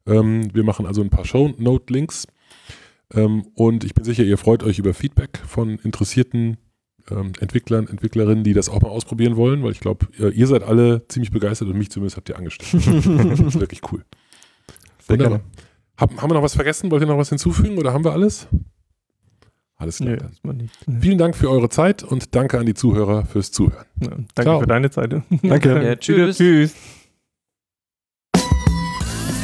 Ähm, 0.07 0.55
wir 0.55 0.65
machen 0.65 0.87
also 0.87 1.03
ein 1.03 1.11
paar 1.11 1.25
Shownote-Links. 1.25 2.27
Ähm, 3.15 3.47
und 3.55 3.85
ich 3.85 3.95
bin 3.95 4.05
sicher, 4.05 4.25
ihr 4.25 4.39
freut 4.39 4.63
euch 4.63 4.79
über 4.79 4.95
Feedback 4.95 5.39
von 5.47 5.79
interessierten 5.79 6.57
ähm, 7.11 7.33
Entwicklern, 7.41 7.87
Entwicklerinnen, 7.87 8.45
die 8.45 8.53
das 8.53 8.69
auch 8.69 8.81
mal 8.81 8.89
ausprobieren 8.89 9.37
wollen, 9.37 9.63
weil 9.63 9.73
ich 9.73 9.81
glaube, 9.81 10.09
ihr, 10.19 10.33
ihr 10.33 10.47
seid 10.47 10.63
alle 10.63 11.07
ziemlich 11.09 11.31
begeistert 11.31 11.69
und 11.69 11.79
mich 11.79 11.91
zumindest 11.91 12.17
habt 12.17 12.29
ihr 12.29 12.37
angestellt. 12.37 12.73
das 12.87 13.41
ist 13.41 13.61
wirklich 13.61 13.81
cool. 13.93 14.05
Sehr 14.99 15.19
Wunderbar. 15.19 15.39
gerne. 15.39 15.51
Haben, 15.99 16.21
haben 16.21 16.31
wir 16.31 16.35
noch 16.35 16.43
was 16.43 16.55
vergessen? 16.55 16.91
Wollt 16.91 17.03
ihr 17.03 17.07
noch 17.07 17.19
was 17.19 17.29
hinzufügen 17.29 17.79
oder 17.79 17.93
haben 17.93 18.05
wir 18.05 18.13
alles? 18.13 18.49
Alles 19.77 19.99
klar. 19.99 20.31
Nicht. 20.43 20.73
Nee. 20.87 21.01
Vielen 21.01 21.19
Dank 21.19 21.37
für 21.37 21.51
eure 21.51 21.69
Zeit 21.69 22.03
und 22.03 22.35
danke 22.35 22.59
an 22.59 22.67
die 22.67 22.75
Zuhörer 22.75 23.27
fürs 23.27 23.53
Zuhören. 23.53 23.85
Ja, 24.01 24.09
danke 24.09 24.43
Ciao. 24.43 24.61
für 24.61 24.67
deine 24.67 24.91
Zeit. 24.91 25.23
Danke. 25.43 25.83
Ja, 25.85 25.97
tschüss. 25.97 26.39
Tschüss. 26.39 26.75